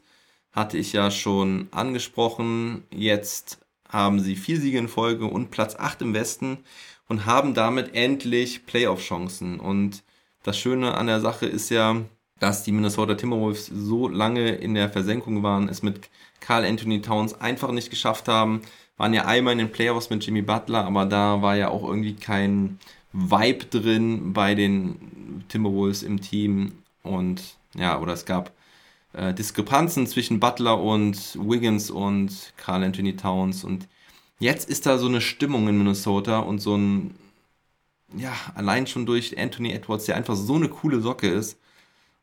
hatte 0.51 0.77
ich 0.77 0.93
ja 0.93 1.11
schon 1.11 1.67
angesprochen. 1.71 2.83
Jetzt 2.91 3.59
haben 3.87 4.19
sie 4.19 4.35
vier 4.35 4.59
Siege 4.59 4.77
in 4.77 4.87
Folge 4.87 5.25
und 5.25 5.49
Platz 5.49 5.75
8 5.75 6.03
im 6.03 6.13
Westen 6.13 6.59
und 7.07 7.25
haben 7.25 7.55
damit 7.55 7.95
endlich 7.95 8.65
Playoff-Chancen. 8.65 9.59
Und 9.59 10.03
das 10.43 10.57
Schöne 10.57 10.95
an 10.95 11.07
der 11.07 11.19
Sache 11.19 11.47
ist 11.47 11.69
ja, 11.69 12.01
dass 12.39 12.63
die 12.63 12.71
Minnesota 12.71 13.15
Timberwolves 13.15 13.67
so 13.67 14.07
lange 14.07 14.49
in 14.49 14.73
der 14.73 14.89
Versenkung 14.89 15.43
waren, 15.43 15.69
es 15.69 15.83
mit 15.83 16.09
Carl 16.39 16.65
Anthony 16.65 17.01
Towns 17.01 17.39
einfach 17.39 17.71
nicht 17.71 17.89
geschafft 17.89 18.27
haben. 18.27 18.61
Waren 18.97 19.13
ja 19.13 19.25
einmal 19.25 19.53
in 19.53 19.59
den 19.59 19.71
Playoffs 19.71 20.09
mit 20.09 20.25
Jimmy 20.25 20.41
Butler, 20.41 20.85
aber 20.85 21.05
da 21.05 21.41
war 21.41 21.55
ja 21.55 21.69
auch 21.69 21.83
irgendwie 21.83 22.15
kein 22.15 22.79
Vibe 23.13 23.65
drin 23.65 24.33
bei 24.33 24.55
den 24.55 25.43
Timberwolves 25.49 26.03
im 26.03 26.21
Team. 26.21 26.73
Und 27.03 27.41
ja, 27.75 27.99
oder 27.99 28.13
es 28.13 28.25
gab 28.25 28.51
äh, 29.13 29.33
Diskrepanzen 29.33 30.07
zwischen 30.07 30.39
Butler 30.39 30.81
und 30.81 31.37
Wiggins 31.39 31.89
und 31.89 32.53
Carl 32.57 32.83
Anthony 32.83 33.15
Towns. 33.15 33.63
Und 33.63 33.87
jetzt 34.39 34.69
ist 34.69 34.85
da 34.85 34.97
so 34.97 35.07
eine 35.07 35.21
Stimmung 35.21 35.67
in 35.67 35.77
Minnesota 35.77 36.39
und 36.39 36.59
so 36.59 36.75
ein, 36.75 37.15
ja, 38.15 38.33
allein 38.55 38.87
schon 38.87 39.05
durch 39.05 39.37
Anthony 39.37 39.71
Edwards, 39.71 40.05
der 40.05 40.15
einfach 40.15 40.35
so 40.35 40.55
eine 40.55 40.69
coole 40.69 41.01
Socke 41.01 41.27
ist. 41.27 41.57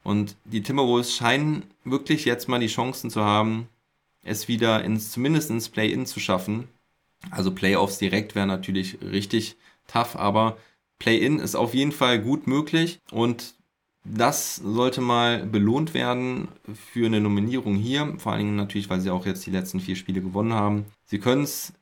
Und 0.06 0.36
die 0.44 0.62
Timberwolves 0.62 1.16
scheinen 1.16 1.64
wirklich 1.82 2.26
jetzt 2.26 2.48
mal 2.48 2.60
die 2.60 2.68
Chancen 2.68 3.10
zu 3.10 3.24
haben, 3.24 3.66
es 4.22 4.46
wieder 4.46 4.84
ins, 4.84 5.10
zumindest 5.10 5.50
ins 5.50 5.68
Play-In 5.68 6.06
zu 6.06 6.20
schaffen. 6.20 6.68
Also 7.32 7.50
Playoffs 7.50 7.98
direkt 7.98 8.36
wäre 8.36 8.46
natürlich 8.46 8.98
richtig 9.02 9.56
tough, 9.88 10.14
aber 10.14 10.58
Play-In 11.00 11.40
ist 11.40 11.56
auf 11.56 11.74
jeden 11.74 11.90
Fall 11.90 12.20
gut 12.20 12.46
möglich 12.46 13.00
und 13.10 13.54
das 14.04 14.54
sollte 14.54 15.00
mal 15.00 15.44
belohnt 15.44 15.92
werden 15.92 16.46
für 16.92 17.06
eine 17.06 17.20
Nominierung 17.20 17.74
hier. 17.74 18.14
Vor 18.18 18.30
allen 18.30 18.42
Dingen 18.44 18.56
natürlich, 18.56 18.88
weil 18.88 19.00
sie 19.00 19.10
auch 19.10 19.26
jetzt 19.26 19.44
die 19.44 19.50
letzten 19.50 19.80
vier 19.80 19.96
Spiele 19.96 20.20
gewonnen 20.20 20.52
haben. 20.52 20.84
Sie 21.04 21.18
können 21.18 21.42
es 21.42 21.72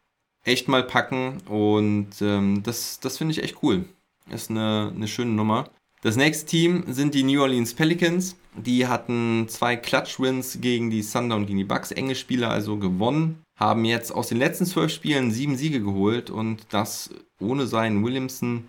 echt 0.45 0.67
mal 0.67 0.83
packen 0.83 1.43
und 1.47 2.23
ähm, 2.23 2.63
das, 2.63 3.01
das 3.01 3.19
finde 3.19 3.33
ich 3.33 3.43
echt 3.43 3.63
cool. 3.63 3.85
Ist 4.31 4.49
eine, 4.49 4.95
eine 4.97 5.09
schöne 5.09 5.33
Nummer. 5.33 5.69
Das 6.05 6.17
nächste 6.17 6.45
Team 6.45 6.85
sind 6.87 7.15
die 7.15 7.23
New 7.23 7.41
Orleans 7.41 7.73
Pelicans. 7.73 8.37
Die 8.55 8.87
hatten 8.87 9.47
zwei 9.49 9.75
Clutch-Wins 9.75 10.59
gegen 10.61 10.91
die 10.91 11.03
Thunder 11.03 11.35
und 11.35 11.47
gegen 11.47 11.57
die 11.57 11.65
Bucks. 11.65 11.93
Enge 11.93 12.15
Spiele 12.15 12.49
also 12.49 12.77
gewonnen. 12.77 13.43
Haben 13.57 13.87
jetzt 13.87 14.15
aus 14.15 14.29
den 14.29 14.37
letzten 14.37 14.67
zwölf 14.67 14.93
Spielen 14.93 15.31
sieben 15.31 15.57
Siege 15.57 15.81
geholt 15.81 16.29
und 16.29 16.67
das 16.69 17.09
ohne 17.41 17.67
seinen 17.67 18.05
Williamson 18.05 18.65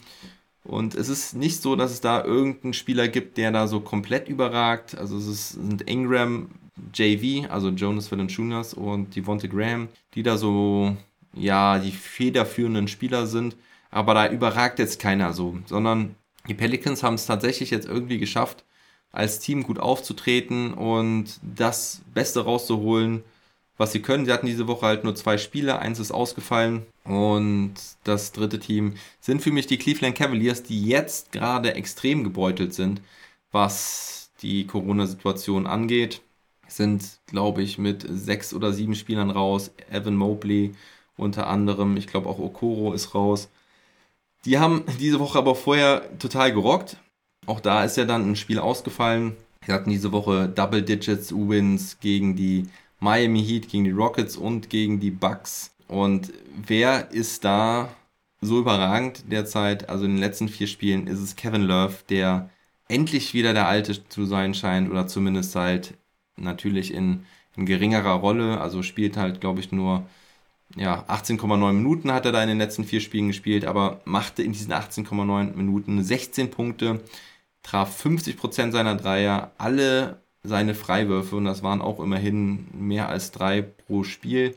und 0.63 0.95
es 0.95 1.09
ist 1.09 1.35
nicht 1.35 1.61
so, 1.61 1.75
dass 1.75 1.91
es 1.91 1.99
da 2.01 2.23
irgendeinen 2.23 2.73
Spieler 2.73 3.09
gibt, 3.09 3.37
der 3.37 3.51
da 3.51 3.67
so 3.67 3.81
komplett 3.81 4.29
überragt. 4.29 4.97
Also 4.97 5.17
es 5.17 5.27
ist, 5.27 5.49
sind 5.49 5.89
Ingram, 5.89 6.49
JV, 6.93 7.49
also 7.51 7.69
Jonas 7.69 8.11
Valanciunas 8.11 8.73
und 8.73 9.13
Devonte 9.13 9.47
Graham, 9.47 9.89
die 10.13 10.23
da 10.23 10.37
so, 10.37 10.95
ja, 11.33 11.79
die 11.79 11.91
federführenden 11.91 12.87
Spieler 12.87 13.27
sind. 13.27 13.57
Aber 13.91 14.13
da 14.13 14.29
überragt 14.31 14.79
jetzt 14.79 14.99
keiner 14.99 15.33
so, 15.33 15.57
sondern 15.65 16.15
die 16.47 16.53
Pelicans 16.53 17.03
haben 17.03 17.15
es 17.15 17.25
tatsächlich 17.25 17.71
jetzt 17.71 17.87
irgendwie 17.87 18.17
geschafft, 18.19 18.65
als 19.11 19.39
Team 19.39 19.63
gut 19.63 19.79
aufzutreten 19.79 20.73
und 20.73 21.39
das 21.41 22.01
Beste 22.13 22.41
rauszuholen, 22.41 23.23
was 23.77 23.91
sie 23.91 24.01
können. 24.01 24.25
Sie 24.25 24.31
hatten 24.31 24.45
diese 24.45 24.67
Woche 24.67 24.85
halt 24.85 25.03
nur 25.03 25.15
zwei 25.15 25.37
Spiele, 25.37 25.79
eins 25.79 25.99
ist 25.99 26.11
ausgefallen 26.11 26.85
und 27.03 27.73
das 28.03 28.31
dritte 28.31 28.59
Team 28.59 28.95
sind 29.19 29.41
für 29.41 29.51
mich 29.51 29.67
die 29.67 29.77
Cleveland 29.77 30.15
Cavaliers, 30.15 30.63
die 30.63 30.85
jetzt 30.85 31.31
gerade 31.31 31.73
extrem 31.75 32.23
gebeutelt 32.23 32.73
sind, 32.73 33.01
was 33.51 34.31
die 34.41 34.67
Corona-Situation 34.67 35.67
angeht. 35.67 36.21
sind, 36.67 37.19
glaube 37.27 37.61
ich, 37.61 37.77
mit 37.77 38.05
sechs 38.09 38.53
oder 38.53 38.73
sieben 38.73 38.95
Spielern 38.95 39.29
raus. 39.29 39.71
Evan 39.91 40.15
Mobley 40.17 40.75
unter 41.17 41.47
anderem, 41.47 41.97
ich 41.97 42.07
glaube 42.07 42.27
auch 42.29 42.39
Okoro 42.39 42.93
ist 42.93 43.15
raus. 43.15 43.49
Die 44.45 44.59
haben 44.59 44.83
diese 44.99 45.19
Woche 45.19 45.39
aber 45.39 45.55
vorher 45.55 46.17
total 46.19 46.53
gerockt. 46.53 46.97
Auch 47.47 47.59
da 47.59 47.83
ist 47.83 47.97
ja 47.97 48.05
dann 48.05 48.29
ein 48.29 48.35
Spiel 48.35 48.59
ausgefallen. 48.59 49.35
Sie 49.65 49.71
hatten 49.73 49.89
diese 49.89 50.11
Woche 50.11 50.47
Double 50.47 50.83
Digits 50.83 51.33
Wins 51.33 51.99
gegen 51.99 52.35
die 52.35 52.67
Miami 52.99 53.43
Heat, 53.43 53.69
gegen 53.69 53.83
die 53.83 53.91
Rockets 53.91 54.37
und 54.37 54.69
gegen 54.69 54.99
die 54.99 55.11
Bucks. 55.11 55.71
Und 55.87 56.31
wer 56.55 57.11
ist 57.11 57.43
da 57.43 57.89
so 58.41 58.59
überragend 58.59 59.31
derzeit? 59.31 59.89
Also 59.89 60.05
in 60.05 60.11
den 60.11 60.19
letzten 60.19 60.47
vier 60.47 60.67
Spielen 60.67 61.07
ist 61.07 61.19
es 61.19 61.35
Kevin 61.35 61.63
Love, 61.63 61.95
der 62.09 62.49
endlich 62.87 63.33
wieder 63.33 63.53
der 63.53 63.67
Alte 63.67 64.07
zu 64.07 64.25
sein 64.25 64.53
scheint 64.53 64.89
oder 64.89 65.07
zumindest 65.07 65.55
halt 65.55 65.95
natürlich 66.35 66.93
in, 66.93 67.25
in 67.55 67.65
geringerer 67.65 68.13
Rolle. 68.13 68.61
Also 68.61 68.83
spielt 68.83 69.17
halt, 69.17 69.41
glaube 69.41 69.59
ich, 69.59 69.71
nur 69.71 70.05
ja, 70.75 71.05
18,9 71.07 71.73
Minuten 71.73 72.11
hat 72.11 72.25
er 72.25 72.31
da 72.31 72.41
in 72.41 72.49
den 72.49 72.57
letzten 72.57 72.83
vier 72.83 73.01
Spielen 73.01 73.27
gespielt, 73.27 73.65
aber 73.65 74.01
machte 74.05 74.43
in 74.43 74.51
diesen 74.51 74.73
18,9 74.73 75.55
Minuten 75.55 76.03
16 76.03 76.51
Punkte, 76.51 77.01
traf 77.63 78.03
50% 78.03 78.71
seiner 78.71 78.95
Dreier, 78.95 79.51
alle 79.57 80.21
seine 80.43 80.75
Freiwürfe 80.75 81.35
und 81.37 81.45
das 81.45 81.63
waren 81.63 81.81
auch 81.81 81.99
immerhin 81.99 82.67
mehr 82.73 83.09
als 83.09 83.31
drei 83.31 83.61
pro 83.61 84.03
Spiel. 84.03 84.55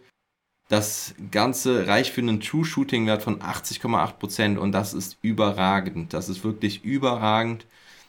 Das 0.69 1.15
Ganze 1.31 1.87
reicht 1.87 2.13
für 2.13 2.21
einen 2.21 2.41
True 2.41 2.65
Shooting 2.65 3.07
Wert 3.07 3.23
von 3.23 3.41
80,8% 3.41 4.59
und 4.59 4.73
das 4.73 4.93
ist 4.93 5.17
überragend. 5.23 6.13
Das 6.13 6.29
ist 6.29 6.45
wirklich 6.45 6.85
überragend 6.85 7.65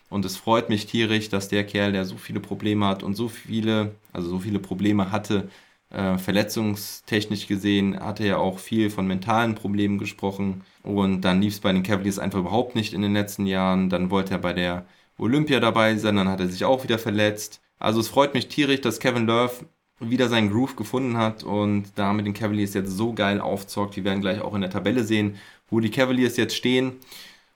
und 0.10 0.26
es 0.26 0.36
freut 0.36 0.70
mich 0.70 0.86
tierisch, 0.88 1.30
dass 1.30 1.48
der 1.48 1.66
Kerl, 1.66 1.94
der 1.94 2.06
so 2.06 2.18
viele 2.18 2.42
Probleme 2.42 2.86
hat 2.86 3.04
und 3.04 3.16
so 3.16 3.30
viele, 3.30 3.96
also 4.12 4.30
so 4.30 4.40
viele 4.40 4.60
Probleme 4.60 5.12
hatte, 5.12 5.50
äh, 5.92 6.18
verletzungstechnisch 6.18 7.48
gesehen, 7.48 8.00
hatte 8.00 8.24
er 8.24 8.40
auch 8.40 8.60
viel 8.60 8.90
von 8.90 9.08
mentalen 9.08 9.56
Problemen 9.56 9.98
gesprochen 9.98 10.62
und 10.84 11.22
dann 11.22 11.42
lief 11.42 11.54
es 11.54 11.60
bei 11.60 11.72
den 11.72 11.84
Cavaliers 11.84 12.20
einfach 12.20 12.40
überhaupt 12.40 12.76
nicht 12.76 12.94
in 12.94 13.02
den 13.02 13.14
letzten 13.14 13.46
Jahren. 13.46 13.90
Dann 13.90 14.12
wollte 14.12 14.34
er 14.34 14.40
bei 14.40 14.54
der 14.54 14.86
Olympia 15.18 15.60
dabei 15.60 15.96
sein, 15.96 16.16
dann 16.16 16.30
hat 16.30 16.40
er 16.40 16.48
sich 16.48 16.66
auch 16.66 16.84
wieder 16.84 17.00
verletzt. 17.00 17.62
Also 17.80 18.00
es 18.00 18.08
freut 18.08 18.34
mich 18.34 18.48
tierisch, 18.48 18.82
dass 18.82 19.00
Kevin 19.00 19.26
Love 19.26 19.66
wieder 20.00 20.30
seinen 20.30 20.50
Groove 20.50 20.76
gefunden 20.76 21.18
hat 21.18 21.44
und 21.44 21.86
da 21.96 22.14
mit 22.14 22.26
den 22.26 22.34
Cavaliers 22.34 22.74
jetzt 22.74 22.92
so 22.92 23.14
geil 23.14 23.42
aufzockt. 23.42 23.96
Wir 23.96 24.04
werden 24.06 24.22
gleich 24.22 24.42
auch 24.42 24.54
in 24.54 24.62
der 24.62 24.70
Tabelle 24.70 25.04
sehen, 25.04 25.36
wo 25.70 25.80
die 25.80 25.92
Cavaliers 25.92 26.38
jetzt 26.38 26.56
stehen. 26.56 26.94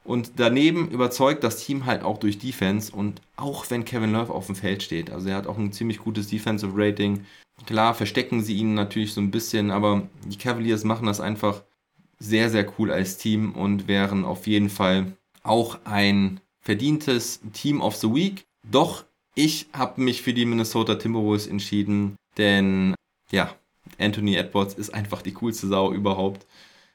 Und 0.04 0.34
daneben 0.36 0.90
überzeugt 0.90 1.44
das 1.44 1.64
Team 1.64 1.86
halt 1.86 2.04
auch 2.04 2.18
durch 2.18 2.38
Defense 2.38 2.94
und 2.94 3.22
auch 3.38 3.70
wenn 3.70 3.86
Kevin 3.86 4.12
Love 4.12 4.34
auf 4.34 4.48
dem 4.48 4.56
Feld 4.56 4.84
steht. 4.84 5.10
Also 5.10 5.30
er 5.30 5.38
hat 5.38 5.48
auch 5.48 5.58
ein 5.58 5.72
ziemlich 5.72 6.00
gutes 6.00 6.28
Defensive 6.28 6.74
Rating. 6.76 7.26
Klar, 7.66 7.94
verstecken 7.94 8.42
sie 8.42 8.56
ihn 8.56 8.74
natürlich 8.74 9.14
so 9.14 9.22
ein 9.22 9.32
bisschen, 9.32 9.72
aber 9.72 10.08
die 10.26 10.38
Cavaliers 10.38 10.84
machen 10.84 11.06
das 11.06 11.22
einfach 11.22 11.64
sehr, 12.20 12.50
sehr 12.50 12.72
cool 12.78 12.92
als 12.92 13.18
Team 13.18 13.54
und 13.54 13.88
wären 13.88 14.26
auf 14.26 14.48
jeden 14.48 14.70
Fall 14.70 15.14
auch 15.44 15.80
ein 15.84 16.40
verdientes 16.62 17.42
Team 17.54 17.82
of 17.82 17.96
the 17.96 18.14
Week. 18.14 18.46
Doch 18.70 19.06
ich 19.36 19.68
habe 19.74 20.02
mich 20.02 20.22
für 20.22 20.34
die 20.34 20.46
Minnesota 20.46 20.96
Timberwolves 20.96 21.48
entschieden, 21.48 22.16
denn 22.38 22.96
ja, 23.32 23.54
Anthony 24.00 24.36
Edwards 24.36 24.74
ist 24.74 24.94
einfach 24.94 25.22
die 25.22 25.34
coolste 25.34 25.68
Sau 25.68 25.92
überhaupt. 25.92 26.46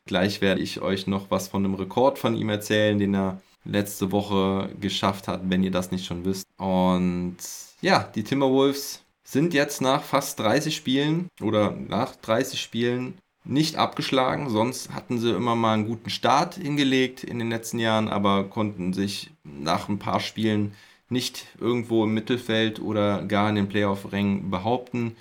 Gleich 0.07 0.41
werde 0.41 0.63
ich 0.63 0.81
euch 0.81 1.07
noch 1.07 1.31
was 1.31 1.49
von 1.49 1.65
einem 1.65 1.75
Rekord 1.75 2.19
von 2.19 2.35
ihm 2.37 2.49
erzählen, 2.49 2.99
den 2.99 3.15
er 3.15 3.43
letzte 3.65 4.13
Woche 4.13 4.71
geschafft 4.81 5.29
hat, 5.29 5.43
wenn 5.51 5.63
ihr 5.63 5.71
das 5.71 5.91
nicht 5.91 6.07
schon 6.07 6.25
wisst. 6.25 6.47
Und 6.57 7.37
ja, 7.83 8.11
die 8.15 8.23
Timberwolves 8.23 9.03
sind 9.31 9.53
jetzt 9.53 9.83
nach 9.83 10.03
fast 10.03 10.41
30 10.41 10.75
Spielen 10.75 11.29
oder 11.43 11.73
nach 11.73 12.17
30 12.17 12.61
Spielen 12.61 13.19
nicht 13.45 13.77
abgeschlagen. 13.77 14.49
Sonst 14.49 14.91
hatten 14.95 15.19
sie 15.19 15.33
immer 15.33 15.55
mal 15.55 15.75
einen 15.75 15.87
guten 15.87 16.09
Start 16.09 16.55
hingelegt 16.55 17.25
in 17.25 17.39
den 17.39 17.51
letzten 17.51 17.79
Jahren, 17.79 18.09
aber 18.09 18.45
konnten 18.45 18.95
sich 18.95 19.31
nach 19.45 19.89
ein 19.89 19.99
paar 19.99 20.21
Spielen 20.21 20.73
nicht 21.11 21.47
irgendwo 21.61 22.05
im 22.05 22.15
Mittelfeld 22.15 22.81
oder 22.81 23.23
gar 23.23 23.51
in 23.51 23.57
den 23.57 23.69
Playoff-Rängen 23.69 24.51
behaupten. 24.51 25.17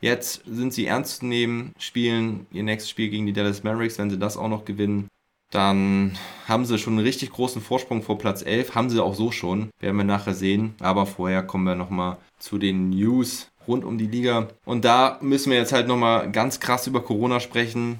Jetzt 0.00 0.42
sind 0.44 0.72
sie 0.72 0.86
ernst 0.86 1.18
zu 1.18 1.26
nehmen, 1.26 1.72
spielen 1.78 2.46
ihr 2.50 2.64
nächstes 2.64 2.90
Spiel 2.90 3.10
gegen 3.10 3.26
die 3.26 3.32
Dallas 3.32 3.62
Mavericks, 3.62 3.98
wenn 3.98 4.10
sie 4.10 4.18
das 4.18 4.36
auch 4.36 4.48
noch 4.48 4.64
gewinnen. 4.64 5.06
Dann 5.52 6.18
haben 6.48 6.64
sie 6.64 6.78
schon 6.78 6.94
einen 6.94 7.04
richtig 7.04 7.30
großen 7.30 7.60
Vorsprung 7.60 8.02
vor 8.02 8.16
Platz 8.16 8.42
11. 8.42 8.74
Haben 8.74 8.88
sie 8.88 9.04
auch 9.04 9.14
so 9.14 9.30
schon. 9.30 9.68
Werden 9.80 9.98
wir 9.98 10.04
nachher 10.04 10.32
sehen. 10.32 10.74
Aber 10.80 11.04
vorher 11.04 11.42
kommen 11.42 11.64
wir 11.64 11.74
nochmal 11.74 12.16
zu 12.38 12.56
den 12.56 12.88
News 12.88 13.51
rund 13.66 13.84
um 13.84 13.98
die 13.98 14.06
Liga. 14.06 14.48
Und 14.64 14.84
da 14.84 15.18
müssen 15.20 15.50
wir 15.50 15.58
jetzt 15.58 15.72
halt 15.72 15.88
nochmal 15.88 16.30
ganz 16.30 16.60
krass 16.60 16.86
über 16.86 17.02
Corona 17.02 17.40
sprechen. 17.40 17.98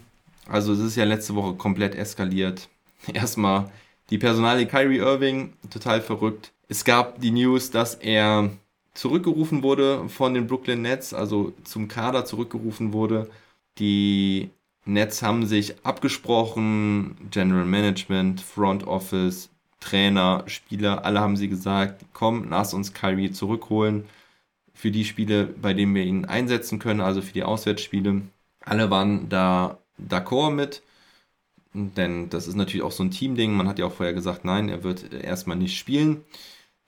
Also 0.48 0.72
es 0.72 0.80
ist 0.80 0.96
ja 0.96 1.04
letzte 1.04 1.34
Woche 1.34 1.54
komplett 1.54 1.94
eskaliert. 1.94 2.68
Erstmal 3.12 3.70
die 4.10 4.18
Personalie 4.18 4.66
Kyrie 4.66 4.98
Irving, 4.98 5.54
total 5.70 6.00
verrückt. 6.00 6.52
Es 6.68 6.84
gab 6.84 7.20
die 7.20 7.30
News, 7.30 7.70
dass 7.70 7.94
er 7.94 8.50
zurückgerufen 8.94 9.62
wurde 9.62 10.08
von 10.08 10.34
den 10.34 10.46
Brooklyn 10.46 10.82
Nets, 10.82 11.14
also 11.14 11.52
zum 11.64 11.88
Kader 11.88 12.24
zurückgerufen 12.24 12.92
wurde. 12.92 13.30
Die 13.78 14.50
Nets 14.84 15.22
haben 15.22 15.46
sich 15.46 15.74
abgesprochen, 15.84 17.16
General 17.30 17.64
Management, 17.64 18.40
Front 18.40 18.86
Office, 18.86 19.48
Trainer, 19.80 20.44
Spieler, 20.46 21.04
alle 21.04 21.20
haben 21.20 21.36
sie 21.36 21.48
gesagt, 21.48 22.04
komm, 22.12 22.48
lass 22.50 22.74
uns 22.74 22.92
Kyrie 22.92 23.32
zurückholen 23.32 24.04
für 24.82 24.90
die 24.90 25.04
Spiele, 25.04 25.44
bei 25.44 25.74
denen 25.74 25.94
wir 25.94 26.02
ihn 26.02 26.24
einsetzen 26.24 26.80
können, 26.80 27.00
also 27.00 27.22
für 27.22 27.32
die 27.32 27.44
Auswärtsspiele. 27.44 28.22
Alle 28.64 28.90
waren 28.90 29.28
da 29.28 29.78
d'accord 30.10 30.50
mit, 30.50 30.82
denn 31.72 32.30
das 32.30 32.48
ist 32.48 32.56
natürlich 32.56 32.82
auch 32.82 32.90
so 32.90 33.04
ein 33.04 33.12
Teamding. 33.12 33.52
Man 33.52 33.68
hat 33.68 33.78
ja 33.78 33.86
auch 33.86 33.92
vorher 33.92 34.12
gesagt, 34.12 34.44
nein, 34.44 34.68
er 34.68 34.82
wird 34.82 35.12
erstmal 35.12 35.56
nicht 35.56 35.78
spielen. 35.78 36.24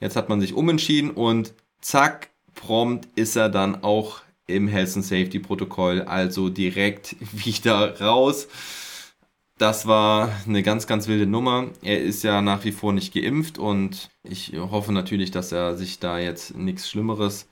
Jetzt 0.01 0.17
hat 0.17 0.29
man 0.29 0.41
sich 0.41 0.55
umentschieden 0.55 1.13
und 1.13 1.55
zack, 1.81 2.31
prompt 2.57 3.07
ist 3.15 3.37
er 3.37 3.49
dann 3.49 3.85
auch 3.85 4.23
im 4.49 4.67
Health 4.67 4.97
and 4.97 5.05
Safety 5.05 5.39
Protokoll, 5.39 6.03
also 6.03 6.49
direkt 6.49 7.15
wieder 7.33 8.01
raus. 8.01 8.49
Das 9.57 9.87
war 9.87 10.33
eine 10.49 10.65
ganz, 10.65 10.89
ganz 10.89 11.07
wilde 11.07 11.27
Nummer. 11.27 11.69
Er 11.81 12.03
ist 12.03 12.25
ja 12.25 12.43
nach 12.43 12.65
wie 12.65 12.73
vor 12.73 12.93
nicht 12.93 13.15
geimpft 13.15 13.57
und 13.57 14.11
ich 14.25 14.55
hoffe 14.57 14.91
natürlich, 14.91 15.31
dass 15.31 15.53
er 15.53 15.77
sich 15.77 16.01
da 16.01 16.19
jetzt 16.19 16.57
nichts 16.57 16.91
Schlimmeres 16.91 17.47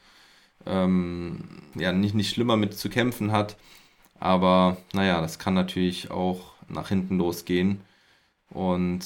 ähm, 0.67 1.41
ja, 1.75 1.93
nicht, 1.93 2.15
nicht 2.15 2.31
schlimmer 2.35 2.57
mit 2.57 2.77
zu 2.77 2.89
kämpfen 2.89 3.33
hat. 3.33 3.57
Aber 4.21 4.77
naja, 4.93 5.21
das 5.21 5.39
kann 5.39 5.55
natürlich 5.55 6.11
auch 6.11 6.53
nach 6.69 6.89
hinten 6.89 7.19
losgehen. 7.19 7.81
Und 8.51 9.05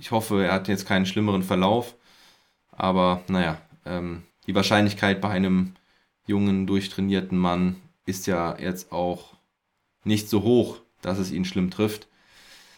ich 0.00 0.10
hoffe, 0.10 0.44
er 0.44 0.52
hat 0.52 0.68
jetzt 0.68 0.86
keinen 0.86 1.06
schlimmeren 1.06 1.42
Verlauf. 1.42 1.94
Aber 2.70 3.22
naja, 3.28 3.60
ähm, 3.84 4.22
die 4.46 4.54
Wahrscheinlichkeit 4.54 5.20
bei 5.20 5.30
einem 5.30 5.74
jungen, 6.26 6.66
durchtrainierten 6.66 7.36
Mann 7.38 7.76
ist 8.06 8.26
ja 8.26 8.56
jetzt 8.58 8.92
auch 8.92 9.34
nicht 10.04 10.28
so 10.28 10.42
hoch, 10.42 10.78
dass 11.02 11.18
es 11.18 11.32
ihn 11.32 11.44
schlimm 11.44 11.70
trifft. 11.70 12.06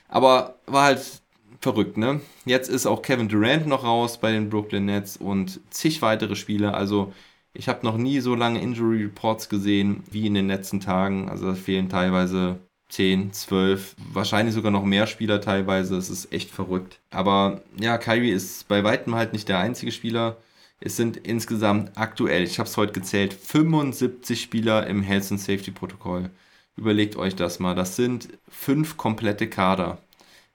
Aber 0.08 0.56
war 0.66 0.84
halt 0.84 1.22
verrückt, 1.60 1.96
ne? 1.96 2.20
Jetzt 2.44 2.68
ist 2.68 2.86
auch 2.86 3.02
Kevin 3.02 3.28
Durant 3.28 3.66
noch 3.66 3.84
raus 3.84 4.18
bei 4.18 4.32
den 4.32 4.50
Brooklyn 4.50 4.86
Nets 4.86 5.16
und 5.16 5.60
zig 5.70 6.02
weitere 6.02 6.36
Spiele. 6.36 6.74
Also 6.74 7.12
ich 7.52 7.68
habe 7.68 7.84
noch 7.84 7.96
nie 7.96 8.20
so 8.20 8.34
lange 8.34 8.60
Injury 8.60 9.02
Reports 9.02 9.48
gesehen 9.48 10.04
wie 10.10 10.26
in 10.26 10.34
den 10.34 10.48
letzten 10.48 10.80
Tagen. 10.80 11.28
Also 11.28 11.46
da 11.46 11.54
fehlen 11.54 11.88
teilweise 11.88 12.60
10, 12.90 13.32
12, 13.32 13.96
wahrscheinlich 14.12 14.54
sogar 14.54 14.70
noch 14.70 14.84
mehr 14.84 15.06
Spieler 15.06 15.40
teilweise. 15.40 15.96
Es 15.96 16.10
ist 16.10 16.32
echt 16.32 16.50
verrückt. 16.50 17.00
Aber 17.10 17.62
ja, 17.78 17.98
Kyrie 17.98 18.30
ist 18.30 18.68
bei 18.68 18.84
weitem 18.84 19.14
halt 19.14 19.32
nicht 19.32 19.48
der 19.48 19.58
einzige 19.58 19.92
Spieler. 19.92 20.36
Es 20.80 20.96
sind 20.96 21.16
insgesamt 21.18 21.92
aktuell, 21.96 22.42
ich 22.44 22.58
habe 22.58 22.68
es 22.68 22.76
heute 22.76 22.92
gezählt, 22.92 23.34
75 23.34 24.40
Spieler 24.40 24.86
im 24.86 25.02
Health 25.02 25.30
and 25.30 25.40
Safety 25.40 25.70
Protokoll. 25.70 26.30
Überlegt 26.76 27.16
euch 27.16 27.36
das 27.36 27.58
mal. 27.58 27.74
Das 27.74 27.96
sind 27.96 28.28
fünf 28.48 28.96
komplette 28.96 29.48
Kader. 29.48 29.98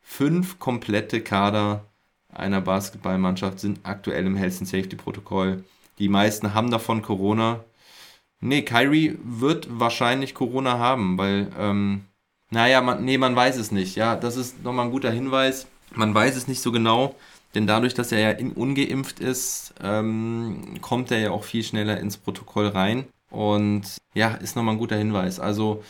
Fünf 0.01 0.59
komplette 0.59 1.21
Kader 1.21 1.85
einer 2.29 2.61
Basketballmannschaft 2.61 3.59
sind 3.59 3.79
aktuell 3.83 4.25
im 4.25 4.35
Health 4.35 4.59
and 4.59 4.67
Safety 4.67 4.95
Protokoll. 4.95 5.63
Die 5.99 6.09
meisten 6.09 6.53
haben 6.53 6.71
davon 6.71 7.01
Corona. 7.01 7.63
Nee, 8.41 8.63
Kyrie 8.63 9.17
wird 9.23 9.67
wahrscheinlich 9.79 10.33
Corona 10.33 10.77
haben, 10.77 11.17
weil, 11.17 11.51
ähm, 11.57 12.05
naja, 12.51 12.81
man, 12.81 13.03
nee, 13.03 13.17
man 13.17 13.35
weiß 13.35 13.57
es 13.57 13.71
nicht. 13.71 13.95
Ja, 13.95 14.15
das 14.15 14.37
ist 14.37 14.63
nochmal 14.63 14.85
ein 14.85 14.91
guter 14.91 15.11
Hinweis. 15.11 15.67
Man 15.93 16.13
weiß 16.13 16.35
es 16.35 16.47
nicht 16.47 16.61
so 16.61 16.71
genau, 16.71 17.15
denn 17.55 17.67
dadurch, 17.67 17.93
dass 17.93 18.11
er 18.11 18.19
ja 18.19 18.31
in, 18.31 18.51
ungeimpft 18.51 19.19
ist, 19.19 19.73
ähm, 19.81 20.77
kommt 20.81 21.11
er 21.11 21.19
ja 21.19 21.31
auch 21.31 21.43
viel 21.43 21.63
schneller 21.63 21.99
ins 21.99 22.17
Protokoll 22.17 22.67
rein. 22.67 23.07
Und 23.31 23.97
ja, 24.13 24.35
ist 24.35 24.55
nochmal 24.55 24.75
ein 24.75 24.79
guter 24.79 24.97
Hinweis. 24.97 25.39
Also 25.39 25.83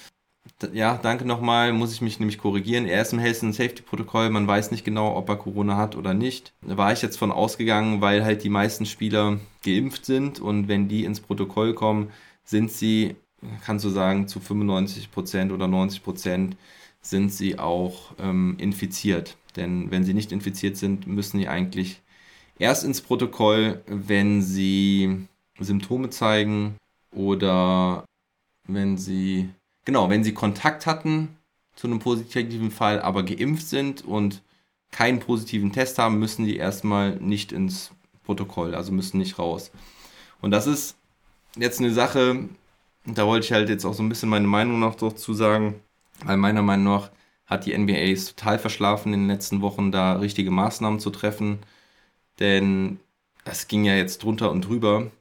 ja, 0.74 0.98
danke 0.98 1.26
nochmal, 1.26 1.74
muss 1.74 1.94
ich 1.94 2.02
mich 2.02 2.20
nämlich 2.20 2.38
korrigieren. 2.38 2.86
Er 2.86 3.02
ist 3.02 3.14
im 3.14 3.20
Health 3.20 3.44
and 3.44 3.56
Safety 3.56 3.82
Protokoll, 3.82 4.30
man 4.30 4.48
weiß 4.48 4.72
nicht 4.72 4.86
genau, 4.86 5.16
ob 5.16 5.30
er 5.30 5.38
Corona 5.38 5.78
hat 5.78 5.96
oder 5.96 6.14
nicht. 6.14 6.54
Da 6.62 6.78
war 6.78 6.94
ich 6.94 7.02
jetzt 7.02 7.18
von 7.18 7.32
ausgegangen, 7.32 8.02
weil 8.02 8.24
halt 8.24 8.44
die 8.44 8.50
meisten 8.50 8.86
Spieler 8.86 9.40
geimpft 9.64 10.06
sind 10.06 10.40
und 10.40 10.68
wenn 10.68 10.88
die 10.88 11.04
ins 11.04 11.20
Protokoll 11.20 11.74
kommen, 11.74 12.12
sind 12.44 12.72
sie, 12.72 13.16
kannst 13.64 13.86
du 13.86 13.90
sagen, 13.90 14.28
zu 14.28 14.40
95% 14.40 15.52
oder 15.52 15.66
90% 15.66 16.52
sind 17.02 17.32
sie 17.32 17.60
auch 17.60 18.14
ähm, 18.20 18.56
infiziert. 18.58 19.38
Denn 19.56 19.92
wenn 19.92 20.04
sie 20.04 20.14
nicht 20.14 20.32
infiziert 20.32 20.78
sind, 20.78 21.08
müssen 21.08 21.40
sie 21.40 21.48
eigentlich 21.48 22.02
erst 22.60 22.84
ins 22.84 23.02
Protokoll, 23.02 23.82
wenn 23.88 24.42
sie 24.42 25.28
Symptome 25.60 26.10
zeigen 26.10 26.76
oder 27.12 28.06
wenn 28.68 28.98
sie, 28.98 29.50
genau, 29.86 30.10
wenn 30.10 30.24
sie 30.24 30.34
Kontakt 30.34 30.86
hatten 30.86 31.38
zu 31.76 31.88
einem 31.88 32.00
positiven 32.00 32.72
Fall, 32.72 33.02
aber 33.02 33.24
geimpft 33.24 33.68
sind 33.68 34.04
und 34.04 34.42
keinen 34.92 35.20
positiven 35.20 35.72
Test 35.72 36.00
haben, 36.00 36.20
müssen 36.20 36.46
die 36.46 36.58
erstmal 36.58 37.16
nicht 37.18 37.52
ins 37.52 37.92
Protokoll, 38.24 38.76
also 38.76 38.92
müssen 38.92 39.18
nicht 39.18 39.40
raus. 39.40 39.72
Und 40.42 40.52
das 40.52 40.68
ist 40.68 40.98
jetzt 41.58 41.80
eine 41.80 41.92
Sache, 41.92 42.50
da 43.06 43.26
wollte 43.28 43.46
ich 43.46 43.52
halt 43.52 43.70
jetzt 43.70 43.86
auch 43.86 43.94
so 43.94 44.04
ein 44.04 44.10
bisschen 44.10 44.30
meine 44.30 44.48
Meinung 44.48 44.80
noch 44.80 44.96
dazu 44.96 45.34
sagen, 45.34 45.76
weil 46.24 46.38
meiner 46.38 46.62
Meinung 46.62 46.86
nach 46.86 47.12
hat 47.46 47.66
die 47.66 47.78
NBA 47.78 48.12
es 48.12 48.34
total 48.34 48.58
verschlafen 48.58 49.14
in 49.14 49.22
den 49.22 49.28
letzten 49.28 49.62
Wochen, 49.62 49.92
da 49.92 50.14
richtige 50.14 50.52
Maßnahmen 50.52 51.00
zu 51.00 51.12
treffen. 51.12 51.60
Denn 52.40 53.00
es 53.44 53.68
ging 53.68 53.86
ja 53.86 53.96
jetzt 53.96 54.24
drunter 54.24 54.52
und 54.52 54.62
drüber. 54.62 55.12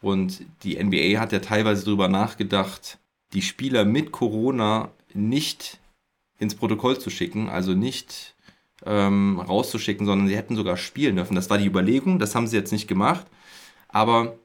Und 0.00 0.44
die 0.62 0.82
NBA 0.82 1.20
hat 1.20 1.32
ja 1.32 1.40
teilweise 1.40 1.84
darüber 1.84 2.08
nachgedacht, 2.08 2.98
die 3.32 3.42
Spieler 3.42 3.84
mit 3.84 4.12
Corona 4.12 4.90
nicht 5.14 5.78
ins 6.38 6.54
Protokoll 6.54 6.98
zu 6.98 7.10
schicken, 7.10 7.48
also 7.48 7.74
nicht 7.74 8.34
ähm, 8.84 9.40
rauszuschicken, 9.40 10.06
sondern 10.06 10.28
sie 10.28 10.36
hätten 10.36 10.56
sogar 10.56 10.76
spielen 10.76 11.16
dürfen. 11.16 11.34
Das 11.34 11.50
war 11.50 11.58
die 11.58 11.66
Überlegung, 11.66 12.18
das 12.18 12.34
haben 12.34 12.46
sie 12.46 12.56
jetzt 12.56 12.72
nicht 12.72 12.88
gemacht. 12.88 13.26
Aber 13.88 14.36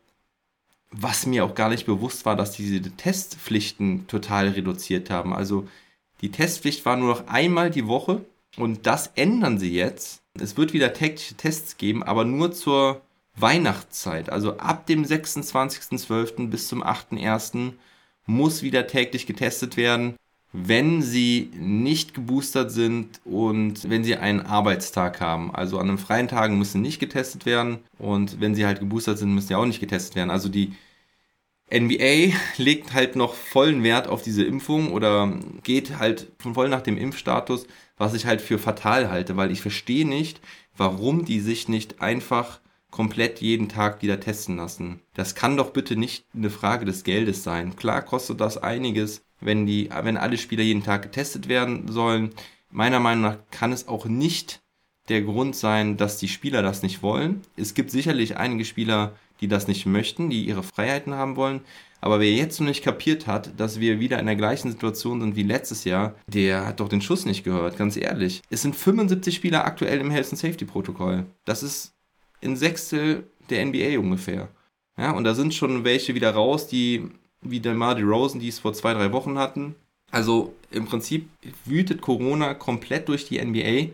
was 0.91 1.25
mir 1.25 1.43
auch 1.43 1.55
gar 1.55 1.69
nicht 1.69 1.85
bewusst 1.85 2.25
war, 2.25 2.35
dass 2.35 2.51
diese 2.51 2.81
Testpflichten 2.81 4.07
total 4.07 4.49
reduziert 4.49 5.09
haben. 5.09 5.33
Also 5.33 5.67
die 6.21 6.31
Testpflicht 6.31 6.85
war 6.85 6.95
nur 6.95 7.09
noch 7.09 7.27
einmal 7.27 7.69
die 7.69 7.87
Woche 7.87 8.25
und 8.57 8.85
das 8.85 9.07
ändern 9.15 9.57
sie 9.59 9.73
jetzt. 9.73 10.21
Es 10.39 10.57
wird 10.57 10.73
wieder 10.73 10.93
tägliche 10.93 11.35
Tests 11.35 11.77
geben, 11.77 12.03
aber 12.03 12.25
nur 12.25 12.51
zur 12.51 13.01
Weihnachtszeit. 13.35 14.29
Also 14.29 14.57
ab 14.57 14.85
dem 14.87 15.03
26.12. 15.03 16.49
bis 16.49 16.67
zum 16.67 16.83
8.1. 16.83 17.73
muss 18.27 18.61
wieder 18.61 18.85
täglich 18.85 19.25
getestet 19.25 19.77
werden, 19.77 20.15
wenn 20.53 21.01
sie 21.01 21.51
nicht 21.55 22.13
geboostert 22.13 22.71
sind 22.71 23.19
und 23.25 23.89
wenn 23.89 24.03
sie 24.03 24.15
einen 24.15 24.41
Arbeitstag 24.41 25.19
haben. 25.19 25.53
Also 25.53 25.79
an 25.79 25.89
einem 25.89 25.97
freien 25.97 26.27
Tagen 26.27 26.57
müssen 26.57 26.81
nicht 26.81 26.99
getestet 26.99 27.45
werden 27.45 27.79
und 27.97 28.39
wenn 28.39 28.55
sie 28.55 28.65
halt 28.65 28.79
geboostert 28.79 29.17
sind, 29.17 29.33
müssen 29.33 29.47
sie 29.47 29.55
auch 29.55 29.65
nicht 29.65 29.79
getestet 29.79 30.15
werden. 30.15 30.31
Also 30.31 30.49
die 30.49 30.73
NBA 31.71 32.33
legt 32.57 32.93
halt 32.93 33.15
noch 33.15 33.33
vollen 33.33 33.83
Wert 33.83 34.07
auf 34.07 34.21
diese 34.21 34.43
Impfung 34.43 34.91
oder 34.91 35.37
geht 35.63 35.97
halt 35.97 36.31
voll 36.39 36.69
nach 36.69 36.81
dem 36.81 36.97
Impfstatus, 36.97 37.67
was 37.97 38.13
ich 38.13 38.25
halt 38.25 38.41
für 38.41 38.59
fatal 38.59 39.09
halte, 39.09 39.35
weil 39.37 39.51
ich 39.51 39.61
verstehe 39.61 40.07
nicht, 40.07 40.39
warum 40.75 41.25
die 41.25 41.39
sich 41.39 41.67
nicht 41.67 42.01
einfach 42.01 42.59
komplett 42.91 43.41
jeden 43.41 43.69
Tag 43.69 44.01
wieder 44.01 44.19
testen 44.19 44.57
lassen. 44.57 45.01
Das 45.13 45.35
kann 45.35 45.57
doch 45.57 45.71
bitte 45.71 45.95
nicht 45.95 46.25
eine 46.33 46.49
Frage 46.49 46.85
des 46.85 47.03
Geldes 47.03 47.43
sein. 47.43 47.75
Klar 47.75 48.01
kostet 48.01 48.41
das 48.41 48.57
einiges, 48.57 49.23
wenn 49.39 49.65
die, 49.65 49.89
wenn 50.01 50.17
alle 50.17 50.37
Spieler 50.37 50.63
jeden 50.63 50.83
Tag 50.83 51.03
getestet 51.03 51.47
werden 51.47 51.91
sollen. 51.91 52.33
Meiner 52.69 52.99
Meinung 52.99 53.23
nach 53.23 53.37
kann 53.51 53.71
es 53.71 53.87
auch 53.87 54.05
nicht 54.05 54.61
der 55.09 55.21
Grund 55.21 55.55
sein, 55.55 55.97
dass 55.97 56.17
die 56.17 56.27
Spieler 56.27 56.61
das 56.61 56.83
nicht 56.83 57.01
wollen. 57.01 57.41
Es 57.55 57.73
gibt 57.73 57.91
sicherlich 57.91 58.37
einige 58.37 58.65
Spieler, 58.65 59.15
die 59.39 59.47
das 59.47 59.67
nicht 59.67 59.85
möchten, 59.85 60.29
die 60.29 60.45
ihre 60.45 60.63
Freiheiten 60.63 61.13
haben 61.13 61.35
wollen. 61.35 61.61
Aber 62.01 62.19
wer 62.19 62.31
jetzt 62.31 62.59
noch 62.59 62.67
nicht 62.67 62.83
kapiert 62.83 63.25
hat, 63.25 63.59
dass 63.59 63.79
wir 63.79 63.99
wieder 63.99 64.19
in 64.19 64.27
der 64.27 64.35
gleichen 64.35 64.69
Situation 64.69 65.21
sind 65.21 65.35
wie 65.35 65.43
letztes 65.43 65.83
Jahr, 65.83 66.15
der 66.27 66.65
hat 66.65 66.79
doch 66.79 66.89
den 66.89 67.01
Schuss 67.01 67.25
nicht 67.25 67.43
gehört, 67.43 67.77
ganz 67.77 67.97
ehrlich. 67.97 68.41
Es 68.49 68.61
sind 68.61 68.75
75 68.75 69.35
Spieler 69.35 69.65
aktuell 69.65 69.99
im 69.99 70.11
Health 70.11 70.29
and 70.29 70.37
Safety 70.37 70.65
Protokoll. 70.65 71.25
Das 71.45 71.63
ist 71.63 71.93
ein 72.43 72.55
Sechstel 72.55 73.27
der 73.49 73.65
NBA 73.65 73.99
ungefähr. 73.99 74.49
Ja, 74.97 75.11
und 75.11 75.23
da 75.23 75.33
sind 75.35 75.53
schon 75.53 75.83
welche 75.83 76.15
wieder 76.15 76.31
raus, 76.31 76.67
die 76.67 77.09
wie 77.41 77.59
der 77.59 77.75
Marty 77.75 78.01
Rosen, 78.01 78.39
die 78.39 78.47
es 78.47 78.59
vor 78.59 78.73
zwei, 78.73 78.93
drei 78.93 79.11
Wochen 79.11 79.37
hatten. 79.37 79.75
Also 80.11 80.53
im 80.71 80.85
Prinzip 80.85 81.29
wütet 81.65 82.01
Corona 82.01 82.53
komplett 82.53 83.07
durch 83.09 83.25
die 83.25 83.43
NBA 83.43 83.93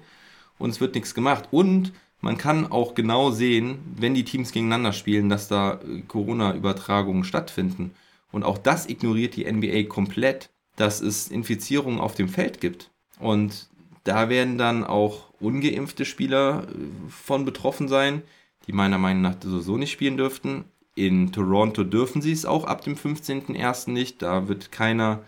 und 0.60 0.70
es 0.70 0.80
wird 0.80 0.96
nichts 0.96 1.14
gemacht. 1.14 1.50
Und 1.52 1.92
man 2.22 2.38
kann 2.38 2.72
auch 2.72 2.96
genau 2.96 3.32
sehen, 3.32 3.80
wenn 3.98 4.14
die 4.14 4.24
Teams 4.24 4.52
gegeneinander 4.52 4.94
spielen, 4.94 5.28
dass 5.28 5.50
da 5.50 5.74
äh, 5.74 6.02
Corona-Übertragungen 6.08 7.26
stattfinden. 7.26 7.92
Und 8.32 8.44
auch 8.44 8.58
das 8.58 8.88
ignoriert 8.88 9.36
die 9.36 9.52
NBA 9.52 9.84
komplett, 9.84 10.50
dass 10.76 11.02
es 11.02 11.28
Infizierungen 11.28 12.00
auf 12.00 12.16
dem 12.16 12.30
Feld 12.30 12.62
gibt. 12.62 12.92
Und 13.20 13.68
da 14.04 14.30
werden 14.30 14.58
dann 14.58 14.84
auch 14.84 15.30
ungeimpfte 15.40 16.06
Spieler 16.06 16.68
äh, 16.68 17.10
von 17.10 17.46
betroffen 17.46 17.88
sein, 17.88 18.22
die 18.68 18.74
meiner 18.74 18.98
Meinung 18.98 19.22
nach 19.22 19.36
sowieso 19.42 19.78
nicht 19.78 19.92
spielen 19.92 20.18
dürften. 20.18 20.66
In 20.96 21.32
Toronto 21.32 21.84
dürfen 21.84 22.22
sie 22.22 22.32
es 22.32 22.46
auch 22.46 22.66
ab 22.66 22.82
dem 22.84 22.96
15.01. 22.96 23.90
nicht. 23.92 24.22
Da 24.22 24.48
wird 24.48 24.72
keiner 24.72 25.22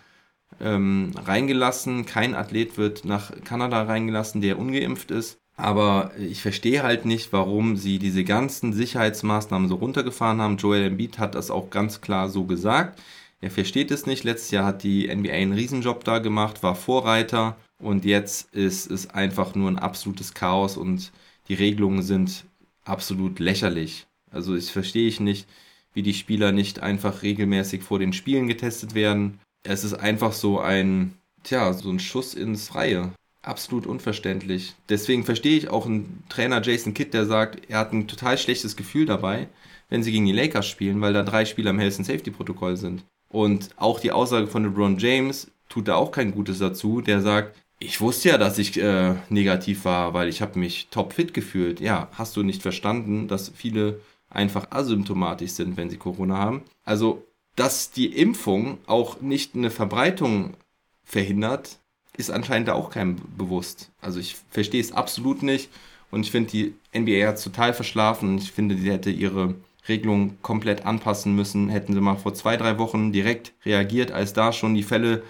ähm, 0.62 1.12
reingelassen. 1.26 2.06
Kein 2.06 2.36
Athlet 2.36 2.78
wird 2.78 3.04
nach 3.04 3.32
Kanada 3.44 3.84
reingelassen, 3.84 4.42
der 4.42 4.60
ungeimpft 4.60 5.12
ist. 5.12 5.40
Aber 5.58 6.12
ich 6.20 6.42
verstehe 6.42 6.84
halt 6.84 7.06
nicht, 7.06 7.32
warum 7.34 7.78
sie 7.78 7.98
diese 7.98 8.24
ganzen 8.24 8.74
Sicherheitsmaßnahmen 8.74 9.70
so 9.70 9.76
runtergefahren 9.76 10.42
haben. 10.42 10.58
Joel 10.58 10.84
Embiid 10.84 11.18
hat 11.18 11.34
das 11.34 11.50
auch 11.50 11.70
ganz 11.70 12.02
klar 12.02 12.30
so 12.30 12.44
gesagt. 12.44 13.02
Er 13.42 13.52
versteht 13.52 13.90
es 13.92 14.06
nicht. 14.06 14.24
Letztes 14.24 14.52
Jahr 14.52 14.66
hat 14.66 14.84
die 14.84 15.08
NBA 15.14 15.32
einen 15.32 15.54
Riesenjob 15.54 16.04
da 16.04 16.20
gemacht, 16.20 16.62
war 16.62 16.76
Vorreiter 16.76 17.56
und 17.80 18.06
jetzt 18.06 18.54
ist 18.54 18.90
es 18.90 19.10
einfach 19.10 19.56
nur 19.56 19.70
ein 19.70 19.80
absolutes 19.80 20.34
Chaos 20.34 20.78
und 20.78 21.12
die 21.48 21.54
Regelungen 21.54 22.02
sind 22.02 22.46
absolut 22.84 23.40
lächerlich. 23.40 24.08
Also 24.32 24.56
ich 24.56 24.72
verstehe 24.72 25.08
ich 25.08 25.20
nicht, 25.20 25.48
wie 25.94 26.04
die 26.04 26.14
Spieler 26.14 26.52
nicht 26.52 26.80
einfach 26.82 27.22
regelmäßig 27.22 27.84
vor 27.84 28.00
den 28.00 28.14
Spielen 28.14 28.48
getestet 28.48 28.96
werden. 28.96 29.40
Es 29.64 29.84
ist 29.84 29.94
einfach 29.94 30.34
so 30.34 30.60
ein, 30.60 31.14
tja, 31.44 31.74
so 31.74 31.90
ein 31.90 32.00
Schuss 32.00 32.34
ins 32.34 32.68
Freie 32.68 33.12
absolut 33.42 33.86
unverständlich. 33.86 34.74
Deswegen 34.90 35.24
verstehe 35.24 35.58
ich 35.58 35.70
auch 35.70 35.86
einen 35.86 36.24
Trainer 36.30 36.62
Jason 36.62 36.94
Kidd, 36.94 37.14
der 37.14 37.26
sagt, 37.26 37.70
er 37.70 37.80
hat 37.80 37.94
ein 37.94 38.08
total 38.08 38.38
schlechtes 38.38 38.76
Gefühl 38.76 39.06
dabei, 39.06 39.48
wenn 39.90 40.04
sie 40.04 40.12
gegen 40.12 40.26
die 40.26 40.32
Lakers 40.32 40.68
spielen, 40.68 41.00
weil 41.02 41.14
da 41.14 41.24
drei 41.24 41.46
Spieler 41.46 41.70
im 41.70 41.80
Health 41.80 41.98
and 41.98 42.08
Safety 42.08 42.32
Protokoll 42.32 42.76
sind. 42.78 43.04
Und 43.30 43.70
auch 43.78 44.00
die 44.00 44.12
Aussage 44.12 44.48
von 44.48 44.64
LeBron 44.64 44.98
James 44.98 45.52
tut 45.70 45.88
da 45.88 45.96
auch 45.96 46.12
kein 46.12 46.32
Gutes 46.32 46.60
dazu, 46.60 47.02
der 47.02 47.22
sagt, 47.22 47.56
ich 47.80 48.02
wusste 48.02 48.30
ja, 48.30 48.38
dass 48.38 48.58
ich 48.58 48.78
äh, 48.82 49.16
negativ 49.30 49.86
war, 49.86 50.14
weil 50.14 50.30
ich 50.30 50.42
habe 50.42 50.60
mich 50.60 50.88
topfit 50.92 51.34
gefühlt. 51.34 51.80
Ja, 51.80 52.10
hast 52.14 52.36
du 52.36 52.44
nicht 52.44 52.62
verstanden, 52.62 53.28
dass 53.28 53.52
viele 53.56 54.00
einfach 54.30 54.72
asymptomatisch 54.72 55.52
sind, 55.52 55.78
wenn 55.78 55.90
sie 55.90 55.98
Corona 55.98 56.38
haben? 56.38 56.64
Also, 56.84 57.24
dass 57.56 57.92
die 57.92 58.08
Impfung 58.08 58.80
auch 58.86 59.22
nicht 59.22 59.56
eine 59.56 59.72
Verbreitung 59.72 60.56
verhindert, 61.04 61.80
ist 62.18 62.32
anscheinend 62.32 62.70
auch 62.70 62.90
keinem 62.90 63.18
bewusst. 63.38 63.92
Also 64.02 64.20
ich 64.20 64.36
verstehe 64.50 64.82
es 64.82 64.92
absolut 64.92 65.44
nicht 65.44 65.70
und 66.12 66.22
ich 66.22 66.32
finde, 66.32 66.50
die 66.50 66.74
NBA 66.98 67.28
hat 67.28 67.44
total 67.44 67.74
verschlafen 67.74 68.30
und 68.30 68.38
ich 68.42 68.52
finde, 68.52 68.78
sie 68.78 68.92
hätte 68.92 69.10
ihre 69.10 69.56
Regelung 69.88 70.38
komplett 70.42 70.86
anpassen 70.86 71.36
müssen. 71.36 71.70
Hätten 71.70 71.94
sie 71.94 72.02
mal 72.02 72.16
vor 72.16 72.34
zwei, 72.34 72.58
drei 72.58 72.78
Wochen 72.80 73.12
direkt 73.12 73.54
reagiert, 73.66 74.12
als 74.12 74.34
da 74.34 74.52
schon 74.52 74.76
die 74.76 74.84
Fälle 74.84 75.24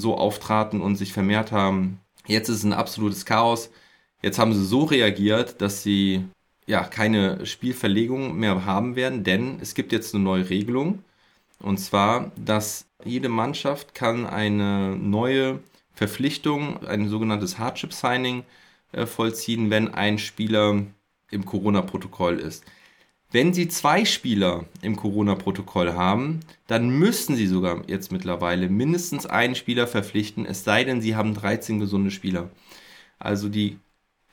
so 0.00 0.16
auftraten 0.16 0.80
und 0.80 0.96
sich 0.96 1.12
vermehrt 1.12 1.52
haben. 1.52 2.00
Jetzt 2.26 2.48
ist 2.48 2.58
es 2.58 2.64
ein 2.64 2.72
absolutes 2.72 3.24
Chaos. 3.24 3.70
Jetzt 4.22 4.38
haben 4.38 4.52
sie 4.52 4.64
so 4.64 4.84
reagiert, 4.84 5.60
dass 5.60 5.82
sie 5.82 6.24
ja 6.66 6.84
keine 6.84 7.46
Spielverlegung 7.46 8.36
mehr 8.36 8.64
haben 8.64 8.96
werden, 8.96 9.24
denn 9.24 9.58
es 9.60 9.74
gibt 9.74 9.92
jetzt 9.92 10.14
eine 10.14 10.24
neue 10.24 10.50
Regelung. 10.50 11.04
Und 11.60 11.78
zwar, 11.78 12.32
dass 12.36 12.86
jede 13.04 13.28
Mannschaft 13.28 13.94
kann 13.94 14.26
eine 14.26 14.96
neue 14.96 15.60
Verpflichtung, 15.94 16.84
ein 16.86 17.08
sogenanntes 17.08 17.58
Hardship 17.58 17.92
Signing 17.92 18.44
äh, 18.92 19.06
vollziehen, 19.06 19.70
wenn 19.70 19.88
ein 19.92 20.18
Spieler 20.18 20.82
im 21.30 21.44
Corona-Protokoll 21.44 22.38
ist. 22.38 22.64
Wenn 23.32 23.54
Sie 23.54 23.68
zwei 23.68 24.04
Spieler 24.04 24.66
im 24.82 24.96
Corona-Protokoll 24.96 25.92
haben, 25.92 26.40
dann 26.66 26.90
müssen 26.90 27.36
Sie 27.36 27.46
sogar 27.46 27.88
jetzt 27.88 28.10
mittlerweile 28.10 28.68
mindestens 28.68 29.26
einen 29.26 29.54
Spieler 29.54 29.86
verpflichten, 29.86 30.46
es 30.46 30.64
sei 30.64 30.84
denn, 30.84 31.00
Sie 31.00 31.14
haben 31.14 31.34
13 31.34 31.78
gesunde 31.78 32.10
Spieler. 32.10 32.50
Also 33.18 33.48
die 33.48 33.78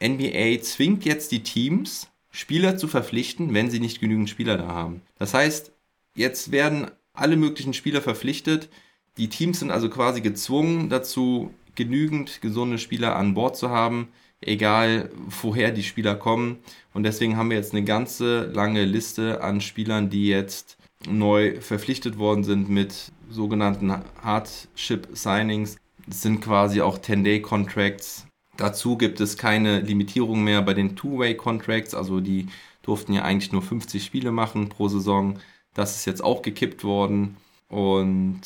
NBA 0.02 0.62
zwingt 0.62 1.06
jetzt 1.06 1.32
die 1.32 1.43
Teams, 1.43 2.08
Spieler 2.32 2.78
zu 2.78 2.88
verpflichten, 2.88 3.54
wenn 3.54 3.72
sie 3.72 3.80
nicht 3.80 4.00
genügend 4.00 4.30
Spieler 4.30 4.58
da 4.58 4.68
haben. 4.68 5.02
Das 5.18 5.34
heißt, 5.34 5.72
jetzt 6.16 6.52
werden 6.52 6.91
alle 7.14 7.36
möglichen 7.36 7.74
Spieler 7.74 8.02
verpflichtet, 8.02 8.70
Die 9.18 9.30
Teams 9.30 9.60
sind 9.60 9.72
also 9.72 9.89
quasi 9.89 10.22
gezwungen 10.22 10.89
dazu, 10.89 11.52
genügend 11.76 12.41
gesunde 12.41 12.78
Spieler 12.78 13.16
an 13.16 13.34
Bord 13.34 13.58
zu 13.58 13.70
haben, 13.70 14.10
egal 14.42 15.10
woher 15.42 15.72
die 15.72 15.84
Spieler 15.84 16.16
kommen. 16.16 16.60
Und 16.94 17.04
deswegen 17.04 17.38
haben 17.38 17.50
wir 17.50 17.58
jetzt 17.58 17.74
eine 17.74 17.84
ganze 17.84 18.46
lange 18.46 18.86
Liste 18.86 19.44
an 19.44 19.62
Spielern, 19.62 20.10
die 20.10 20.28
jetzt 20.28 20.78
neu 21.08 21.60
verpflichtet 21.62 22.18
worden 22.18 22.44
sind 22.44 22.70
mit 22.70 23.12
sogenannten 23.30 23.94
Hardship 24.22 25.08
Signings. 25.14 25.78
Das 26.06 26.22
sind 26.22 26.42
quasi 26.42 26.82
auch 26.82 26.98
10-Day-Contracts. 26.98 28.26
Dazu 28.56 28.98
gibt 28.98 29.20
es 29.20 29.38
keine 29.38 29.82
Limitierung 29.82 30.44
mehr 30.44 30.62
bei 30.62 30.74
den 30.74 30.96
Two-Way-Contracts, 30.96 31.94
also 31.94 32.20
die 32.20 32.48
durften 32.82 33.14
ja 33.14 33.24
eigentlich 33.24 33.52
nur 33.52 33.62
50 33.62 34.04
Spiele 34.04 34.32
machen 34.32 34.70
pro 34.70 34.88
Saison. 34.88 35.38
Das 35.74 35.98
ist 35.98 36.06
jetzt 36.06 36.24
auch 36.24 36.42
gekippt 36.42 36.84
worden. 36.84 37.38
Und 37.68 38.42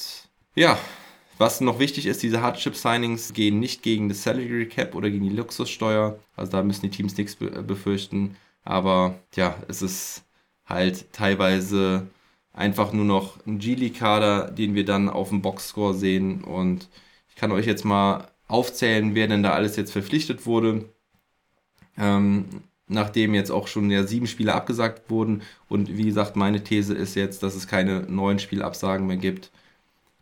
ja, 0.55 0.77
was 1.37 1.61
noch 1.61 1.79
wichtig 1.79 2.05
ist, 2.05 2.23
diese 2.23 2.41
Hardship-Signings 2.41 3.33
gehen 3.33 3.59
nicht 3.59 3.83
gegen 3.83 4.09
das 4.09 4.23
Salary 4.23 4.67
Cap 4.67 4.95
oder 4.95 5.09
gegen 5.09 5.23
die 5.23 5.35
Luxussteuer. 5.35 6.19
Also 6.35 6.51
da 6.51 6.63
müssen 6.63 6.83
die 6.83 6.89
Teams 6.89 7.17
nichts 7.17 7.35
befürchten. 7.35 8.35
Aber 8.63 9.15
ja, 9.35 9.55
es 9.67 9.81
ist 9.81 10.23
halt 10.65 11.11
teilweise 11.13 12.07
einfach 12.53 12.93
nur 12.93 13.05
noch 13.05 13.45
ein 13.45 13.59
G-League-Kader, 13.59 14.51
den 14.51 14.75
wir 14.75 14.85
dann 14.85 15.09
auf 15.09 15.29
dem 15.29 15.41
Boxscore 15.41 15.93
sehen. 15.93 16.43
Und 16.43 16.89
ich 17.29 17.35
kann 17.35 17.51
euch 17.51 17.65
jetzt 17.65 17.85
mal 17.85 18.27
aufzählen, 18.47 19.15
wer 19.15 19.27
denn 19.27 19.43
da 19.43 19.53
alles 19.53 19.75
jetzt 19.77 19.91
verpflichtet 19.91 20.45
wurde. 20.45 20.85
Ähm, 21.97 22.45
nachdem 22.87 23.33
jetzt 23.33 23.51
auch 23.51 23.67
schon 23.67 23.89
ja 23.89 24.03
sieben 24.03 24.27
Spiele 24.27 24.53
abgesagt 24.53 25.09
wurden. 25.09 25.41
Und 25.69 25.97
wie 25.97 26.05
gesagt, 26.05 26.35
meine 26.35 26.63
These 26.63 26.93
ist 26.93 27.15
jetzt, 27.15 27.41
dass 27.41 27.55
es 27.55 27.67
keine 27.67 28.01
neuen 28.01 28.39
Spielabsagen 28.39 29.07
mehr 29.07 29.17
gibt. 29.17 29.51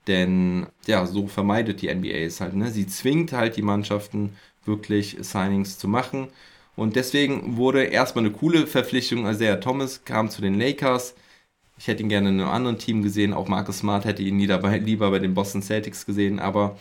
Denn 0.08 0.68
ja, 0.88 1.06
so 1.06 1.28
vermeidet 1.28 1.82
die 1.82 1.94
NBA 1.94 2.26
es 2.26 2.42
halt. 2.42 2.56
Ne? 2.56 2.72
Sie 2.72 2.88
zwingt 2.88 3.34
halt 3.34 3.58
die 3.58 3.62
Mannschaften 3.62 4.36
wirklich 4.66 5.18
Signings 5.22 5.78
zu 5.78 5.88
machen. 5.88 6.30
Und 6.76 6.96
deswegen 6.96 7.58
wurde 7.58 7.84
erstmal 7.84 8.26
eine 8.26 8.34
coole 8.34 8.66
Verpflichtung. 8.66 9.28
Isaiah 9.28 9.60
Thomas 9.60 10.06
kam 10.06 10.30
zu 10.30 10.42
den 10.42 10.58
Lakers. 10.58 11.16
Ich 11.78 11.88
hätte 11.88 12.04
ihn 12.04 12.10
gerne 12.10 12.30
in 12.30 12.40
einem 12.40 12.50
anderen 12.50 12.78
Team 12.78 13.02
gesehen. 13.04 13.34
Auch 13.34 13.48
Marcus 13.48 13.80
Smart 13.80 14.06
hätte 14.06 14.24
ihn 14.24 14.40
lieber 14.40 14.58
bei, 14.60 14.78
lieber 14.78 15.12
bei 15.12 15.20
den 15.20 15.34
Boston 15.34 15.62
Celtics 15.62 16.06
gesehen. 16.06 16.40
Aber 16.40 16.78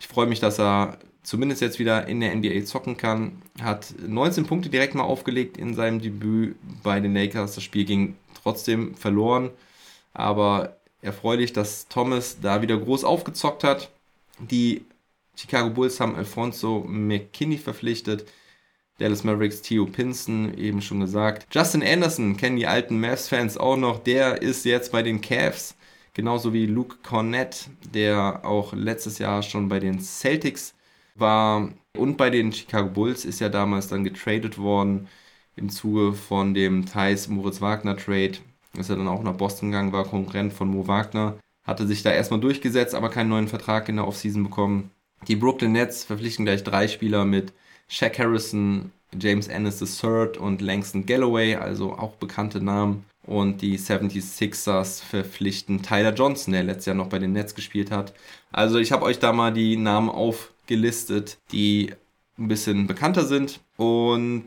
ich 0.00 0.08
freue 0.08 0.26
mich, 0.26 0.40
dass 0.40 0.58
er 0.58 0.98
zumindest 1.22 1.60
jetzt 1.62 1.78
wieder 1.78 2.06
in 2.08 2.20
der 2.20 2.34
NBA 2.34 2.64
zocken 2.64 2.96
kann. 2.96 3.42
Hat 3.60 3.94
19 4.06 4.46
Punkte 4.46 4.70
direkt 4.70 4.94
mal 4.94 5.04
aufgelegt 5.04 5.56
in 5.56 5.74
seinem 5.74 6.00
Debüt 6.00 6.56
bei 6.82 7.00
den 7.00 7.14
Lakers. 7.14 7.54
Das 7.54 7.64
Spiel 7.64 7.84
ging 7.84 8.16
trotzdem 8.42 8.94
verloren. 8.94 9.50
Aber 10.14 10.76
erfreulich, 11.02 11.52
dass 11.52 11.88
Thomas 11.88 12.38
da 12.40 12.62
wieder 12.62 12.78
groß 12.78 13.04
aufgezockt 13.04 13.64
hat. 13.64 13.90
Die 14.38 14.84
Chicago 15.36 15.70
Bulls 15.70 16.00
haben 16.00 16.14
Alfonso 16.14 16.84
McKinney 16.88 17.58
verpflichtet. 17.58 18.26
Dallas 18.98 19.24
Mavericks 19.24 19.62
Theo 19.62 19.86
Pinson, 19.86 20.56
eben 20.56 20.80
schon 20.80 21.00
gesagt. 21.00 21.46
Justin 21.50 21.82
Anderson 21.82 22.36
kennen 22.36 22.56
die 22.56 22.66
alten 22.66 23.00
Mavs-Fans 23.00 23.56
auch 23.56 23.76
noch. 23.76 23.98
Der 23.98 24.40
ist 24.40 24.64
jetzt 24.64 24.92
bei 24.92 25.02
den 25.02 25.20
Cavs. 25.20 25.74
Genauso 26.14 26.52
wie 26.52 26.66
Luke 26.66 26.98
Cornett, 27.02 27.68
der 27.94 28.44
auch 28.44 28.74
letztes 28.74 29.18
Jahr 29.18 29.42
schon 29.42 29.68
bei 29.68 29.80
den 29.80 29.98
Celtics 30.00 30.74
war. 31.14 31.70
Und 31.96 32.16
bei 32.16 32.30
den 32.30 32.52
Chicago 32.52 32.90
Bulls 32.90 33.24
ist 33.24 33.40
ja 33.40 33.48
damals 33.48 33.88
dann 33.88 34.04
getradet 34.04 34.58
worden 34.58 35.08
im 35.56 35.68
Zuge 35.68 36.12
von 36.12 36.54
dem 36.54 36.86
Thais 36.86 37.28
Moritz 37.28 37.60
Wagner 37.60 37.96
Trade 37.96 38.38
ist 38.76 38.90
er 38.90 38.96
dann 38.96 39.08
auch 39.08 39.22
nach 39.22 39.36
Boston 39.36 39.70
gegangen, 39.70 39.92
war 39.92 40.04
Konkurrent 40.04 40.52
von 40.52 40.68
Mo 40.68 40.86
Wagner, 40.86 41.36
hatte 41.64 41.86
sich 41.86 42.02
da 42.02 42.10
erstmal 42.10 42.40
durchgesetzt, 42.40 42.94
aber 42.94 43.10
keinen 43.10 43.28
neuen 43.28 43.48
Vertrag 43.48 43.88
in 43.88 43.96
der 43.96 44.06
Offseason 44.06 44.42
bekommen. 44.42 44.90
Die 45.28 45.36
Brooklyn 45.36 45.72
Nets 45.72 46.04
verpflichten 46.04 46.44
gleich 46.44 46.64
drei 46.64 46.88
Spieler 46.88 47.24
mit 47.24 47.52
Shaq 47.88 48.18
Harrison, 48.18 48.90
James 49.18 49.48
Ennis 49.48 49.80
III 49.80 50.38
und 50.38 50.60
Langston 50.60 51.06
Galloway, 51.06 51.56
also 51.56 51.92
auch 51.92 52.16
bekannte 52.16 52.60
Namen. 52.62 53.04
Und 53.24 53.62
die 53.62 53.78
76ers 53.78 55.02
verpflichten 55.02 55.82
Tyler 55.82 56.12
Johnson, 56.12 56.52
der 56.52 56.64
letztes 56.64 56.86
Jahr 56.86 56.96
noch 56.96 57.08
bei 57.08 57.20
den 57.20 57.32
Nets 57.32 57.54
gespielt 57.54 57.92
hat. 57.92 58.14
Also 58.50 58.78
ich 58.78 58.90
habe 58.90 59.04
euch 59.04 59.20
da 59.20 59.32
mal 59.32 59.52
die 59.52 59.76
Namen 59.76 60.08
aufgelistet, 60.08 61.38
die 61.52 61.92
ein 62.36 62.48
bisschen 62.48 62.88
bekannter 62.88 63.24
sind. 63.24 63.60
Und 63.76 64.44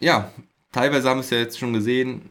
ja, 0.00 0.30
teilweise 0.72 1.08
haben 1.08 1.18
wir 1.18 1.22
es 1.22 1.30
ja 1.30 1.38
jetzt 1.38 1.58
schon 1.58 1.72
gesehen, 1.72 2.22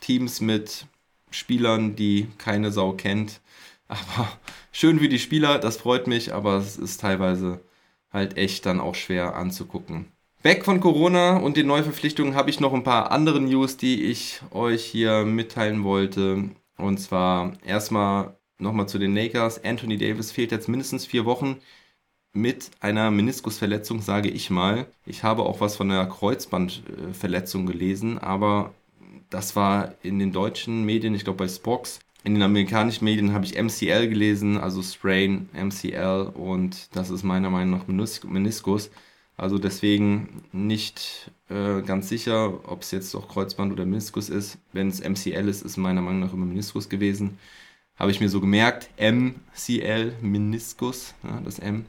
Teams 0.00 0.40
mit 0.40 0.86
Spielern, 1.30 1.96
die 1.96 2.28
keine 2.38 2.72
Sau 2.72 2.92
kennt. 2.92 3.40
Aber 3.88 4.28
schön 4.72 5.00
wie 5.00 5.08
die 5.08 5.18
Spieler, 5.18 5.58
das 5.58 5.76
freut 5.76 6.06
mich, 6.06 6.34
aber 6.34 6.56
es 6.56 6.76
ist 6.76 7.00
teilweise 7.00 7.60
halt 8.12 8.36
echt 8.36 8.66
dann 8.66 8.80
auch 8.80 8.94
schwer 8.94 9.36
anzugucken. 9.36 10.06
Weg 10.42 10.64
von 10.64 10.80
Corona 10.80 11.38
und 11.38 11.56
den 11.56 11.66
Neuverpflichtungen 11.66 12.34
habe 12.34 12.50
ich 12.50 12.60
noch 12.60 12.72
ein 12.72 12.84
paar 12.84 13.10
andere 13.10 13.40
News, 13.40 13.76
die 13.76 14.04
ich 14.04 14.40
euch 14.52 14.84
hier 14.84 15.24
mitteilen 15.24 15.82
wollte. 15.82 16.50
Und 16.76 16.98
zwar 16.98 17.54
erstmal 17.64 18.36
nochmal 18.58 18.88
zu 18.88 18.98
den 18.98 19.14
Lakers. 19.14 19.64
Anthony 19.64 19.98
Davis 19.98 20.30
fehlt 20.30 20.52
jetzt 20.52 20.68
mindestens 20.68 21.04
vier 21.04 21.24
Wochen 21.24 21.56
mit 22.32 22.70
einer 22.80 23.10
Meniskusverletzung, 23.10 24.02
sage 24.02 24.28
ich 24.28 24.50
mal. 24.50 24.86
Ich 25.04 25.24
habe 25.24 25.42
auch 25.42 25.60
was 25.60 25.76
von 25.76 25.90
einer 25.90 26.06
Kreuzbandverletzung 26.06 27.66
gelesen, 27.66 28.18
aber 28.18 28.72
das 29.30 29.56
war 29.56 29.94
in 30.02 30.18
den 30.18 30.32
deutschen 30.32 30.84
Medien, 30.84 31.14
ich 31.14 31.24
glaube 31.24 31.38
bei 31.44 31.48
Spox. 31.48 32.00
In 32.24 32.34
den 32.34 32.42
amerikanischen 32.42 33.04
Medien 33.04 33.32
habe 33.32 33.44
ich 33.44 33.60
MCL 33.60 34.08
gelesen, 34.08 34.58
also 34.58 34.82
Sprain, 34.82 35.48
MCL 35.52 36.32
und 36.34 36.88
das 36.96 37.10
ist 37.10 37.22
meiner 37.22 37.50
Meinung 37.50 37.80
nach 37.86 38.24
Meniskus. 38.24 38.90
Also 39.36 39.58
deswegen 39.58 40.42
nicht 40.52 41.30
äh, 41.50 41.82
ganz 41.82 42.08
sicher, 42.08 42.68
ob 42.68 42.82
es 42.82 42.90
jetzt 42.90 43.14
doch 43.14 43.28
Kreuzband 43.28 43.72
oder 43.72 43.84
Meniskus 43.84 44.28
ist. 44.28 44.58
Wenn 44.72 44.88
es 44.88 45.00
MCL 45.06 45.48
ist, 45.48 45.62
ist 45.62 45.76
meiner 45.76 46.00
Meinung 46.00 46.20
nach 46.20 46.32
immer 46.32 46.46
Meniskus 46.46 46.88
gewesen. 46.88 47.38
Habe 47.96 48.10
ich 48.10 48.20
mir 48.20 48.28
so 48.28 48.40
gemerkt. 48.40 48.90
MCL, 48.98 50.14
Meniskus, 50.22 51.14
ja, 51.22 51.40
das 51.44 51.58
M. 51.58 51.84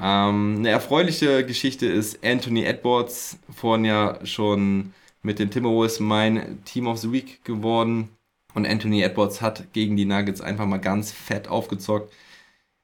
Ähm, 0.00 0.56
eine 0.58 0.68
erfreuliche 0.68 1.44
Geschichte 1.44 1.86
ist 1.86 2.24
Anthony 2.24 2.64
Edwards, 2.64 3.38
vorhin 3.52 3.84
ja 3.84 4.24
schon 4.24 4.92
mit 5.22 5.38
den 5.38 5.50
Timberwolves 5.50 6.00
mein 6.00 6.62
Team 6.64 6.86
of 6.86 6.98
the 6.98 7.12
Week 7.12 7.44
geworden. 7.44 8.10
Und 8.54 8.66
Anthony 8.66 9.02
Edwards 9.02 9.40
hat 9.40 9.72
gegen 9.72 9.96
die 9.96 10.06
Nuggets 10.06 10.40
einfach 10.40 10.66
mal 10.66 10.78
ganz 10.78 11.12
fett 11.12 11.48
aufgezockt. 11.48 12.12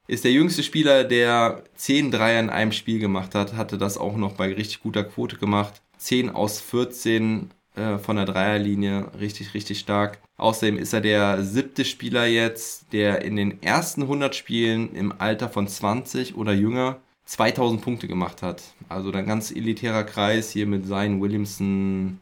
Ist 0.07 0.23
der 0.23 0.31
jüngste 0.31 0.61
Spieler, 0.61 1.03
der 1.03 1.63
10 1.75 2.11
Dreier 2.11 2.39
in 2.39 2.49
einem 2.51 2.71
Spiel 2.71 2.99
gemacht 2.99 3.33
hat, 3.33 3.53
hatte 3.53 3.77
das 3.77 3.97
auch 3.97 4.15
noch 4.15 4.33
bei 4.33 4.53
richtig 4.53 4.81
guter 4.81 5.03
Quote 5.03 5.37
gemacht. 5.37 5.81
10 5.97 6.29
aus 6.29 6.61
14 6.61 7.49
äh, 7.75 7.97
von 7.97 8.15
der 8.15 8.25
Dreierlinie, 8.25 9.11
richtig, 9.19 9.55
richtig 9.55 9.79
stark. 9.79 10.19
Außerdem 10.37 10.77
ist 10.77 10.93
er 10.93 11.01
der 11.01 11.43
siebte 11.43 11.85
Spieler 11.85 12.25
jetzt, 12.25 12.93
der 12.93 13.23
in 13.23 13.35
den 13.35 13.63
ersten 13.63 14.03
100 14.03 14.35
Spielen 14.35 14.93
im 14.93 15.13
Alter 15.17 15.49
von 15.49 15.67
20 15.67 16.35
oder 16.35 16.53
jünger 16.53 16.99
2000 17.25 17.81
Punkte 17.81 18.07
gemacht 18.07 18.41
hat. 18.41 18.63
Also 18.89 19.11
ein 19.11 19.25
ganz 19.25 19.51
elitärer 19.51 20.03
Kreis 20.03 20.51
hier 20.51 20.67
mit 20.67 20.85
Zion 20.85 21.21
Williamson, 21.21 22.19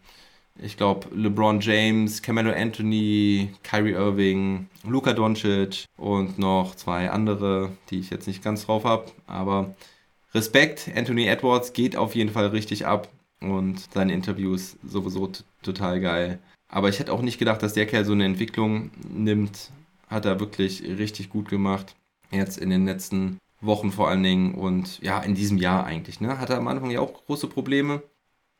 ich 0.62 0.78
glaube 0.78 1.08
LeBron 1.16 1.60
James, 1.60 2.22
Camelo 2.22 2.52
Anthony, 2.52 3.50
Kyrie 3.64 3.94
Irving, 3.94 4.68
Luka 4.84 5.14
Doncic 5.14 5.86
und 5.98 6.38
noch 6.38 6.76
zwei 6.76 7.10
andere, 7.10 7.72
die 7.90 8.00
ich 8.00 8.10
jetzt 8.10 8.28
nicht 8.28 8.44
ganz 8.44 8.66
drauf 8.66 8.84
habe. 8.86 9.06
Aber 9.26 9.76
Respekt, 10.34 10.90
Anthony 10.96 11.26
Edwards 11.28 11.74
geht 11.74 11.96
auf 11.96 12.16
jeden 12.16 12.32
Fall 12.32 12.48
richtig 12.48 12.86
ab 12.86 13.08
und 13.42 13.92
seine 13.94 14.14
Interviews 14.14 14.78
sowieso 14.84 15.32
total 15.62 16.00
geil. 16.00 16.40
Aber 16.70 16.90
ich 16.90 17.00
hätte 17.00 17.14
auch 17.14 17.22
nicht 17.22 17.40
gedacht, 17.40 17.62
dass 17.62 17.74
der 17.74 17.86
Kerl 17.86 18.06
so 18.06 18.14
eine 18.14 18.26
Entwicklung 18.26 18.92
nimmt. 19.10 19.72
Hat 20.08 20.26
er 20.26 20.40
wirklich 20.40 20.84
richtig 20.84 21.30
gut 21.30 21.50
gemacht. 21.50 21.96
Jetzt 22.32 22.58
in 22.58 22.70
den 22.70 22.86
letzten 22.86 23.38
Wochen 23.66 23.92
vor 23.92 24.10
allen 24.10 24.24
Dingen 24.24 24.56
und 24.56 25.00
ja, 25.02 25.20
in 25.20 25.36
diesem 25.36 25.58
Jahr 25.58 25.86
eigentlich. 25.86 26.22
Ne? 26.22 26.40
Hatte 26.40 26.58
am 26.58 26.68
Anfang 26.68 26.92
ja 26.92 27.00
auch 27.00 27.26
große 27.26 27.48
Probleme. 27.48 28.04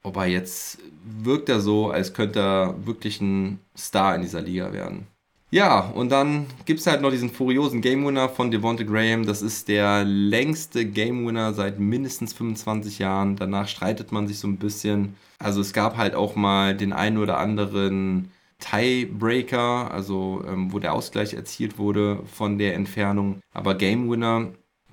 Aber 0.04 0.26
jetzt 0.26 0.80
wirkt 1.06 1.48
er 1.48 1.62
so, 1.62 1.90
als 1.90 2.14
könnte 2.14 2.40
er 2.40 2.86
wirklich 2.86 3.22
ein 3.22 3.60
Star 3.78 4.16
in 4.16 4.22
dieser 4.22 4.42
Liga 4.42 4.74
werden. 4.74 5.08
Ja, 5.50 5.82
und 5.82 6.12
dann 6.12 6.48
gibt 6.66 6.80
es 6.80 6.88
halt 6.88 7.02
noch 7.02 7.12
diesen 7.12 7.30
furiosen 7.30 7.82
Game 7.82 8.06
Winner 8.06 8.28
von 8.28 8.50
Devonte 8.50 8.86
Graham. 8.86 9.26
Das 9.26 9.44
ist 9.44 9.68
der 9.68 10.04
längste 10.04 10.84
Game 10.86 11.28
Winner 11.28 11.54
seit 11.54 11.80
mindestens 11.80 12.34
25 12.34 12.98
Jahren. 13.00 13.36
Danach 13.36 13.68
streitet 13.68 14.12
man 14.12 14.28
sich 14.28 14.40
so 14.40 14.48
ein 14.48 14.58
bisschen. 14.58 15.16
Also 15.38 15.62
es 15.62 15.72
gab 15.72 15.96
halt 15.96 16.16
auch 16.16 16.36
mal 16.36 16.76
den 16.76 16.92
einen 16.92 17.20
oder 17.20 17.38
anderen 17.38 18.32
Tiebreaker, 18.58 19.92
also 19.92 20.44
ähm, 20.48 20.74
wo 20.74 20.80
der 20.80 20.94
Ausgleich 20.94 21.36
erzielt 21.36 21.78
wurde 21.78 22.22
von 22.26 22.58
der 22.58 22.74
Entfernung. 22.74 23.40
Aber 23.54 23.76
Game 23.76 24.10
Winner 24.10 24.48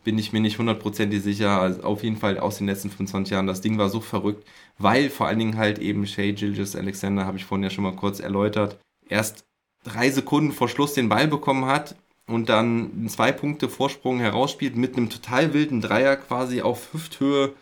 bin 0.05 0.19
ich 0.19 0.33
mir 0.33 0.41
nicht 0.41 0.59
hundertprozentig 0.59 1.23
sicher. 1.23 1.61
Also 1.61 1.83
auf 1.83 2.03
jeden 2.03 2.17
Fall 2.17 2.39
aus 2.39 2.59
den 2.59 2.67
letzten 2.67 2.91
25 2.91 3.33
Jahren. 3.33 3.47
Das 3.47 3.61
Ding 3.61 3.79
war 3.79 3.89
so 3.89 4.01
verrückt, 4.01 4.47
weil 4.79 5.11
vor 5.11 5.27
allen 5.27 5.39
Dingen 5.39 5.57
halt 5.57 5.79
eben 5.79 6.07
Shay 6.07 6.33
Gilgis 6.33 6.77
Alexander, 6.77 7.27
habe 7.27 7.39
ich 7.39 7.45
vorhin 7.45 7.65
ja 7.65 7.71
schon 7.71 7.85
mal 7.85 7.97
kurz 7.97 8.21
erläutert, 8.21 8.79
erst 9.09 9.45
drei 9.85 10.11
Sekunden 10.11 10.53
vor 10.53 10.69
Schluss 10.69 10.95
den 10.95 11.09
Ball 11.09 11.29
bekommen 11.29 11.67
hat 11.67 11.97
und 12.27 12.49
dann 12.49 13.09
zwei 13.09 13.33
Punkte 13.33 13.69
Vorsprung 13.69 14.21
herausspielt 14.21 14.77
mit 14.77 14.97
einem 14.97 15.11
total 15.11 15.53
wilden 15.53 15.81
Dreier 15.81 16.17
quasi 16.17 16.63
auf 16.63 16.93
Hüfthöhe, 16.93 17.53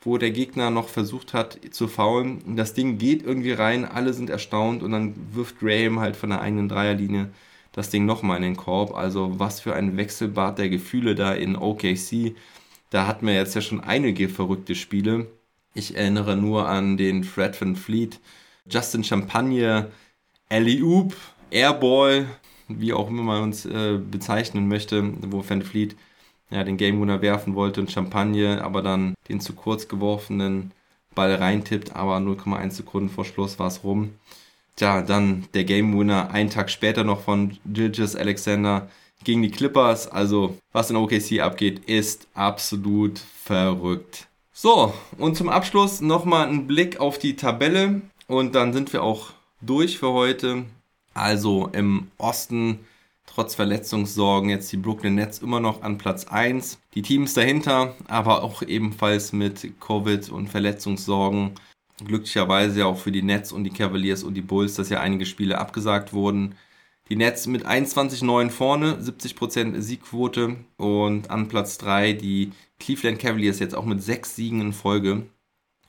wo 0.00 0.18
der 0.18 0.30
Gegner 0.30 0.70
noch 0.70 0.88
versucht 0.88 1.34
hat 1.34 1.58
zu 1.70 1.88
faulen. 1.88 2.56
Das 2.56 2.74
Ding 2.74 2.98
geht 2.98 3.22
irgendwie 3.22 3.52
rein, 3.52 3.84
alle 3.84 4.12
sind 4.12 4.30
erstaunt 4.30 4.82
und 4.82 4.92
dann 4.92 5.14
wirft 5.32 5.58
Graham 5.60 6.00
halt 6.00 6.16
von 6.16 6.30
der 6.30 6.40
eigenen 6.40 6.68
Dreierlinie 6.68 7.30
das 7.78 7.90
Ding 7.90 8.06
nochmal 8.06 8.38
in 8.38 8.42
den 8.42 8.56
Korb. 8.56 8.94
Also 8.96 9.38
was 9.38 9.60
für 9.60 9.74
ein 9.74 9.96
Wechselbad 9.96 10.58
der 10.58 10.68
Gefühle 10.68 11.14
da 11.14 11.32
in 11.32 11.56
OKC. 11.56 12.34
Da 12.90 13.06
hatten 13.06 13.26
wir 13.26 13.34
jetzt 13.34 13.54
ja 13.54 13.60
schon 13.60 13.80
einige 13.80 14.28
verrückte 14.28 14.74
Spiele. 14.74 15.28
Ich 15.74 15.96
erinnere 15.96 16.36
nur 16.36 16.68
an 16.68 16.96
den 16.96 17.22
Fred 17.22 17.58
Van 17.60 17.76
Fleet, 17.76 18.18
Justin 18.68 19.04
Champagne, 19.04 19.92
Ellie 20.48 20.82
Oop, 20.82 21.14
Airball, 21.50 22.26
wie 22.66 22.92
auch 22.92 23.08
immer 23.08 23.22
man 23.22 23.42
uns 23.42 23.64
äh, 23.64 23.98
bezeichnen 23.98 24.66
möchte, 24.66 25.12
wo 25.30 25.44
Van 25.48 25.62
Fleet 25.62 25.94
ja, 26.50 26.64
den 26.64 26.78
Game 26.78 27.00
Winner 27.00 27.22
werfen 27.22 27.54
wollte 27.54 27.80
und 27.80 27.92
Champagne, 27.92 28.64
aber 28.64 28.82
dann 28.82 29.14
den 29.28 29.40
zu 29.40 29.52
kurz 29.52 29.86
geworfenen 29.86 30.72
Ball 31.14 31.34
reintippt, 31.34 31.94
aber 31.94 32.16
0,1 32.16 32.70
Sekunden 32.72 33.08
vor 33.08 33.24
Schluss 33.24 33.58
war 33.60 33.68
es 33.68 33.84
rum. 33.84 34.14
Tja, 34.78 35.02
dann 35.02 35.48
der 35.54 35.64
Game 35.64 35.98
Winner 35.98 36.30
einen 36.30 36.50
Tag 36.50 36.70
später 36.70 37.02
noch 37.02 37.22
von 37.22 37.58
Gilgis 37.66 38.14
Alexander 38.14 38.88
gegen 39.24 39.42
die 39.42 39.50
Clippers. 39.50 40.06
Also, 40.06 40.56
was 40.70 40.88
in 40.88 40.96
OKC 40.96 41.40
abgeht, 41.40 41.80
ist 41.86 42.28
absolut 42.34 43.18
verrückt. 43.18 44.28
So, 44.52 44.94
und 45.18 45.36
zum 45.36 45.48
Abschluss 45.48 46.00
nochmal 46.00 46.46
ein 46.46 46.68
Blick 46.68 47.00
auf 47.00 47.18
die 47.18 47.34
Tabelle 47.34 48.02
und 48.28 48.54
dann 48.54 48.72
sind 48.72 48.92
wir 48.92 49.02
auch 49.02 49.30
durch 49.60 49.98
für 49.98 50.12
heute. 50.12 50.64
Also 51.12 51.68
im 51.72 52.12
Osten 52.16 52.78
trotz 53.26 53.56
Verletzungssorgen 53.56 54.48
jetzt 54.48 54.70
die 54.70 54.76
Brooklyn 54.76 55.16
Nets 55.16 55.40
immer 55.40 55.58
noch 55.58 55.82
an 55.82 55.98
Platz 55.98 56.24
1. 56.28 56.78
Die 56.94 57.02
Teams 57.02 57.34
dahinter, 57.34 57.96
aber 58.06 58.44
auch 58.44 58.62
ebenfalls 58.62 59.32
mit 59.32 59.80
Covid 59.80 60.30
und 60.30 60.46
Verletzungssorgen. 60.46 61.54
Glücklicherweise 62.04 62.80
ja 62.80 62.86
auch 62.86 62.98
für 62.98 63.12
die 63.12 63.22
Nets 63.22 63.52
und 63.52 63.64
die 63.64 63.70
Cavaliers 63.70 64.22
und 64.22 64.34
die 64.34 64.42
Bulls, 64.42 64.74
dass 64.74 64.88
ja 64.88 65.00
einige 65.00 65.26
Spiele 65.26 65.58
abgesagt 65.58 66.12
wurden. 66.12 66.54
Die 67.08 67.16
Nets 67.16 67.46
mit 67.46 67.66
21-9 67.66 68.50
vorne, 68.50 68.98
70% 69.00 69.80
Siegquote 69.80 70.56
und 70.76 71.30
an 71.30 71.48
Platz 71.48 71.78
3 71.78 72.12
die 72.12 72.52
Cleveland 72.78 73.18
Cavaliers 73.18 73.58
jetzt 73.58 73.74
auch 73.74 73.84
mit 73.84 74.02
6 74.02 74.36
Siegen 74.36 74.60
in 74.60 74.72
Folge. 74.72 75.26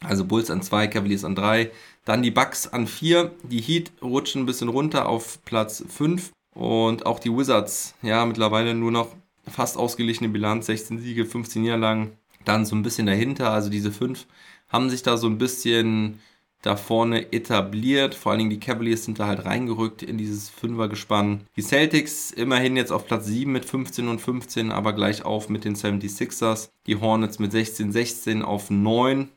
Also 0.01 0.23
Bulls 0.25 0.49
an 0.49 0.61
2, 0.61 0.87
Cavaliers 0.87 1.25
an 1.25 1.35
3. 1.35 1.71
Dann 2.05 2.23
die 2.23 2.31
Bucks 2.31 2.67
an 2.67 2.87
4. 2.87 3.31
Die 3.43 3.61
Heat 3.61 3.91
rutschen 4.01 4.43
ein 4.43 4.45
bisschen 4.45 4.69
runter 4.69 5.07
auf 5.09 5.43
Platz 5.43 5.83
5. 5.87 6.31
Und 6.55 7.05
auch 7.05 7.19
die 7.19 7.35
Wizards, 7.35 7.95
ja, 8.01 8.25
mittlerweile 8.25 8.73
nur 8.73 8.91
noch 8.91 9.15
fast 9.45 9.77
ausgeglichene 9.77 10.29
Bilanz, 10.29 10.67
16 10.67 10.99
Siege, 10.99 11.25
15 11.25 11.61
Niederlagen. 11.61 12.13
Dann 12.45 12.65
so 12.65 12.75
ein 12.75 12.83
bisschen 12.83 13.07
dahinter, 13.07 13.51
also 13.51 13.69
diese 13.69 13.91
5 13.91 14.25
haben 14.69 14.89
sich 14.89 15.03
da 15.03 15.17
so 15.17 15.27
ein 15.27 15.37
bisschen 15.37 16.19
da 16.61 16.75
vorne 16.75 17.31
etabliert. 17.31 18.15
Vor 18.15 18.31
allen 18.31 18.39
Dingen 18.39 18.49
die 18.49 18.59
Cavaliers 18.59 19.05
sind 19.05 19.19
da 19.19 19.27
halt 19.27 19.45
reingerückt 19.45 20.03
in 20.03 20.17
dieses 20.17 20.49
Fünfergespann. 20.49 21.41
Die 21.55 21.61
Celtics 21.61 22.31
immerhin 22.31 22.75
jetzt 22.75 22.91
auf 22.91 23.05
Platz 23.05 23.25
7 23.25 23.51
mit 23.51 23.65
15 23.65 24.07
und 24.07 24.19
15, 24.19 24.71
aber 24.71 24.93
gleich 24.93 25.23
auf 25.23 25.49
mit 25.49 25.63
den 25.65 25.75
76ers. 25.75 26.69
Die 26.85 26.97
Hornets 26.97 27.39
mit 27.39 27.51
16, 27.51 27.91
16 27.91 28.41
auf 28.41 28.69
9. 28.69 29.29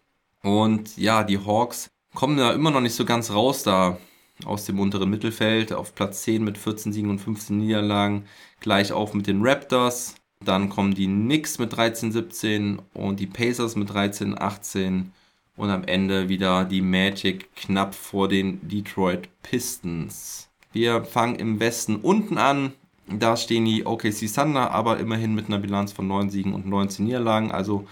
Und 0.42 0.96
ja, 0.96 1.22
die 1.22 1.38
Hawks 1.38 1.90
kommen 2.14 2.36
da 2.36 2.52
immer 2.52 2.70
noch 2.70 2.80
nicht 2.80 2.94
so 2.94 3.04
ganz 3.04 3.30
raus 3.30 3.62
da 3.62 3.98
aus 4.44 4.64
dem 4.64 4.80
unteren 4.80 5.10
Mittelfeld. 5.10 5.72
Auf 5.72 5.94
Platz 5.94 6.22
10 6.22 6.42
mit 6.42 6.58
14 6.58 6.92
Siegen 6.92 7.10
und 7.10 7.20
15 7.20 7.56
Niederlagen. 7.56 8.24
Gleich 8.60 8.90
auf 8.90 9.14
mit 9.14 9.28
den 9.28 9.42
Raptors. 9.46 10.16
Dann 10.44 10.68
kommen 10.68 10.94
die 10.94 11.06
Knicks 11.06 11.60
mit 11.60 11.76
13, 11.76 12.10
17 12.10 12.82
und 12.94 13.20
die 13.20 13.28
Pacers 13.28 13.76
mit 13.76 13.90
13, 13.90 14.36
18 14.36 15.12
und 15.56 15.70
am 15.70 15.84
Ende 15.84 16.28
wieder 16.28 16.64
die 16.64 16.80
Magic 16.80 17.54
knapp 17.56 17.94
vor 17.94 18.28
den 18.28 18.66
Detroit 18.68 19.28
Pistons. 19.42 20.48
Wir 20.72 21.04
fangen 21.04 21.36
im 21.36 21.60
Westen 21.60 21.96
unten 21.96 22.38
an. 22.38 22.72
Da 23.06 23.36
stehen 23.36 23.64
die 23.64 23.84
OKC 23.84 24.32
Thunder, 24.32 24.70
aber 24.70 24.98
immerhin 24.98 25.34
mit 25.34 25.46
einer 25.46 25.58
Bilanz 25.58 25.92
von 25.92 26.06
9 26.06 26.30
Siegen 26.30 26.54
und 26.54 26.66
19 26.66 27.04
Niederlagen. 27.04 27.52
Also 27.52 27.86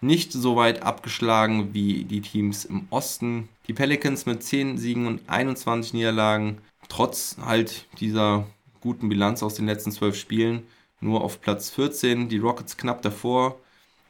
nicht 0.00 0.32
so 0.32 0.56
weit 0.56 0.82
abgeschlagen 0.82 1.72
wie 1.72 2.04
die 2.04 2.20
Teams 2.20 2.64
im 2.64 2.86
Osten. 2.90 3.48
Die 3.66 3.72
Pelicans 3.72 4.26
mit 4.26 4.42
10 4.42 4.76
Siegen 4.76 5.06
und 5.06 5.20
21 5.28 5.94
Niederlagen, 5.94 6.58
trotz 6.88 7.36
halt 7.42 7.86
dieser 7.98 8.46
guten 8.80 9.08
Bilanz 9.08 9.42
aus 9.42 9.54
den 9.54 9.66
letzten 9.66 9.92
12 9.92 10.16
Spielen, 10.16 10.62
nur 11.00 11.22
auf 11.22 11.40
Platz 11.40 11.70
14. 11.70 12.28
Die 12.28 12.38
Rockets 12.38 12.76
knapp 12.76 13.00
davor 13.02 13.56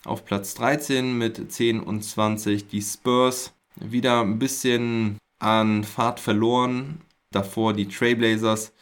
auf 0.07 0.25
Platz 0.25 0.55
13 0.55 1.17
mit 1.19 1.53
10 1.53 1.81
und 1.81 2.03
20 2.03 2.69
die 2.69 2.81
Spurs. 2.81 3.53
Wieder 3.77 4.21
ein 4.23 4.39
bisschen 4.39 5.19
an 5.39 5.85
Fahrt 5.85 6.21
verloren. 6.21 7.01
Davor 7.33 7.75
die 7.75 7.89
Trailblazers, 7.89 8.73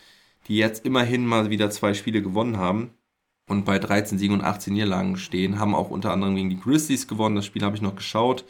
die 0.47 0.57
jetzt 0.57 0.85
immerhin 0.85 1.27
mal 1.27 1.51
wieder 1.51 1.70
zwei 1.70 1.95
Spiele 1.95 2.22
gewonnen 2.22 2.59
haben 2.59 2.91
und 3.49 3.64
bei 3.64 3.79
13 3.79 4.18
Siegen 4.18 4.37
und 4.37 4.45
18 4.45 4.75
Niederlagen 4.75 5.16
stehen. 5.16 5.59
Haben 5.59 5.75
auch 5.75 5.91
unter 5.91 6.12
anderem 6.12 6.37
gegen 6.37 6.51
die 6.51 6.61
Grizzlies 6.61 7.09
gewonnen. 7.09 7.37
Das 7.37 7.47
Spiel 7.47 7.62
habe 7.62 7.75
ich 7.75 7.83
noch 7.83 7.97
geschaut. 7.97 8.45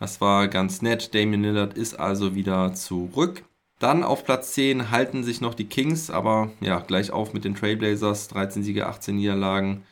Das 0.00 0.20
war 0.20 0.48
ganz 0.48 0.82
nett. 0.82 1.14
Damian 1.14 1.42
Lillard 1.42 1.74
ist 1.74 1.98
also 1.98 2.34
wieder 2.34 2.74
zurück. 2.74 3.44
Dann 3.78 4.02
auf 4.02 4.24
Platz 4.24 4.52
10 4.54 4.90
halten 4.90 5.22
sich 5.22 5.40
noch 5.40 5.54
die 5.54 5.66
Kings, 5.66 6.10
aber 6.10 6.50
ja, 6.60 6.80
gleich 6.80 7.12
auf 7.12 7.32
mit 7.32 7.44
den 7.44 7.54
Trailblazers. 7.54 8.28
13 8.28 8.62
Siege, 8.64 8.86
18 8.86 9.16
Niederlagen. 9.16 9.84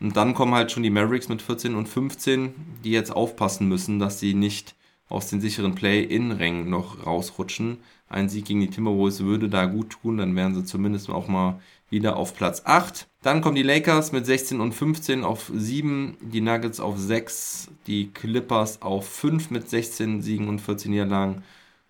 Und 0.00 0.16
dann 0.16 0.34
kommen 0.34 0.54
halt 0.54 0.70
schon 0.70 0.82
die 0.82 0.90
Mavericks 0.90 1.28
mit 1.28 1.42
14 1.42 1.74
und 1.74 1.88
15, 1.88 2.54
die 2.84 2.90
jetzt 2.90 3.10
aufpassen 3.10 3.68
müssen, 3.68 3.98
dass 3.98 4.20
sie 4.20 4.34
nicht 4.34 4.74
aus 5.08 5.28
den 5.28 5.40
sicheren 5.40 5.74
Play-In-Rängen 5.74 6.68
noch 6.68 7.06
rausrutschen. 7.06 7.78
Ein 8.08 8.28
Sieg 8.28 8.46
gegen 8.46 8.60
die 8.60 8.70
Timberwolves 8.70 9.20
würde 9.20 9.48
da 9.48 9.66
gut 9.66 9.90
tun, 9.90 10.18
dann 10.18 10.36
wären 10.36 10.54
sie 10.54 10.64
zumindest 10.64 11.10
auch 11.10 11.28
mal 11.28 11.60
wieder 11.90 12.16
auf 12.16 12.34
Platz 12.34 12.62
8. 12.64 13.06
Dann 13.22 13.40
kommen 13.40 13.56
die 13.56 13.62
Lakers 13.62 14.12
mit 14.12 14.26
16 14.26 14.60
und 14.60 14.72
15 14.72 15.24
auf 15.24 15.50
7, 15.54 16.16
die 16.20 16.40
Nuggets 16.40 16.80
auf 16.80 16.98
6, 16.98 17.70
die 17.86 18.10
Clippers 18.12 18.82
auf 18.82 19.08
5 19.08 19.50
mit 19.50 19.68
16 19.68 20.22
Siegen 20.22 20.48
und 20.48 20.60
14 20.60 20.90
Niederlagen. 20.90 21.42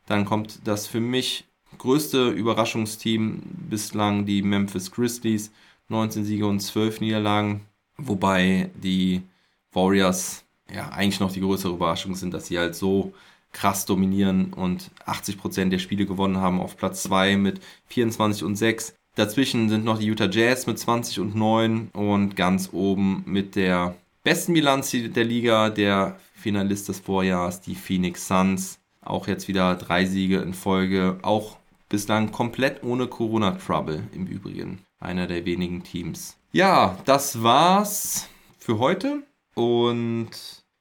Dann 0.06 0.24
kommt 0.24 0.60
das 0.64 0.86
für 0.86 1.00
mich 1.00 1.44
größte 1.76 2.30
Überraschungsteam 2.30 3.42
bislang, 3.68 4.24
die 4.24 4.42
Memphis 4.42 4.90
Grizzlies, 4.90 5.52
19 5.88 6.24
Siege 6.24 6.46
und 6.46 6.60
12 6.60 7.00
Niederlagen. 7.00 7.60
Wobei 7.98 8.70
die 8.74 9.22
Warriors 9.72 10.44
ja 10.72 10.88
eigentlich 10.90 11.20
noch 11.20 11.32
die 11.32 11.40
größere 11.40 11.72
Überraschung 11.72 12.14
sind, 12.14 12.32
dass 12.32 12.46
sie 12.46 12.58
halt 12.58 12.74
so 12.74 13.12
krass 13.52 13.86
dominieren 13.86 14.52
und 14.52 14.90
80% 15.06 15.70
der 15.70 15.78
Spiele 15.78 16.06
gewonnen 16.06 16.38
haben 16.38 16.60
auf 16.60 16.76
Platz 16.76 17.02
2 17.04 17.36
mit 17.36 17.60
24 17.88 18.44
und 18.44 18.56
6. 18.56 18.94
Dazwischen 19.14 19.68
sind 19.68 19.84
noch 19.84 19.98
die 19.98 20.06
Utah 20.06 20.30
Jazz 20.30 20.66
mit 20.66 20.78
20 20.78 21.20
und 21.20 21.34
9 21.34 21.88
und 21.92 22.36
ganz 22.36 22.70
oben 22.72 23.24
mit 23.26 23.56
der 23.56 23.96
besten 24.22 24.52
Bilanz 24.52 24.92
der 24.92 25.24
Liga, 25.24 25.70
der 25.70 26.20
Finalist 26.34 26.88
des 26.88 27.00
Vorjahres, 27.00 27.60
die 27.60 27.74
Phoenix 27.74 28.28
Suns. 28.28 28.78
Auch 29.00 29.26
jetzt 29.26 29.48
wieder 29.48 29.74
drei 29.74 30.04
Siege 30.04 30.38
in 30.38 30.54
Folge, 30.54 31.18
auch 31.22 31.56
bislang 31.88 32.30
komplett 32.30 32.84
ohne 32.84 33.06
Corona-Trouble 33.08 34.04
im 34.12 34.26
Übrigen. 34.26 34.84
Einer 35.00 35.26
der 35.26 35.44
wenigen 35.44 35.82
Teams. 35.82 36.37
Ja, 36.52 36.96
das 37.04 37.42
war's 37.42 38.26
für 38.58 38.78
heute. 38.78 39.22
Und 39.54 40.30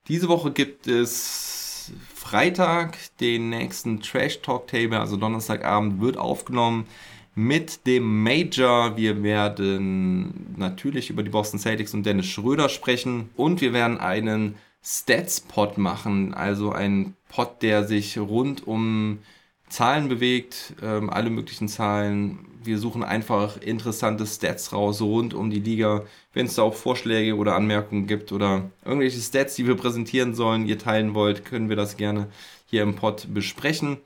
diese 0.07 0.29
Woche 0.29 0.51
gibt 0.51 0.87
es 0.87 1.91
Freitag 2.13 2.97
den 3.19 3.49
nächsten 3.49 3.99
Trash 3.99 4.41
Talk 4.41 4.67
Table, 4.67 4.99
also 4.99 5.17
Donnerstagabend 5.17 5.99
wird 5.99 6.17
aufgenommen 6.17 6.87
mit 7.35 7.85
dem 7.85 8.23
Major. 8.23 8.95
Wir 8.95 9.23
werden 9.23 10.55
natürlich 10.57 11.09
über 11.09 11.23
die 11.23 11.29
Boston 11.29 11.59
Celtics 11.59 11.93
und 11.93 12.05
Dennis 12.05 12.27
Schröder 12.27 12.69
sprechen 12.69 13.29
und 13.35 13.59
wir 13.59 13.73
werden 13.73 13.97
einen 13.97 14.55
Stats-Pod 14.83 15.77
machen, 15.77 16.33
also 16.33 16.71
ein 16.71 17.13
Pod, 17.27 17.61
der 17.61 17.83
sich 17.83 18.17
rund 18.17 18.65
um 18.65 19.19
Zahlen 19.67 20.07
bewegt, 20.07 20.75
ähm, 20.81 21.09
alle 21.09 21.29
möglichen 21.29 21.67
Zahlen. 21.67 22.39
Wir 22.67 22.77
suchen 22.77 23.03
einfach 23.03 23.61
interessante 23.61 24.25
Stats 24.27 24.73
raus 24.73 25.01
rund 25.01 25.33
um 25.33 25.49
die 25.49 25.61
Liga. 25.61 26.03
Wenn 26.33 26.47
es 26.47 26.55
da 26.55 26.63
auch 26.63 26.73
Vorschläge 26.73 27.35
oder 27.35 27.55
Anmerkungen 27.55 28.07
gibt 28.07 28.31
oder 28.31 28.69
irgendwelche 28.83 29.19
Stats, 29.19 29.55
die 29.55 29.65
wir 29.65 29.75
präsentieren 29.75 30.35
sollen, 30.35 30.67
ihr 30.67 30.77
teilen 30.77 31.13
wollt, 31.13 31.45
können 31.45 31.69
wir 31.69 31.77
das 31.77 31.97
gerne 31.97 32.27
hier 32.65 32.83
im 32.83 32.95
Pod 32.95 33.27
besprechen. 33.33 33.97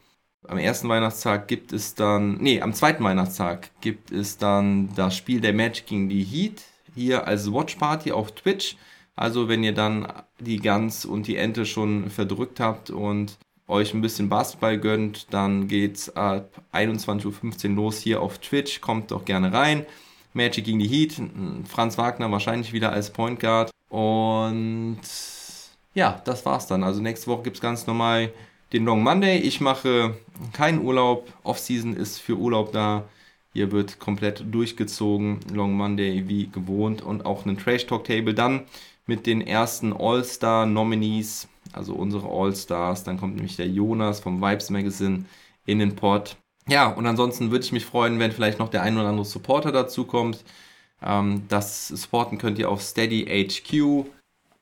Am 0.48 0.60
ersten 0.60 0.90
Weihnachtstag 0.90 1.48
gibt 1.48 1.74
es 1.74 1.96
dann, 1.96 2.38
nee, 2.38 2.62
am 2.62 2.74
zweiten 2.74 3.04
Weihnachtstag 3.04 3.70
gibt 3.82 4.12
es 4.12 4.38
dann 4.38 4.94
das 4.96 5.16
Spiel 5.16 5.42
der 5.42 5.54
Magic 5.54 5.88
gegen 5.88 6.08
die 6.08 6.24
Heat 6.24 6.62
hier 6.96 7.28
als 7.28 7.52
Watch 7.52 7.76
Party 7.76 8.12
auf 8.12 8.32
Twitch. 8.34 8.78
Also 9.16 9.50
wenn 9.50 9.64
ihr 9.64 9.74
dann 9.74 10.08
die 10.40 10.58
Gans 10.58 11.06
und 11.06 11.28
die 11.28 11.36
Ente 11.36 11.66
schon 11.66 12.10
verdrückt 12.10 12.60
habt 12.60 12.90
und 12.90 13.38
euch 13.72 13.94
ein 13.94 14.02
bisschen 14.02 14.30
Basketball 14.30 14.78
gönnt, 14.78 15.34
dann 15.34 15.68
geht's 15.68 16.16
ab 16.16 16.62
21.15 16.74 17.70
Uhr 17.70 17.76
los 17.76 18.00
hier 18.00 18.22
auf 18.22 18.38
Twitch. 18.38 18.82
Kommt 18.82 19.12
doch 19.12 19.26
gerne 19.26 19.52
rein. 19.54 19.86
Magic 20.34 20.66
gegen 20.66 20.80
die 20.80 20.88
Heat. 20.88 21.22
Franz 21.68 21.98
Wagner 21.98 22.32
wahrscheinlich 22.32 22.74
wieder 22.74 22.92
als 22.92 23.12
Point 23.12 23.40
Guard. 23.40 23.72
Und 23.90 25.00
ja, 25.94 26.22
das 26.26 26.46
war's 26.46 26.68
dann. 26.68 26.84
Also 26.84 27.02
nächste 27.02 27.28
Woche 27.28 27.44
gibt 27.44 27.58
es 27.58 27.62
ganz 27.62 27.88
normal 27.88 28.32
den 28.74 28.86
Long 28.86 29.04
Monday. 29.04 29.38
Ich 29.38 29.60
mache 29.60 30.16
keinen 30.54 30.82
Urlaub. 30.82 31.32
Offseason 31.44 31.96
ist 31.96 32.20
für 32.20 32.38
Urlaub 32.38 32.72
da. 32.72 33.06
Hier 33.54 33.72
wird 33.72 34.00
komplett 34.00 34.46
durchgezogen. 34.50 35.40
Long 35.52 35.74
Monday 35.74 36.28
wie 36.28 36.48
gewohnt 36.48 37.02
und 37.02 37.26
auch 37.26 37.46
einen 37.46 37.58
Trash 37.58 37.86
Talk 37.88 38.06
Table 38.06 38.34
dann 38.34 38.66
mit 39.08 39.26
den 39.26 39.42
ersten 39.42 39.92
All-Star 39.92 40.66
Nominees, 40.66 41.50
also 41.74 41.94
unsere 41.94 42.28
All-Stars. 42.28 43.04
Dann 43.04 43.20
kommt 43.20 43.36
nämlich 43.36 43.56
der 43.56 43.68
Jonas 43.68 44.20
vom 44.20 44.42
Vibes 44.42 44.70
Magazine 44.70 45.26
in 45.66 45.80
den 45.80 45.96
Pod. 45.96 46.38
Ja, 46.68 46.88
und 46.90 47.06
ansonsten 47.06 47.52
würde 47.52 47.66
ich 47.66 47.72
mich 47.72 47.86
freuen, 47.86 48.20
wenn 48.20 48.32
vielleicht 48.32 48.60
noch 48.60 48.70
der 48.70 48.84
ein 48.84 48.98
oder 48.98 49.10
andere 49.10 49.26
Supporter 49.26 49.72
dazu 49.72 50.06
kommt. 50.06 50.44
Ähm, 51.02 51.44
das 51.48 51.88
supporten 51.88 52.38
könnt 52.38 52.60
ihr 52.60 52.70
auf 52.70 52.82
Steady 52.82 53.26
HQ 53.26 54.06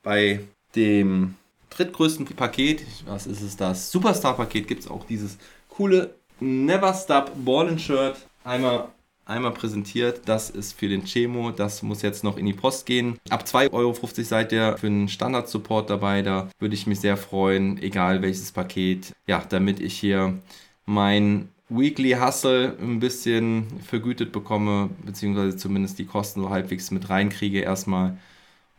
bei 0.01 0.39
dem 0.75 1.35
drittgrößten 1.69 2.25
Paket. 2.27 2.83
Was 3.05 3.27
ist 3.27 3.41
es 3.41 3.57
das? 3.57 3.91
Superstar-Paket 3.91 4.67
gibt 4.67 4.81
es 4.83 4.89
auch 4.89 5.05
dieses 5.05 5.37
coole 5.69 6.15
Never 6.39 6.93
Stop 6.93 7.31
Ballin 7.43 7.77
Shirt. 7.77 8.17
Einmal, 8.43 8.87
einmal 9.29 9.51
präsentiert. 9.51 10.21
Das 10.25 10.49
ist 10.49 10.77
für 10.77 10.89
den 10.89 11.05
Chemo. 11.05 11.51
Das 11.51 11.83
muss 11.83 12.01
jetzt 12.01 12.23
noch 12.23 12.37
in 12.37 12.45
die 12.45 12.53
Post 12.53 12.85
gehen. 12.85 13.17
Ab 13.29 13.43
2,50 13.45 13.71
Euro 13.71 13.95
seid 14.23 14.51
ihr 14.51 14.77
für 14.77 14.87
einen 14.87 15.07
Standard-Support 15.07 15.89
dabei. 15.89 16.21
Da 16.21 16.49
würde 16.59 16.75
ich 16.75 16.87
mich 16.87 16.99
sehr 16.99 17.17
freuen, 17.17 17.81
egal 17.81 18.21
welches 18.21 18.51
Paket. 18.51 19.13
Ja, 19.27 19.43
damit 19.47 19.79
ich 19.79 19.97
hier 19.97 20.39
mein 20.85 21.49
Weekly 21.69 22.13
Hustle 22.13 22.75
ein 22.81 22.99
bisschen 22.99 23.67
vergütet 23.85 24.31
bekomme, 24.31 24.89
beziehungsweise 25.05 25.55
zumindest 25.55 25.99
die 25.99 26.05
Kosten 26.05 26.41
so 26.41 26.49
halbwegs 26.49 26.89
mit 26.89 27.09
reinkriege 27.09 27.59
erstmal. 27.59 28.17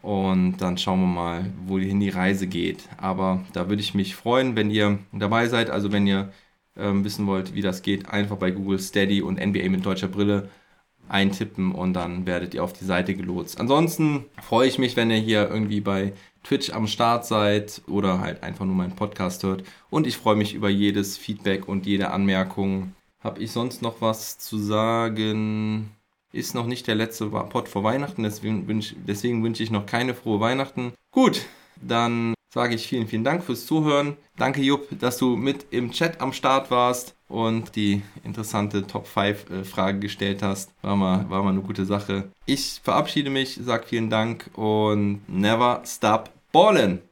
Und 0.02 0.56
dann 0.59 0.78
schauen 0.78 1.01
wir 1.01 1.06
mal, 1.06 1.44
wohin 1.66 2.01
die 2.01 2.09
Reise 2.09 2.47
geht. 2.47 2.89
Aber 2.97 3.44
da 3.52 3.68
würde 3.68 3.82
ich 3.82 3.94
mich 3.94 4.16
freuen, 4.16 4.56
wenn 4.56 4.70
ihr 4.70 4.98
dabei 5.12 5.47
seid. 5.48 5.70
Also 5.70 5.93
wenn 5.93 6.06
ihr 6.06 6.32
ähm, 6.81 7.05
wissen 7.05 7.27
wollt, 7.27 7.55
wie 7.55 7.62
das 7.62 7.82
geht, 7.82 8.09
einfach 8.09 8.36
bei 8.36 8.51
Google 8.51 8.78
Steady 8.78 9.23
und 9.23 9.39
NBA 9.39 9.69
mit 9.69 9.85
deutscher 9.85 10.09
Brille 10.09 10.48
eintippen 11.09 11.73
und 11.73 11.93
dann 11.94 12.24
werdet 12.27 12.55
ihr 12.55 12.62
auf 12.62 12.73
die 12.73 12.85
Seite 12.85 13.15
gelotst. 13.15 13.61
Ansonsten 13.61 14.24
freue 14.40 14.69
ich 14.69 14.78
mich, 14.78 14.97
wenn 14.97 15.11
ihr 15.11 15.16
hier 15.16 15.48
irgendwie 15.51 15.81
bei 15.81 16.12
Twitch 16.44 16.70
am 16.70 16.86
Start 16.86 17.27
seid 17.27 17.82
oder 17.86 18.20
halt 18.20 18.43
einfach 18.43 18.65
nur 18.65 18.74
meinen 18.74 18.97
Podcast 18.97 19.43
hört. 19.43 19.65
Und 19.90 20.07
ich 20.07 20.16
freue 20.16 20.36
mich 20.36 20.55
über 20.55 20.70
jedes 20.70 21.19
Feedback 21.19 21.69
und 21.69 21.86
jede 21.86 22.11
Anmerkung. 22.12 22.94
Habe 23.20 23.43
ich 23.43 23.52
sonst 23.52 23.82
noch 23.82 24.01
was 24.01 24.39
zu 24.39 24.57
sagen? 24.59 25.90
Ist 26.32 26.55
noch 26.55 26.66
nicht 26.66 26.86
der 26.86 26.94
letzte 26.94 27.27
Pod 27.27 27.69
vor 27.69 27.82
Weihnachten, 27.82 28.23
deswegen 28.23 28.69
wünsche, 28.69 28.94
deswegen 29.07 29.43
wünsche 29.43 29.65
ich 29.65 29.70
noch 29.70 29.85
keine 29.85 30.15
frohe 30.15 30.40
Weihnachten. 30.40 30.93
Gut, 31.11 31.44
dann 31.82 32.35
sage 32.52 32.74
ich 32.74 32.86
vielen, 32.86 33.06
vielen 33.06 33.24
Dank 33.24 33.44
fürs 33.44 33.66
Zuhören. 33.66 34.16
Danke, 34.36 34.60
Jupp, 34.60 34.89
dass 34.98 35.18
du 35.18 35.36
mit 35.36 35.66
im 35.70 35.93
Chat 35.93 36.20
am 36.20 36.32
Start 36.32 36.70
warst 36.70 37.14
und 37.28 37.77
die 37.77 38.02
interessante 38.24 38.86
Top 38.86 39.06
5 39.06 39.51
äh, 39.51 39.64
Frage 39.64 40.01
gestellt 40.01 40.43
hast. 40.43 40.72
War 40.82 40.97
mal, 40.97 41.28
war 41.31 41.43
mal 41.43 41.51
eine 41.51 41.60
gute 41.60 41.86
Sache. 41.86 42.31
Ich 42.47 42.81
verabschiede 42.82 43.31
mich, 43.31 43.59
sage 43.62 43.86
vielen 43.86 44.10
Dank 44.10 44.51
und 44.55 45.22
never 45.28 45.82
stop 45.86 46.31
ballin'. 46.52 47.01